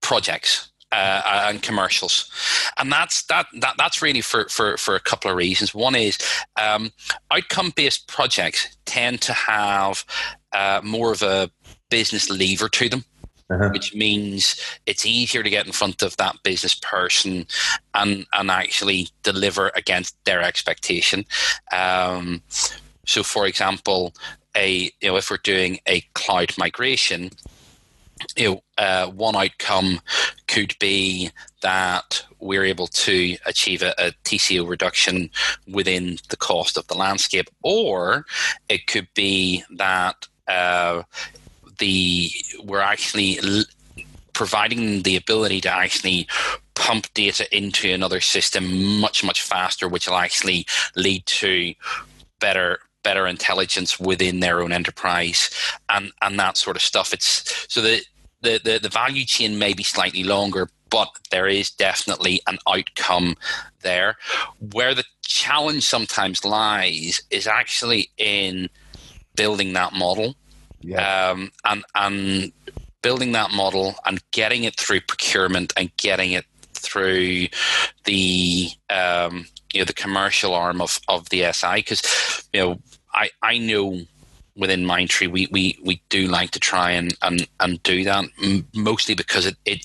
projects 0.00 0.70
uh, 0.90 1.44
and 1.48 1.62
commercials, 1.62 2.30
and 2.78 2.90
that's 2.90 3.24
that, 3.24 3.44
that 3.60 3.74
that's 3.76 4.00
really 4.00 4.22
for, 4.22 4.48
for, 4.48 4.78
for 4.78 4.96
a 4.96 5.00
couple 5.00 5.30
of 5.30 5.36
reasons. 5.36 5.74
One 5.74 5.94
is 5.94 6.16
um, 6.56 6.90
outcome 7.30 7.74
based 7.76 8.08
projects 8.08 8.74
tend 8.86 9.20
to 9.22 9.34
have 9.34 10.02
uh, 10.54 10.80
more 10.82 11.12
of 11.12 11.20
a 11.22 11.50
business 11.90 12.30
lever 12.30 12.70
to 12.70 12.88
them. 12.88 13.04
Uh-huh. 13.50 13.70
Which 13.72 13.94
means 13.94 14.60
it's 14.84 15.06
easier 15.06 15.42
to 15.42 15.48
get 15.48 15.64
in 15.64 15.72
front 15.72 16.02
of 16.02 16.14
that 16.18 16.36
business 16.42 16.74
person 16.74 17.46
and 17.94 18.26
and 18.34 18.50
actually 18.50 19.08
deliver 19.22 19.70
against 19.74 20.22
their 20.24 20.42
expectation. 20.42 21.24
Um, 21.72 22.42
so, 23.06 23.22
for 23.22 23.46
example, 23.46 24.12
a 24.56 24.90
you 25.00 25.08
know 25.08 25.16
if 25.16 25.30
we're 25.30 25.38
doing 25.38 25.78
a 25.86 26.00
cloud 26.14 26.52
migration, 26.58 27.30
you 28.36 28.50
know, 28.50 28.62
uh, 28.76 29.06
one 29.08 29.36
outcome 29.36 30.00
could 30.46 30.74
be 30.78 31.30
that 31.62 32.24
we're 32.40 32.64
able 32.64 32.86
to 32.86 33.36
achieve 33.46 33.82
a, 33.82 33.94
a, 33.98 34.12
TCO 34.24 34.68
reduction 34.68 35.30
within 35.66 36.18
the 36.30 36.36
cost 36.36 36.76
of 36.76 36.86
the 36.86 36.96
landscape, 36.96 37.48
or 37.62 38.24
it 38.68 38.86
could 38.86 39.08
be 39.14 39.64
that 39.70 40.26
uh, 40.46 41.02
the 41.78 42.30
we're 42.64 42.80
actually 42.80 43.38
l- 43.40 43.64
providing 44.32 45.02
the 45.02 45.16
ability 45.16 45.60
to 45.60 45.72
actually 45.72 46.26
pump 46.74 47.12
data 47.14 47.44
into 47.56 47.92
another 47.92 48.20
system 48.20 49.00
much 49.00 49.24
much 49.24 49.42
faster, 49.42 49.88
which 49.88 50.08
will 50.08 50.16
actually 50.16 50.66
lead 50.96 51.24
to 51.26 51.74
better 52.40 52.78
better 53.08 53.26
intelligence 53.26 53.98
within 53.98 54.40
their 54.40 54.60
own 54.60 54.72
enterprise 54.72 55.50
and 55.88 56.12
and 56.20 56.38
that 56.38 56.56
sort 56.56 56.76
of 56.76 56.82
stuff. 56.82 57.14
It's 57.14 57.66
so 57.72 57.80
the 57.80 58.02
the, 58.42 58.60
the, 58.62 58.78
the 58.82 58.88
value 58.88 59.24
chain 59.24 59.58
may 59.58 59.72
be 59.72 59.82
slightly 59.82 60.22
longer, 60.22 60.68
but 60.90 61.08
there 61.30 61.48
is 61.48 61.70
definitely 61.70 62.40
an 62.46 62.58
outcome 62.68 63.34
there. 63.80 64.16
Where 64.74 64.94
the 64.94 65.04
challenge 65.22 65.84
sometimes 65.84 66.44
lies 66.44 67.20
is 67.30 67.46
actually 67.46 68.10
in 68.16 68.68
building 69.34 69.72
that 69.72 69.92
model 69.92 70.36
yeah. 70.80 71.30
Um, 71.30 71.50
and 71.64 71.84
and 71.94 72.52
building 73.02 73.32
that 73.32 73.50
model 73.50 73.94
and 74.06 74.22
getting 74.30 74.64
it 74.64 74.76
through 74.76 75.00
procurement 75.02 75.72
and 75.76 75.94
getting 75.96 76.32
it 76.32 76.44
through 76.74 77.46
the 78.04 78.70
um, 78.90 79.46
you 79.72 79.80
know 79.80 79.84
the 79.84 79.92
commercial 79.92 80.54
arm 80.54 80.80
of, 80.80 81.00
of 81.08 81.28
the 81.30 81.52
SI 81.52 81.76
because 81.76 82.02
you 82.52 82.60
know 82.60 82.80
I, 83.18 83.30
I 83.42 83.58
know 83.58 84.00
within 84.56 84.84
Mindtree 84.84 85.30
we, 85.30 85.48
we, 85.50 85.78
we 85.84 86.02
do 86.08 86.26
like 86.26 86.52
to 86.52 86.60
try 86.60 86.92
and, 86.92 87.14
and, 87.22 87.46
and 87.60 87.82
do 87.82 88.04
that 88.04 88.24
mostly 88.74 89.14
because 89.14 89.46
it, 89.46 89.56
it 89.64 89.80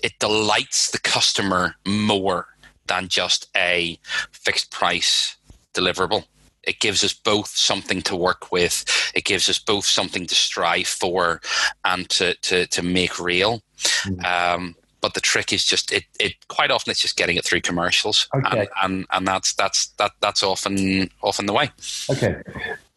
it 0.00 0.16
delights 0.20 0.92
the 0.92 1.00
customer 1.00 1.74
more 1.84 2.46
than 2.86 3.08
just 3.08 3.48
a 3.56 3.98
fixed 4.30 4.70
price 4.70 5.36
deliverable 5.74 6.24
it 6.68 6.80
gives 6.80 7.02
us 7.02 7.14
both 7.14 7.48
something 7.48 8.02
to 8.02 8.14
work 8.14 8.52
with. 8.52 8.84
It 9.14 9.24
gives 9.24 9.48
us 9.48 9.58
both 9.58 9.86
something 9.86 10.26
to 10.26 10.34
strive 10.34 10.86
for 10.86 11.40
and 11.84 12.08
to 12.10 12.34
to, 12.34 12.66
to 12.66 12.82
make 12.82 13.18
real. 13.18 13.62
Mm. 14.04 14.24
Um, 14.24 14.74
but 15.00 15.14
the 15.14 15.20
trick 15.20 15.52
is 15.52 15.64
just 15.64 15.92
it, 15.92 16.04
it 16.18 16.34
quite 16.48 16.70
often 16.70 16.90
it's 16.90 17.00
just 17.00 17.16
getting 17.16 17.36
it 17.36 17.44
through 17.44 17.60
commercials 17.60 18.28
okay. 18.34 18.60
and, 18.60 18.68
and 18.82 19.06
and 19.10 19.26
that's 19.26 19.54
that's 19.54 19.88
that 19.98 20.12
that's 20.20 20.42
often 20.42 21.10
often 21.22 21.46
the 21.46 21.52
way 21.52 21.70
okay 22.10 22.42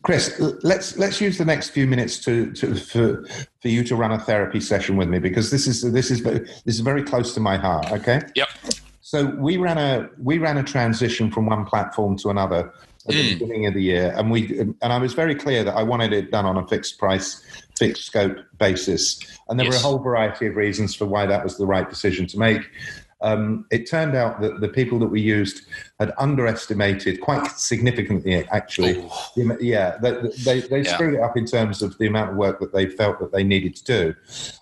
Chris, 0.03 0.39
let's 0.63 0.97
let's 0.97 1.21
use 1.21 1.37
the 1.37 1.45
next 1.45 1.69
few 1.69 1.85
minutes 1.85 2.17
to, 2.25 2.51
to 2.53 2.73
for 2.73 3.23
for 3.61 3.67
you 3.67 3.83
to 3.83 3.95
run 3.95 4.11
a 4.11 4.17
therapy 4.17 4.59
session 4.59 4.97
with 4.97 5.07
me 5.07 5.19
because 5.19 5.51
this 5.51 5.67
is 5.67 5.83
this 5.91 6.09
is 6.09 6.23
this 6.23 6.49
is 6.65 6.79
very 6.79 7.03
close 7.03 7.35
to 7.35 7.39
my 7.39 7.55
heart. 7.55 7.91
Okay. 7.91 8.19
Yep. 8.35 8.47
So 9.01 9.25
we 9.25 9.57
ran 9.57 9.77
a 9.77 10.09
we 10.17 10.39
ran 10.39 10.57
a 10.57 10.63
transition 10.63 11.29
from 11.29 11.45
one 11.45 11.65
platform 11.65 12.17
to 12.17 12.29
another 12.29 12.73
at 13.07 13.13
the 13.13 13.13
mm. 13.13 13.39
beginning 13.39 13.65
of 13.67 13.73
the 13.75 13.83
year, 13.83 14.13
and 14.15 14.31
we 14.31 14.59
and 14.59 14.93
I 14.93 14.97
was 14.97 15.13
very 15.13 15.35
clear 15.35 15.63
that 15.63 15.75
I 15.75 15.83
wanted 15.83 16.13
it 16.13 16.31
done 16.31 16.45
on 16.45 16.57
a 16.57 16.67
fixed 16.67 16.97
price, 16.97 17.43
fixed 17.81 18.05
scope 18.05 18.37
basis, 18.59 19.19
and 19.49 19.59
there 19.59 19.65
yes. 19.65 19.73
were 19.73 19.79
a 19.79 19.81
whole 19.81 19.97
variety 19.97 20.45
of 20.45 20.55
reasons 20.55 20.93
for 20.93 21.07
why 21.07 21.25
that 21.25 21.43
was 21.43 21.57
the 21.57 21.65
right 21.65 21.89
decision 21.89 22.27
to 22.27 22.37
make. 22.37 22.61
Um, 23.21 23.65
it 23.71 23.89
turned 23.89 24.15
out 24.15 24.39
that 24.41 24.61
the 24.61 24.67
people 24.67 24.99
that 24.99 25.07
we 25.07 25.19
used 25.19 25.63
had 25.99 26.11
underestimated 26.19 27.21
quite 27.21 27.47
significantly, 27.47 28.47
actually. 28.51 28.99
Ooh. 29.35 29.57
Yeah, 29.59 29.97
they, 29.97 30.11
they, 30.43 30.59
they 30.61 30.81
yeah. 30.81 30.93
screwed 30.93 31.15
it 31.15 31.21
up 31.21 31.37
in 31.37 31.45
terms 31.45 31.81
of 31.81 31.97
the 31.97 32.05
amount 32.05 32.31
of 32.31 32.35
work 32.35 32.59
that 32.59 32.71
they 32.71 32.87
felt 32.87 33.19
that 33.19 33.31
they 33.31 33.43
needed 33.43 33.75
to 33.77 33.83
do. 33.83 34.15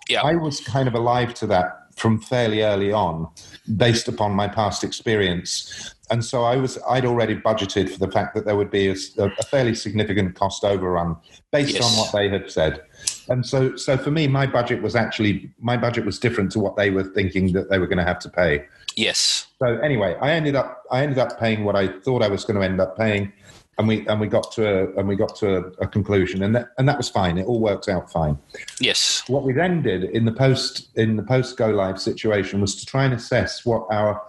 Yeah. 0.08 0.22
I 0.22 0.34
was 0.34 0.60
kind 0.60 0.88
of 0.88 0.94
alive 0.94 1.34
to 1.34 1.46
that 1.48 1.94
from 1.96 2.20
fairly 2.20 2.62
early 2.62 2.92
on, 2.92 3.28
based 3.76 4.08
upon 4.08 4.32
my 4.32 4.48
past 4.48 4.82
experience 4.82 5.94
and 6.10 6.24
so 6.24 6.42
I 6.44 6.56
was 6.56 6.78
I'd 6.88 7.06
already 7.06 7.36
budgeted 7.36 7.88
for 7.88 7.98
the 7.98 8.10
fact 8.10 8.34
that 8.34 8.44
there 8.44 8.56
would 8.56 8.70
be 8.70 8.88
a, 8.88 8.96
a 9.18 9.42
fairly 9.44 9.74
significant 9.74 10.34
cost 10.34 10.64
overrun 10.64 11.16
based 11.52 11.74
yes. 11.74 11.84
on 11.84 11.98
what 11.98 12.12
they 12.12 12.28
had 12.28 12.50
said. 12.50 12.82
And 13.30 13.46
so 13.46 13.76
so 13.76 13.96
for 13.96 14.10
me, 14.10 14.26
my 14.26 14.44
budget 14.44 14.82
was 14.82 14.96
actually 14.96 15.50
my 15.60 15.76
budget 15.76 16.04
was 16.04 16.18
different 16.18 16.50
to 16.52 16.58
what 16.58 16.76
they 16.76 16.90
were 16.90 17.04
thinking 17.04 17.52
that 17.52 17.70
they 17.70 17.78
were 17.78 17.86
going 17.86 17.98
to 17.98 18.04
have 18.04 18.18
to 18.20 18.28
pay. 18.28 18.66
Yes. 18.96 19.46
So 19.60 19.66
anyway, 19.78 20.16
I 20.20 20.32
ended 20.32 20.56
up 20.56 20.82
I 20.90 21.02
ended 21.02 21.18
up 21.18 21.38
paying 21.38 21.64
what 21.64 21.76
I 21.76 21.88
thought 22.00 22.22
I 22.22 22.28
was 22.28 22.44
going 22.44 22.58
to 22.58 22.66
end 22.66 22.80
up 22.80 22.98
paying, 22.98 23.32
and 23.78 23.86
we 23.86 24.04
and 24.08 24.20
we 24.20 24.26
got 24.26 24.50
to 24.52 24.66
a 24.66 24.98
and 24.98 25.06
we 25.06 25.14
got 25.14 25.36
to 25.36 25.58
a, 25.58 25.60
a 25.84 25.86
conclusion, 25.86 26.42
and 26.42 26.56
that 26.56 26.70
and 26.76 26.88
that 26.88 26.96
was 26.96 27.08
fine. 27.08 27.38
It 27.38 27.46
all 27.46 27.60
worked 27.60 27.88
out 27.88 28.10
fine. 28.10 28.36
Yes. 28.80 29.22
What 29.28 29.44
we 29.44 29.52
then 29.52 29.80
did 29.82 30.04
in 30.04 30.24
the 30.24 30.32
post 30.32 30.88
in 30.96 31.16
the 31.16 31.22
post 31.22 31.56
go 31.56 31.68
live 31.68 32.00
situation 32.00 32.60
was 32.60 32.74
to 32.76 32.84
try 32.84 33.04
and 33.04 33.14
assess 33.14 33.64
what 33.64 33.86
our 33.92 34.20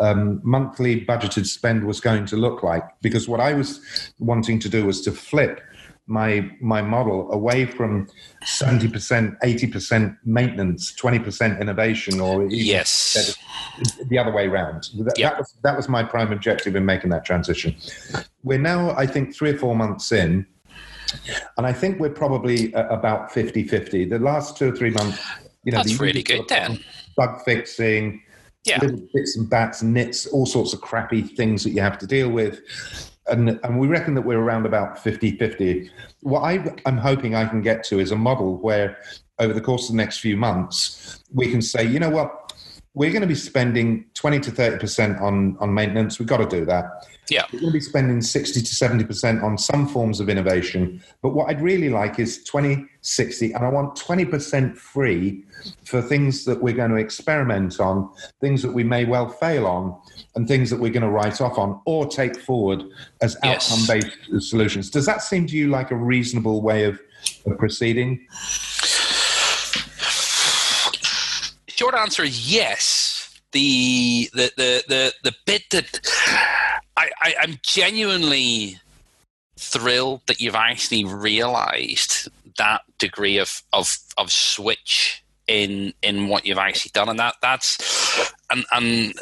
um, 0.00 0.40
monthly 0.42 1.04
budgeted 1.04 1.46
spend 1.46 1.84
was 1.84 1.98
going 1.98 2.26
to 2.26 2.36
look 2.36 2.62
like. 2.62 2.84
Because 3.00 3.26
what 3.26 3.40
I 3.40 3.54
was 3.54 3.80
wanting 4.18 4.58
to 4.58 4.68
do 4.68 4.84
was 4.84 5.00
to 5.02 5.12
flip 5.12 5.62
my 6.10 6.50
my 6.60 6.82
model 6.82 7.30
away 7.32 7.64
from 7.64 8.08
70% 8.44 9.38
80% 9.40 10.16
maintenance 10.24 10.92
20% 10.92 11.60
innovation 11.60 12.20
or 12.20 12.46
yes 12.48 13.38
the 14.08 14.18
other 14.18 14.32
way 14.32 14.46
around 14.46 14.88
that, 14.98 15.16
yep. 15.16 15.32
that, 15.32 15.38
was 15.38 15.54
that 15.62 15.76
was 15.76 15.88
my 15.88 16.02
prime 16.02 16.32
objective 16.32 16.74
in 16.74 16.84
making 16.84 17.10
that 17.10 17.24
transition 17.24 17.74
we're 18.42 18.58
now 18.58 18.90
i 18.96 19.06
think 19.06 19.34
three 19.34 19.50
or 19.50 19.58
four 19.58 19.76
months 19.76 20.10
in 20.10 20.44
and 21.56 21.66
i 21.66 21.72
think 21.72 22.00
we're 22.00 22.10
probably 22.10 22.74
uh, 22.74 22.88
about 22.88 23.30
50-50 23.30 24.10
the 24.10 24.18
last 24.18 24.56
two 24.56 24.70
or 24.70 24.76
three 24.76 24.90
months 24.90 25.24
you 25.64 25.70
know 25.72 25.78
that's 25.78 26.00
really 26.00 26.24
good 26.24 26.46
then 26.48 26.78
bug 27.16 27.40
fixing 27.44 28.20
yeah. 28.64 28.78
little 28.80 29.00
bits 29.14 29.36
and 29.36 29.48
bats, 29.48 29.82
nits, 29.82 30.26
all 30.26 30.46
sorts 30.46 30.74
of 30.74 30.80
crappy 30.80 31.22
things 31.22 31.64
that 31.64 31.70
you 31.70 31.80
have 31.80 31.98
to 31.98 32.06
deal 32.06 32.28
with. 32.28 32.60
And, 33.30 33.60
and 33.62 33.78
we 33.78 33.86
reckon 33.86 34.14
that 34.14 34.22
we're 34.22 34.40
around 34.40 34.66
about 34.66 34.98
50 35.02 35.36
50. 35.36 35.90
What 36.20 36.40
I, 36.40 36.74
I'm 36.86 36.98
hoping 36.98 37.34
I 37.34 37.46
can 37.46 37.62
get 37.62 37.84
to 37.84 37.98
is 37.98 38.10
a 38.10 38.16
model 38.16 38.56
where 38.56 38.98
over 39.38 39.52
the 39.52 39.60
course 39.60 39.88
of 39.88 39.94
the 39.94 39.96
next 39.96 40.18
few 40.18 40.36
months, 40.36 41.22
we 41.32 41.50
can 41.50 41.62
say, 41.62 41.84
you 41.84 41.98
know 41.98 42.10
what, 42.10 42.52
we're 42.94 43.10
going 43.10 43.22
to 43.22 43.28
be 43.28 43.36
spending 43.36 44.04
20 44.14 44.40
to 44.40 44.50
30% 44.50 45.20
on, 45.20 45.56
on 45.60 45.72
maintenance. 45.72 46.18
We've 46.18 46.28
got 46.28 46.38
to 46.38 46.46
do 46.46 46.64
that. 46.66 47.06
Yeah. 47.28 47.44
We're 47.52 47.60
going 47.60 47.72
to 47.72 47.78
be 47.78 47.80
spending 47.80 48.20
60 48.20 48.60
to 48.60 48.66
70% 48.66 49.42
on 49.42 49.56
some 49.56 49.86
forms 49.86 50.18
of 50.18 50.28
innovation. 50.28 51.02
But 51.22 51.30
what 51.30 51.48
I'd 51.48 51.62
really 51.62 51.88
like 51.88 52.18
is 52.18 52.42
20, 52.44 52.84
60, 53.00 53.52
and 53.52 53.64
I 53.64 53.68
want 53.68 53.94
20% 53.96 54.76
free 54.76 55.44
for 55.84 56.02
things 56.02 56.44
that 56.46 56.60
we're 56.60 56.74
going 56.74 56.90
to 56.90 56.96
experiment 56.96 57.78
on, 57.78 58.10
things 58.40 58.60
that 58.62 58.72
we 58.72 58.82
may 58.82 59.04
well 59.04 59.28
fail 59.28 59.66
on, 59.66 59.96
and 60.34 60.46
things 60.46 60.70
that 60.70 60.78
we're 60.78 60.92
going 60.92 61.02
to 61.02 61.10
write 61.10 61.40
off 61.40 61.58
on 61.58 61.80
or 61.86 62.06
take 62.06 62.36
forward 62.38 62.84
as 63.20 63.36
Yes. 63.42 63.70
outcome 63.70 63.86
based 63.86 64.48
solutions. 64.48 64.90
Does 64.90 65.06
that 65.06 65.22
seem 65.22 65.46
to 65.48 65.56
you 65.56 65.68
like 65.68 65.90
a 65.90 65.96
reasonable 65.96 66.62
way 66.62 66.84
of, 66.84 67.00
of 67.46 67.58
proceeding? 67.58 68.26
Short 71.68 71.94
answer 71.94 72.22
is 72.22 72.52
yes. 72.52 73.40
The 73.52 74.28
the 74.32 74.52
the 74.56 74.84
the, 74.86 75.12
the 75.24 75.34
bit 75.44 75.62
that 75.72 75.98
I, 76.96 77.10
I 77.20 77.34
I'm 77.40 77.58
genuinely 77.62 78.78
thrilled 79.58 80.20
that 80.26 80.40
you've 80.40 80.54
actually 80.54 81.04
realised 81.04 82.28
that 82.58 82.82
degree 82.98 83.38
of 83.38 83.62
of 83.72 83.96
of 84.18 84.30
switch 84.30 85.24
in 85.48 85.92
in 86.02 86.28
what 86.28 86.46
you've 86.46 86.58
actually 86.58 86.92
done, 86.94 87.08
and 87.08 87.18
that 87.18 87.34
that's 87.42 88.32
and 88.52 88.64
and 88.72 89.14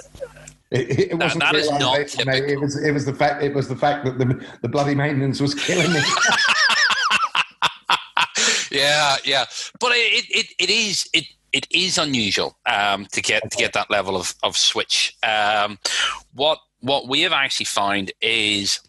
It, 0.71 1.13
it 1.13 1.19
wasn't 1.19 1.43
that 1.43 1.55
is 1.55 1.71
not 1.71 1.99
mate. 1.99 2.19
It 2.19 2.61
was 2.61 2.83
it 2.83 2.93
was 2.93 3.07
the 3.07 3.15
fact 3.15 3.43
it 3.43 3.55
was 3.55 3.69
the 3.69 3.77
fact 3.77 4.05
that 4.05 4.19
the 4.19 4.45
the 4.61 4.69
bloody 4.69 4.95
maintenance 4.95 5.41
was 5.41 5.55
killing 5.55 5.93
me. 5.93 6.01
yeah, 8.71 9.17
yeah. 9.25 9.47
But 9.81 9.93
it, 9.93 10.27
it, 10.29 10.47
it 10.59 10.71
is 10.71 11.09
it 11.15 11.25
it 11.53 11.67
is 11.71 11.97
unusual 11.97 12.59
um, 12.67 13.07
to 13.13 13.23
get 13.23 13.51
to 13.51 13.57
get 13.57 13.73
that 13.73 13.91
level 13.91 14.17
of, 14.17 14.35
of 14.43 14.57
switch. 14.57 15.17
Um, 15.23 15.79
what 16.35 16.59
what 16.81 17.09
we 17.09 17.23
have 17.23 17.33
actually 17.33 17.67
found 17.67 18.13
is 18.21 18.81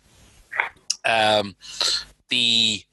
um, 1.06 1.56
the 2.30 2.84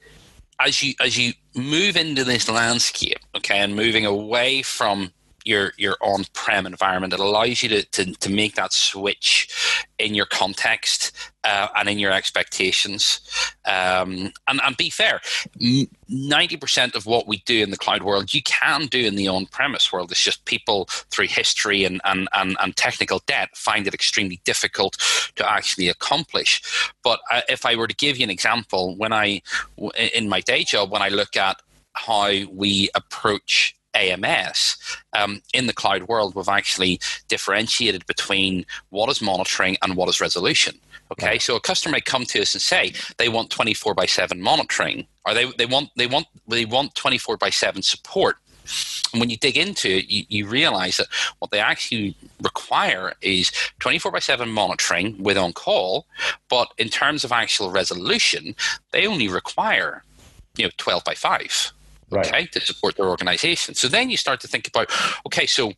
as 0.61 0.82
you 0.82 0.95
as 1.01 1.18
you 1.18 1.32
move 1.55 1.97
into 1.97 2.24
this 2.24 2.49
landscape, 2.49 3.18
okay, 3.37 3.59
and 3.59 3.74
moving 3.74 4.07
away 4.07 4.62
from 4.62 5.12
your 5.47 5.73
your 5.77 5.97
on-prem 6.01 6.67
environment, 6.67 7.13
it 7.13 7.21
allows 7.21 7.63
you 7.63 7.69
to, 7.69 7.83
to, 7.85 8.13
to 8.15 8.31
make 8.31 8.55
that 8.57 8.73
switch 8.73 9.49
in 9.99 10.15
your 10.15 10.27
context 10.27 11.13
uh, 11.45 11.69
and 11.77 11.89
in 11.89 11.99
your 11.99 12.13
expectations. 12.13 13.21
Um, 13.65 14.33
and, 14.49 14.61
and 14.65 14.77
be 14.77 14.91
fair, 14.91 15.21
ninety 16.09 16.57
percent 16.57 16.95
of 16.97 17.07
what 17.07 17.29
we 17.29 17.39
do 17.47 17.63
in 17.63 17.71
the 17.71 17.77
cloud 17.77 18.03
world, 18.03 18.35
you 18.35 18.43
can 18.43 18.87
do 18.87 18.99
in 19.07 19.17
the 19.17 19.29
on-premise 19.29 19.93
world. 19.93 20.11
It's 20.11 20.23
just 20.23 20.45
people 20.45 20.87
through 21.11 21.29
history 21.29 21.85
and, 21.85 22.01
and, 22.05 22.29
and, 22.33 22.57
and 22.61 22.77
technical 22.77 23.21
debt 23.27 23.57
find 23.57 23.87
it 23.87 23.95
extremely 23.95 24.41
difficult 24.45 24.97
to 25.37 25.49
actually 25.49 25.89
accomplish. 25.89 26.93
But 27.05 27.21
uh, 27.31 27.43
if 27.49 27.65
I 27.65 27.77
were 27.77 27.87
to 27.87 27.95
give 27.95 28.17
you 28.17 28.25
an 28.25 28.31
example, 28.31 28.97
when 28.97 29.13
I 29.13 29.43
in 30.13 30.29
my 30.29 30.41
day 30.41 30.65
job, 30.65 30.91
when 30.91 31.03
I 31.03 31.09
look 31.09 31.37
at 31.37 31.63
how 31.93 32.31
we 32.51 32.91
approach 32.95 33.76
AMS 33.97 34.77
um, 35.15 35.41
in 35.55 35.67
the 35.67 35.73
cloud 35.73 36.05
world, 36.05 36.35
we've 36.35 36.49
actually 36.49 37.01
differentiated 37.29 38.07
between 38.07 38.65
what 38.91 39.11
is 39.11 39.23
monitoring 39.23 39.77
and 39.83 39.97
what 39.97 40.09
is 40.09 40.21
resolution. 40.21 40.79
Okay, 41.13 41.27
right. 41.27 41.43
so 41.43 41.57
a 41.57 41.61
customer 41.61 41.93
may 41.93 42.01
come 42.01 42.25
to 42.25 42.43
us 42.43 42.55
and 42.55 42.63
say 42.63 42.93
they 43.17 43.29
want 43.29 43.51
twenty 43.51 43.75
four 43.75 43.95
by 43.95 44.07
seven 44.07 44.41
monitoring, 44.41 45.07
or 45.25 45.35
they, 45.35 45.51
they 45.53 45.67
want 45.67 45.91
they 45.97 46.07
want 46.07 46.27
they 46.49 46.65
want 46.65 46.95
twenty 46.95 47.19
four 47.19 47.37
by 47.37 47.51
seven 47.51 47.83
support. 47.83 48.37
And 49.13 49.21
when 49.21 49.31
you 49.31 49.37
dig 49.37 49.57
into 49.57 49.89
it, 49.89 50.11
you, 50.11 50.25
you 50.29 50.47
realize 50.49 50.97
that 50.97 51.07
what 51.39 51.53
they 51.53 51.61
actually 51.61 52.17
require 52.43 53.15
is 53.23 53.53
24 53.79 54.11
by 54.11 54.19
7 54.19 54.49
monitoring 54.51 55.23
with 55.23 55.37
on 55.37 55.53
call, 55.53 56.07
but 56.49 56.73
in 56.77 56.89
terms 56.89 57.23
of 57.23 57.31
actual 57.31 57.71
resolution, 57.71 58.57
they 58.91 59.07
only 59.07 59.29
require 59.29 60.03
you 60.57 60.65
know 60.65 60.71
12 60.79 61.05
by 61.05 61.15
5 61.15 61.73
right. 62.11 62.27
okay, 62.27 62.47
to 62.47 62.61
support 62.61 62.97
their 62.97 63.07
organization. 63.07 63.75
So 63.75 63.89
then 63.89 64.11
you 64.11 64.17
start 64.17 64.41
to 64.41 64.49
think 64.49 64.69
about, 64.69 64.91
okay, 65.27 65.47
so 65.47 65.73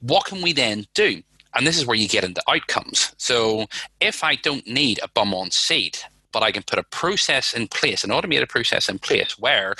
what 0.00 0.26
can 0.26 0.42
we 0.42 0.52
then 0.52 0.86
do? 0.94 1.22
And 1.54 1.66
this 1.66 1.78
is 1.78 1.86
where 1.86 1.96
you 1.96 2.08
get 2.08 2.24
into 2.24 2.42
outcomes. 2.48 3.14
So 3.16 3.66
if 4.00 4.24
I 4.24 4.34
don't 4.36 4.66
need 4.66 4.98
a 5.02 5.08
bum 5.08 5.32
on 5.34 5.50
seat, 5.50 6.04
but 6.32 6.42
I 6.42 6.50
can 6.50 6.64
put 6.64 6.80
a 6.80 6.82
process 6.82 7.54
in 7.54 7.68
place, 7.68 8.02
an 8.02 8.10
automated 8.10 8.48
process 8.48 8.88
in 8.88 8.98
place 8.98 9.38
where 9.38 9.76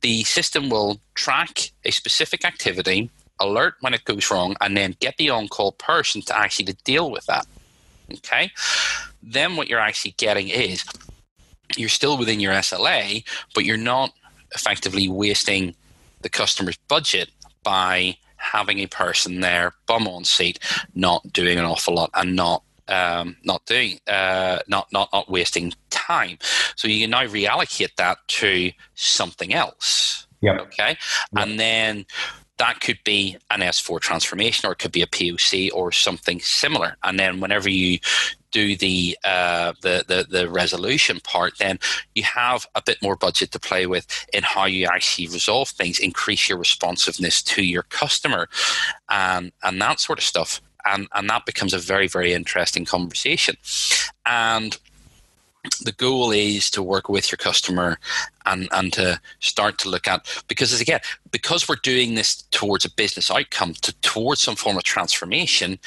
the 0.00 0.24
system 0.24 0.68
will 0.68 1.00
track 1.14 1.70
a 1.84 1.92
specific 1.92 2.44
activity, 2.44 3.08
alert 3.38 3.74
when 3.80 3.94
it 3.94 4.04
goes 4.04 4.30
wrong, 4.30 4.56
and 4.60 4.76
then 4.76 4.96
get 4.98 5.16
the 5.16 5.30
on-call 5.30 5.72
person 5.72 6.20
to 6.22 6.36
actually 6.36 6.64
to 6.66 6.74
deal 6.84 7.10
with 7.10 7.24
that. 7.26 7.46
Okay? 8.14 8.50
Then 9.22 9.54
what 9.54 9.68
you're 9.68 9.78
actually 9.78 10.14
getting 10.16 10.48
is 10.48 10.84
you're 11.76 11.88
still 11.88 12.18
within 12.18 12.40
your 12.40 12.52
SLA, 12.52 13.24
but 13.54 13.64
you're 13.64 13.76
not 13.76 14.12
effectively 14.54 15.08
wasting 15.08 15.74
the 16.22 16.28
customer's 16.28 16.76
budget 16.88 17.30
by 17.62 18.16
having 18.36 18.80
a 18.80 18.86
person 18.86 19.40
there, 19.40 19.72
bum 19.86 20.08
on 20.08 20.24
seat, 20.24 20.58
not 20.94 21.32
doing 21.32 21.58
an 21.58 21.64
awful 21.64 21.94
lot 21.94 22.10
and 22.14 22.34
not 22.34 22.62
um, 22.88 23.36
not 23.44 23.64
doing 23.66 24.00
uh, 24.08 24.58
not 24.66 24.92
not 24.92 25.08
not 25.12 25.30
wasting 25.30 25.72
time. 25.90 26.38
So 26.76 26.88
you 26.88 27.00
can 27.00 27.10
now 27.10 27.24
reallocate 27.24 27.94
that 27.96 28.18
to 28.28 28.72
something 28.94 29.54
else. 29.54 30.26
Yeah. 30.40 30.58
Okay. 30.58 30.88
Yep. 30.88 30.98
And 31.36 31.60
then 31.60 32.06
that 32.58 32.80
could 32.80 32.98
be 33.04 33.36
an 33.50 33.60
S4 33.60 34.00
transformation 34.00 34.68
or 34.68 34.72
it 34.72 34.78
could 34.78 34.92
be 34.92 35.02
a 35.02 35.06
POC 35.06 35.70
or 35.72 35.90
something 35.92 36.40
similar. 36.40 36.96
And 37.02 37.18
then 37.18 37.40
whenever 37.40 37.70
you 37.70 37.98
do 38.52 38.76
the, 38.76 39.18
uh, 39.24 39.72
the, 39.82 40.04
the 40.06 40.26
the 40.28 40.48
resolution 40.48 41.20
part, 41.20 41.58
then 41.58 41.78
you 42.14 42.22
have 42.22 42.66
a 42.74 42.82
bit 42.82 43.02
more 43.02 43.16
budget 43.16 43.50
to 43.52 43.58
play 43.58 43.86
with 43.86 44.06
in 44.32 44.42
how 44.42 44.66
you 44.66 44.86
actually 44.86 45.26
resolve 45.28 45.68
things, 45.70 45.98
increase 45.98 46.48
your 46.48 46.58
responsiveness 46.58 47.42
to 47.42 47.62
your 47.62 47.82
customer, 47.84 48.48
and 49.08 49.52
and 49.62 49.80
that 49.80 50.00
sort 50.00 50.18
of 50.18 50.24
stuff. 50.24 50.60
And 50.84 51.08
and 51.14 51.28
that 51.30 51.46
becomes 51.46 51.74
a 51.74 51.78
very 51.78 52.08
very 52.08 52.32
interesting 52.32 52.84
conversation. 52.84 53.56
And 54.26 54.78
the 55.80 55.92
goal 55.92 56.32
is 56.32 56.70
to 56.70 56.82
work 56.82 57.08
with 57.08 57.30
your 57.30 57.36
customer 57.36 57.98
and, 58.46 58.68
and 58.72 58.92
to 58.92 59.20
start 59.38 59.78
to 59.78 59.88
look 59.88 60.08
at 60.08 60.26
because 60.48 60.78
again 60.80 61.00
because 61.30 61.68
we're 61.68 61.76
doing 61.76 62.14
this 62.14 62.42
towards 62.50 62.84
a 62.84 62.90
business 62.90 63.30
outcome 63.30 63.74
to 63.74 63.92
towards 64.00 64.40
some 64.40 64.56
form 64.56 64.76
of 64.76 64.82
transformation 64.82 65.78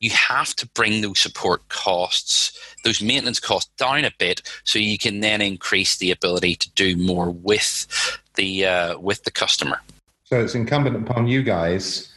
you 0.00 0.10
have 0.10 0.54
to 0.54 0.66
bring 0.68 1.00
those 1.00 1.18
support 1.18 1.68
costs 1.68 2.58
those 2.84 3.02
maintenance 3.02 3.40
costs 3.40 3.70
down 3.76 4.04
a 4.04 4.12
bit 4.18 4.42
so 4.64 4.78
you 4.78 4.98
can 4.98 5.20
then 5.20 5.40
increase 5.40 5.96
the 5.98 6.10
ability 6.10 6.54
to 6.54 6.70
do 6.72 6.96
more 6.96 7.30
with 7.30 7.86
the 8.34 8.66
uh, 8.66 8.98
with 8.98 9.24
the 9.24 9.30
customer 9.30 9.80
so 10.24 10.40
it's 10.40 10.54
incumbent 10.54 10.96
upon 10.96 11.26
you 11.26 11.42
guys 11.42 12.12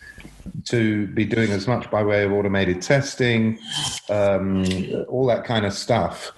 to 0.66 1.08
be 1.08 1.26
doing 1.26 1.52
as 1.52 1.68
much 1.68 1.90
by 1.92 2.04
way 2.04 2.24
of 2.24 2.32
automated 2.32 2.82
testing 2.82 3.60
um, 4.10 4.66
all 5.08 5.26
that 5.26 5.44
kind 5.44 5.66
of 5.66 5.74
stuff 5.74 6.32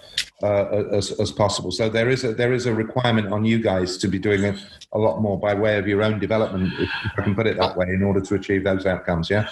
uh, 0.43 0.83
as, 0.91 1.11
as 1.19 1.31
possible. 1.31 1.71
So 1.71 1.89
there 1.89 2.09
is 2.09 2.23
a 2.23 2.33
there 2.33 2.53
is 2.53 2.65
a 2.65 2.73
requirement 2.73 3.31
on 3.31 3.45
you 3.45 3.59
guys 3.59 3.97
to 3.97 4.07
be 4.07 4.19
doing 4.19 4.43
a, 4.43 4.55
a 4.91 4.99
lot 4.99 5.21
more 5.21 5.39
by 5.39 5.53
way 5.53 5.77
of 5.77 5.87
your 5.87 6.03
own 6.03 6.19
development, 6.19 6.73
if 6.79 6.89
I 7.17 7.21
can 7.21 7.33
put 7.33 7.47
it 7.47 7.57
that 7.57 7.77
way, 7.77 7.87
in 7.87 8.03
order 8.03 8.19
to 8.19 8.35
achieve 8.35 8.63
those 8.63 8.85
outcomes. 8.85 9.29
Yeah. 9.29 9.47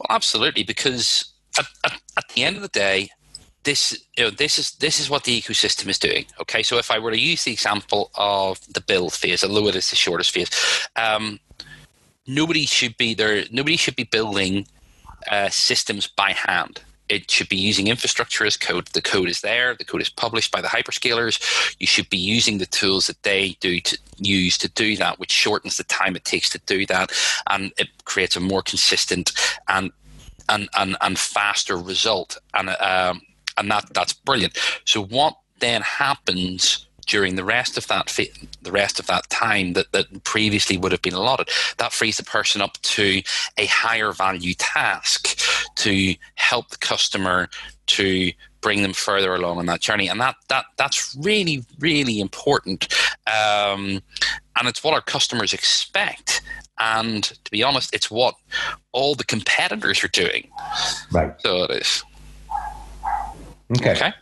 Well, 0.00 0.16
absolutely, 0.16 0.62
because 0.62 1.30
at, 1.58 1.66
at, 1.84 2.00
at 2.16 2.24
the 2.34 2.42
end 2.42 2.56
of 2.56 2.62
the 2.62 2.68
day, 2.68 3.10
this 3.64 3.92
you 4.16 4.24
know 4.24 4.30
this 4.30 4.58
is 4.58 4.70
this 4.76 4.98
is 4.98 5.10
what 5.10 5.24
the 5.24 5.38
ecosystem 5.38 5.88
is 5.88 5.98
doing. 5.98 6.24
Okay, 6.40 6.62
so 6.62 6.78
if 6.78 6.90
I 6.90 6.98
were 6.98 7.10
to 7.10 7.20
use 7.20 7.44
the 7.44 7.52
example 7.52 8.10
of 8.14 8.58
the 8.72 8.80
build 8.80 9.12
phase, 9.12 9.44
although 9.44 9.68
it 9.68 9.76
is 9.76 9.90
the 9.90 9.96
shortest 9.96 10.30
phase, 10.30 10.48
um, 10.96 11.38
nobody 12.26 12.64
should 12.64 12.96
be 12.96 13.12
there. 13.12 13.44
Nobody 13.50 13.76
should 13.76 13.94
be 13.94 14.04
building 14.04 14.66
uh, 15.30 15.50
systems 15.50 16.06
by 16.06 16.32
hand 16.32 16.80
it 17.10 17.30
should 17.30 17.48
be 17.48 17.56
using 17.56 17.88
infrastructure 17.88 18.46
as 18.46 18.56
code. 18.56 18.86
The 18.88 19.02
code 19.02 19.28
is 19.28 19.40
there. 19.40 19.74
The 19.74 19.84
code 19.84 20.00
is 20.00 20.08
published 20.08 20.52
by 20.52 20.60
the 20.60 20.68
hyperscalers. 20.68 21.74
You 21.80 21.86
should 21.86 22.08
be 22.08 22.16
using 22.16 22.58
the 22.58 22.66
tools 22.66 23.08
that 23.08 23.22
they 23.24 23.56
do 23.60 23.80
to 23.80 23.98
use 24.18 24.56
to 24.58 24.68
do 24.68 24.96
that, 24.96 25.18
which 25.18 25.32
shortens 25.32 25.76
the 25.76 25.84
time 25.84 26.14
it 26.14 26.24
takes 26.24 26.48
to 26.50 26.60
do 26.66 26.86
that, 26.86 27.10
and 27.50 27.72
it 27.78 27.88
creates 28.04 28.36
a 28.36 28.40
more 28.40 28.62
consistent 28.62 29.32
and 29.68 29.90
and 30.48 30.68
and, 30.78 30.96
and 31.00 31.18
faster 31.18 31.76
result. 31.76 32.38
And 32.54 32.70
um, 32.70 33.22
and 33.56 33.70
that 33.70 33.92
that's 33.92 34.12
brilliant. 34.12 34.56
So 34.84 35.02
what 35.02 35.36
then 35.58 35.82
happens? 35.82 36.86
during 37.06 37.34
the 37.34 37.44
rest 37.44 37.76
of 37.76 37.86
that 37.88 38.06
the 38.62 38.70
rest 38.70 39.00
of 39.00 39.06
that 39.06 39.28
time 39.30 39.72
that, 39.72 39.90
that 39.90 40.22
previously 40.22 40.76
would 40.76 40.92
have 40.92 41.02
been 41.02 41.14
allotted 41.14 41.48
that 41.78 41.92
frees 41.92 42.18
the 42.18 42.22
person 42.22 42.60
up 42.62 42.80
to 42.82 43.20
a 43.56 43.66
higher 43.66 44.12
value 44.12 44.54
task 44.54 45.40
to 45.80 46.14
help 46.34 46.68
the 46.70 46.78
customer 46.78 47.48
to 47.86 48.32
bring 48.60 48.82
them 48.82 48.92
further 48.92 49.34
along 49.34 49.58
on 49.58 49.66
that 49.66 49.80
journey 49.80 50.08
and 50.08 50.20
that 50.20 50.36
that 50.48 50.66
that's 50.76 51.16
really 51.20 51.64
really 51.78 52.20
important 52.20 52.92
um, 53.26 54.02
and 54.56 54.68
it's 54.68 54.84
what 54.84 54.92
our 54.92 55.00
customers 55.00 55.52
expect 55.52 56.42
and 56.80 57.24
to 57.24 57.50
be 57.50 57.62
honest, 57.62 57.94
it's 57.94 58.10
what 58.10 58.34
all 58.92 59.14
the 59.14 59.24
competitors 59.24 60.02
are 60.02 60.08
doing. 60.08 60.48
Right. 61.12 61.34
So 61.40 61.64
it 61.64 61.70
is. 61.82 62.02
Okay. 63.78 63.92
Okay. 63.92 64.12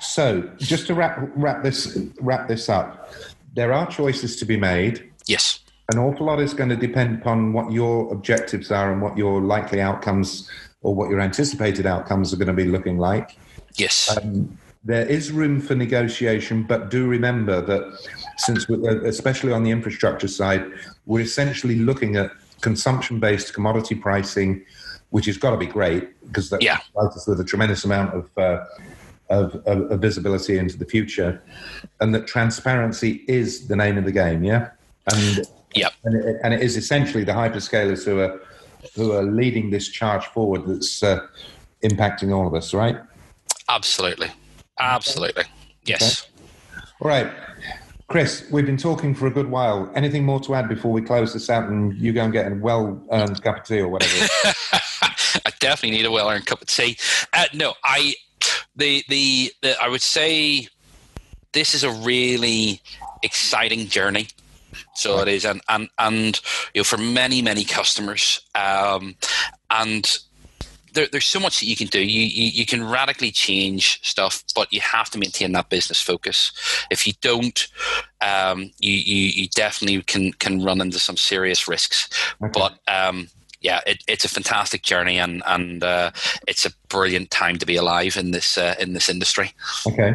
So 0.00 0.42
just 0.58 0.86
to 0.88 0.94
wrap 0.94 1.18
wrap 1.34 1.62
this 1.62 1.98
wrap 2.20 2.48
this 2.48 2.68
up, 2.68 3.12
there 3.54 3.72
are 3.72 3.86
choices 3.86 4.36
to 4.36 4.44
be 4.44 4.56
made. 4.56 5.10
Yes. 5.26 5.60
An 5.92 5.98
awful 5.98 6.26
lot 6.26 6.40
is 6.40 6.52
going 6.52 6.70
to 6.70 6.76
depend 6.76 7.20
upon 7.20 7.52
what 7.52 7.70
your 7.70 8.12
objectives 8.12 8.72
are 8.72 8.92
and 8.92 9.00
what 9.00 9.16
your 9.16 9.40
likely 9.40 9.80
outcomes 9.80 10.50
or 10.82 10.94
what 10.94 11.10
your 11.10 11.20
anticipated 11.20 11.86
outcomes 11.86 12.32
are 12.32 12.36
going 12.36 12.48
to 12.48 12.52
be 12.54 12.64
looking 12.64 12.98
like. 12.98 13.36
Yes. 13.76 14.16
Um, 14.16 14.58
there 14.84 15.06
is 15.06 15.32
room 15.32 15.60
for 15.60 15.74
negotiation, 15.74 16.62
but 16.62 16.90
do 16.90 17.06
remember 17.06 17.60
that 17.60 17.98
since, 18.38 18.68
uh, 18.70 19.02
especially 19.04 19.52
on 19.52 19.64
the 19.64 19.70
infrastructure 19.70 20.28
side, 20.28 20.64
we're 21.06 21.20
essentially 21.24 21.76
looking 21.76 22.16
at 22.16 22.30
consumption-based 22.60 23.52
commodity 23.52 23.96
pricing, 23.96 24.64
which 25.10 25.26
has 25.26 25.38
got 25.38 25.50
to 25.50 25.56
be 25.56 25.66
great 25.66 26.20
because 26.26 26.50
that 26.50 26.62
Yeah. 26.62 26.78
provides 26.92 27.16
us 27.16 27.26
with 27.26 27.40
a 27.40 27.44
tremendous 27.44 27.84
amount 27.84 28.14
of, 28.14 28.30
uh, 28.38 28.64
of, 29.28 29.56
of, 29.66 29.90
of 29.90 30.00
visibility 30.00 30.56
into 30.56 30.76
the 30.78 30.84
future, 30.84 31.42
and 32.00 32.14
that 32.14 32.28
transparency 32.28 33.24
is 33.26 33.66
the 33.66 33.74
name 33.74 33.98
of 33.98 34.04
the 34.04 34.12
game. 34.12 34.44
Yeah, 34.44 34.70
and 35.12 35.40
Yep. 35.74 35.92
and 36.04 36.14
it, 36.14 36.36
and 36.44 36.54
it 36.54 36.62
is 36.62 36.76
essentially 36.76 37.24
the 37.24 37.32
hyperscalers 37.32 38.04
who 38.04 38.20
are 38.20 38.40
who 38.94 39.12
are 39.12 39.22
leading 39.22 39.70
this 39.70 39.88
charge 39.88 40.24
forward 40.26 40.66
that's 40.66 41.02
uh, 41.02 41.26
impacting 41.82 42.34
all 42.34 42.46
of 42.46 42.54
us, 42.54 42.74
right? 42.74 42.96
Absolutely. 43.68 44.30
Absolutely. 44.78 45.44
Yes. 45.84 46.28
All 47.00 47.08
right. 47.08 47.30
Chris, 48.08 48.46
we've 48.52 48.66
been 48.66 48.76
talking 48.76 49.14
for 49.14 49.26
a 49.26 49.30
good 49.30 49.50
while. 49.50 49.90
Anything 49.96 50.24
more 50.24 50.38
to 50.40 50.54
add 50.54 50.68
before 50.68 50.92
we 50.92 51.02
close 51.02 51.32
this 51.32 51.50
out 51.50 51.68
and 51.68 51.92
you 51.94 52.12
go 52.12 52.22
and 52.22 52.32
get 52.32 52.50
a 52.50 52.54
well 52.54 53.02
earned 53.10 53.42
cup 53.42 53.58
of 53.58 53.64
tea 53.64 53.80
or 53.80 53.88
whatever? 53.88 54.28
I 54.72 55.52
definitely 55.58 55.96
need 55.96 56.06
a 56.06 56.10
well 56.10 56.30
earned 56.30 56.46
cup 56.46 56.62
of 56.62 56.68
tea. 56.68 56.96
Uh, 57.32 57.46
no, 57.52 57.74
I 57.84 58.14
the, 58.76 59.02
the 59.08 59.52
the 59.62 59.82
I 59.82 59.88
would 59.88 60.02
say 60.02 60.68
this 61.52 61.74
is 61.74 61.82
a 61.82 61.90
really 61.90 62.80
exciting 63.24 63.88
journey. 63.88 64.28
So 64.94 65.20
it 65.20 65.28
is, 65.28 65.44
and 65.44 65.60
and 65.68 65.88
and 65.98 66.40
you 66.74 66.80
know, 66.80 66.84
for 66.84 66.98
many 66.98 67.42
many 67.42 67.64
customers, 67.64 68.40
um, 68.54 69.16
and 69.70 70.18
there, 70.96 71.06
there's 71.12 71.26
so 71.26 71.38
much 71.38 71.60
that 71.60 71.66
you 71.66 71.76
can 71.76 71.86
do. 71.86 72.00
You, 72.00 72.22
you 72.22 72.48
you 72.48 72.66
can 72.66 72.82
radically 72.82 73.30
change 73.30 74.00
stuff, 74.02 74.42
but 74.54 74.72
you 74.72 74.80
have 74.80 75.10
to 75.10 75.18
maintain 75.18 75.52
that 75.52 75.68
business 75.68 76.00
focus. 76.00 76.52
If 76.90 77.06
you 77.06 77.12
don't, 77.20 77.68
um, 78.20 78.70
you, 78.80 78.92
you 78.92 79.42
you 79.42 79.48
definitely 79.48 80.02
can 80.02 80.32
can 80.32 80.64
run 80.64 80.80
into 80.80 80.98
some 80.98 81.16
serious 81.16 81.68
risks. 81.68 82.08
Okay. 82.42 82.50
But 82.52 82.78
um, 82.88 83.28
yeah, 83.60 83.80
it, 83.86 84.02
it's 84.06 84.24
a 84.24 84.28
fantastic 84.28 84.82
journey, 84.82 85.18
and 85.18 85.42
and 85.46 85.82
uh, 85.82 86.10
it's 86.46 86.66
a 86.66 86.70
brilliant 86.88 87.30
time 87.30 87.58
to 87.58 87.66
be 87.66 87.76
alive 87.76 88.16
in 88.16 88.30
this 88.30 88.58
uh, 88.58 88.74
in 88.78 88.92
this 88.92 89.08
industry. 89.08 89.52
Okay. 89.86 90.14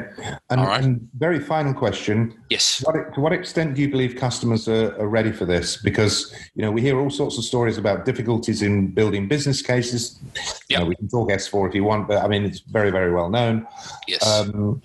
And, 0.49 0.61
right. 0.61 0.83
and 0.83 1.09
very 1.17 1.39
final 1.39 1.73
question. 1.73 2.33
Yes. 2.49 2.77
To 2.77 2.85
what, 2.85 3.13
to 3.15 3.19
what 3.19 3.33
extent 3.33 3.75
do 3.75 3.81
you 3.81 3.89
believe 3.89 4.15
customers 4.15 4.67
are, 4.67 4.95
are 4.99 5.07
ready 5.07 5.31
for 5.31 5.45
this? 5.45 5.81
Because 5.81 6.33
you 6.55 6.61
know 6.61 6.71
we 6.71 6.81
hear 6.81 6.99
all 6.99 7.09
sorts 7.09 7.37
of 7.37 7.43
stories 7.43 7.77
about 7.77 8.05
difficulties 8.05 8.61
in 8.61 8.87
building 8.87 9.27
business 9.27 9.61
cases. 9.61 10.19
You 10.23 10.41
Yeah. 10.69 10.79
know, 10.79 10.85
we 10.85 10.95
can 10.95 11.09
talk 11.09 11.29
S4 11.29 11.69
if 11.69 11.75
you 11.75 11.83
want, 11.83 12.07
but 12.07 12.23
I 12.23 12.27
mean 12.27 12.43
it's 12.45 12.59
very 12.59 12.91
very 12.91 13.11
well 13.11 13.29
known. 13.29 13.67
Yes. 14.07 14.25
Um, 14.25 14.81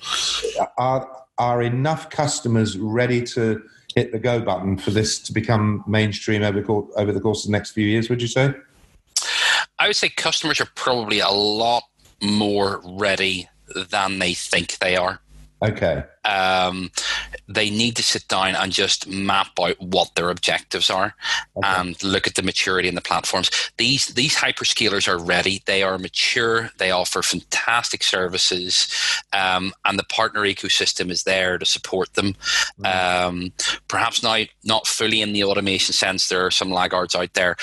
are 0.78 1.26
are 1.38 1.62
enough 1.62 2.08
customers 2.08 2.78
ready 2.78 3.22
to 3.22 3.62
hit 3.96 4.12
the 4.12 4.18
go 4.18 4.38
button 4.38 4.76
for 4.76 4.90
this 4.90 5.18
to 5.18 5.32
become 5.32 5.82
mainstream 5.88 6.42
over 6.42 6.60
over 6.96 7.12
the 7.12 7.20
course 7.20 7.44
of 7.44 7.50
the 7.50 7.52
next 7.52 7.72
few 7.72 7.86
years? 7.86 8.08
Would 8.08 8.22
you 8.22 8.28
say? 8.28 8.54
I 9.78 9.88
would 9.88 9.96
say 9.96 10.10
customers 10.10 10.60
are 10.60 10.68
probably 10.74 11.18
a 11.18 11.30
lot 11.30 11.84
more 12.22 12.80
ready 12.84 13.48
than 13.74 14.18
they 14.20 14.34
think 14.34 14.78
they 14.78 14.96
are. 14.96 15.20
Okay. 15.62 16.04
Um, 16.24 16.90
they 17.48 17.70
need 17.70 17.96
to 17.96 18.02
sit 18.02 18.28
down 18.28 18.54
and 18.56 18.70
just 18.72 19.08
map 19.08 19.58
out 19.58 19.80
what 19.80 20.14
their 20.14 20.28
objectives 20.28 20.90
are 20.90 21.14
Okay. 21.56 21.68
and 21.68 22.02
look 22.02 22.26
at 22.26 22.34
the 22.34 22.42
maturity 22.42 22.88
in 22.88 22.94
the 22.94 23.00
platforms. 23.00 23.50
These 23.78 24.08
these 24.08 24.36
hyperscalers 24.36 25.08
are 25.08 25.18
ready. 25.18 25.62
They 25.64 25.82
are 25.82 25.98
mature. 25.98 26.70
They 26.78 26.90
offer 26.90 27.22
fantastic 27.22 28.02
services, 28.02 28.88
um, 29.32 29.72
and 29.84 29.98
the 29.98 30.04
partner 30.04 30.42
ecosystem 30.42 31.10
is 31.10 31.22
there 31.22 31.56
to 31.58 31.64
support 31.64 32.12
them. 32.14 32.36
Um, 32.84 33.52
perhaps 33.88 34.22
now 34.22 34.44
not 34.64 34.86
fully 34.86 35.22
in 35.22 35.32
the 35.32 35.44
automation 35.44 35.94
sense. 35.94 36.28
There 36.28 36.44
are 36.44 36.50
some 36.50 36.70
laggards 36.70 37.14
out 37.14 37.32
there. 37.34 37.56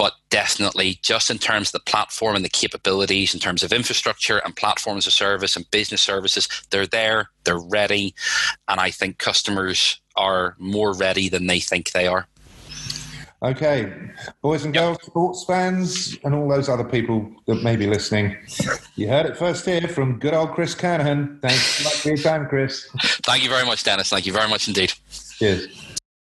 But 0.00 0.14
definitely, 0.30 0.98
just 1.02 1.28
in 1.28 1.36
terms 1.36 1.68
of 1.68 1.72
the 1.72 1.90
platform 1.90 2.34
and 2.34 2.42
the 2.42 2.48
capabilities, 2.48 3.34
in 3.34 3.40
terms 3.40 3.62
of 3.62 3.70
infrastructure 3.70 4.38
and 4.38 4.56
platform 4.56 4.96
as 4.96 5.06
a 5.06 5.10
service 5.10 5.56
and 5.56 5.70
business 5.70 6.00
services, 6.00 6.48
they're 6.70 6.86
there, 6.86 7.28
they're 7.44 7.58
ready, 7.58 8.14
and 8.66 8.80
I 8.80 8.92
think 8.92 9.18
customers 9.18 10.00
are 10.16 10.56
more 10.58 10.94
ready 10.94 11.28
than 11.28 11.48
they 11.48 11.60
think 11.60 11.92
they 11.92 12.06
are. 12.06 12.26
Okay, 13.42 13.92
boys 14.40 14.64
and 14.64 14.72
girls, 14.72 14.96
sports 15.02 15.44
fans, 15.44 16.16
and 16.24 16.34
all 16.34 16.48
those 16.48 16.70
other 16.70 16.84
people 16.84 17.30
that 17.46 17.62
may 17.62 17.76
be 17.76 17.86
listening, 17.86 18.38
you 18.96 19.06
heard 19.06 19.26
it 19.26 19.36
first 19.36 19.66
here 19.66 19.86
from 19.86 20.18
good 20.18 20.32
old 20.32 20.52
Chris 20.52 20.74
Kernaghan. 20.74 21.42
Thanks 21.42 22.00
for 22.00 22.08
your 22.08 22.16
time, 22.16 22.48
Chris. 22.48 22.88
Thank 23.26 23.42
you 23.42 23.50
very 23.50 23.66
much, 23.66 23.84
Dennis. 23.84 24.08
Thank 24.08 24.24
you 24.24 24.32
very 24.32 24.48
much 24.48 24.66
indeed. 24.66 24.94
Cheers. 25.36 25.79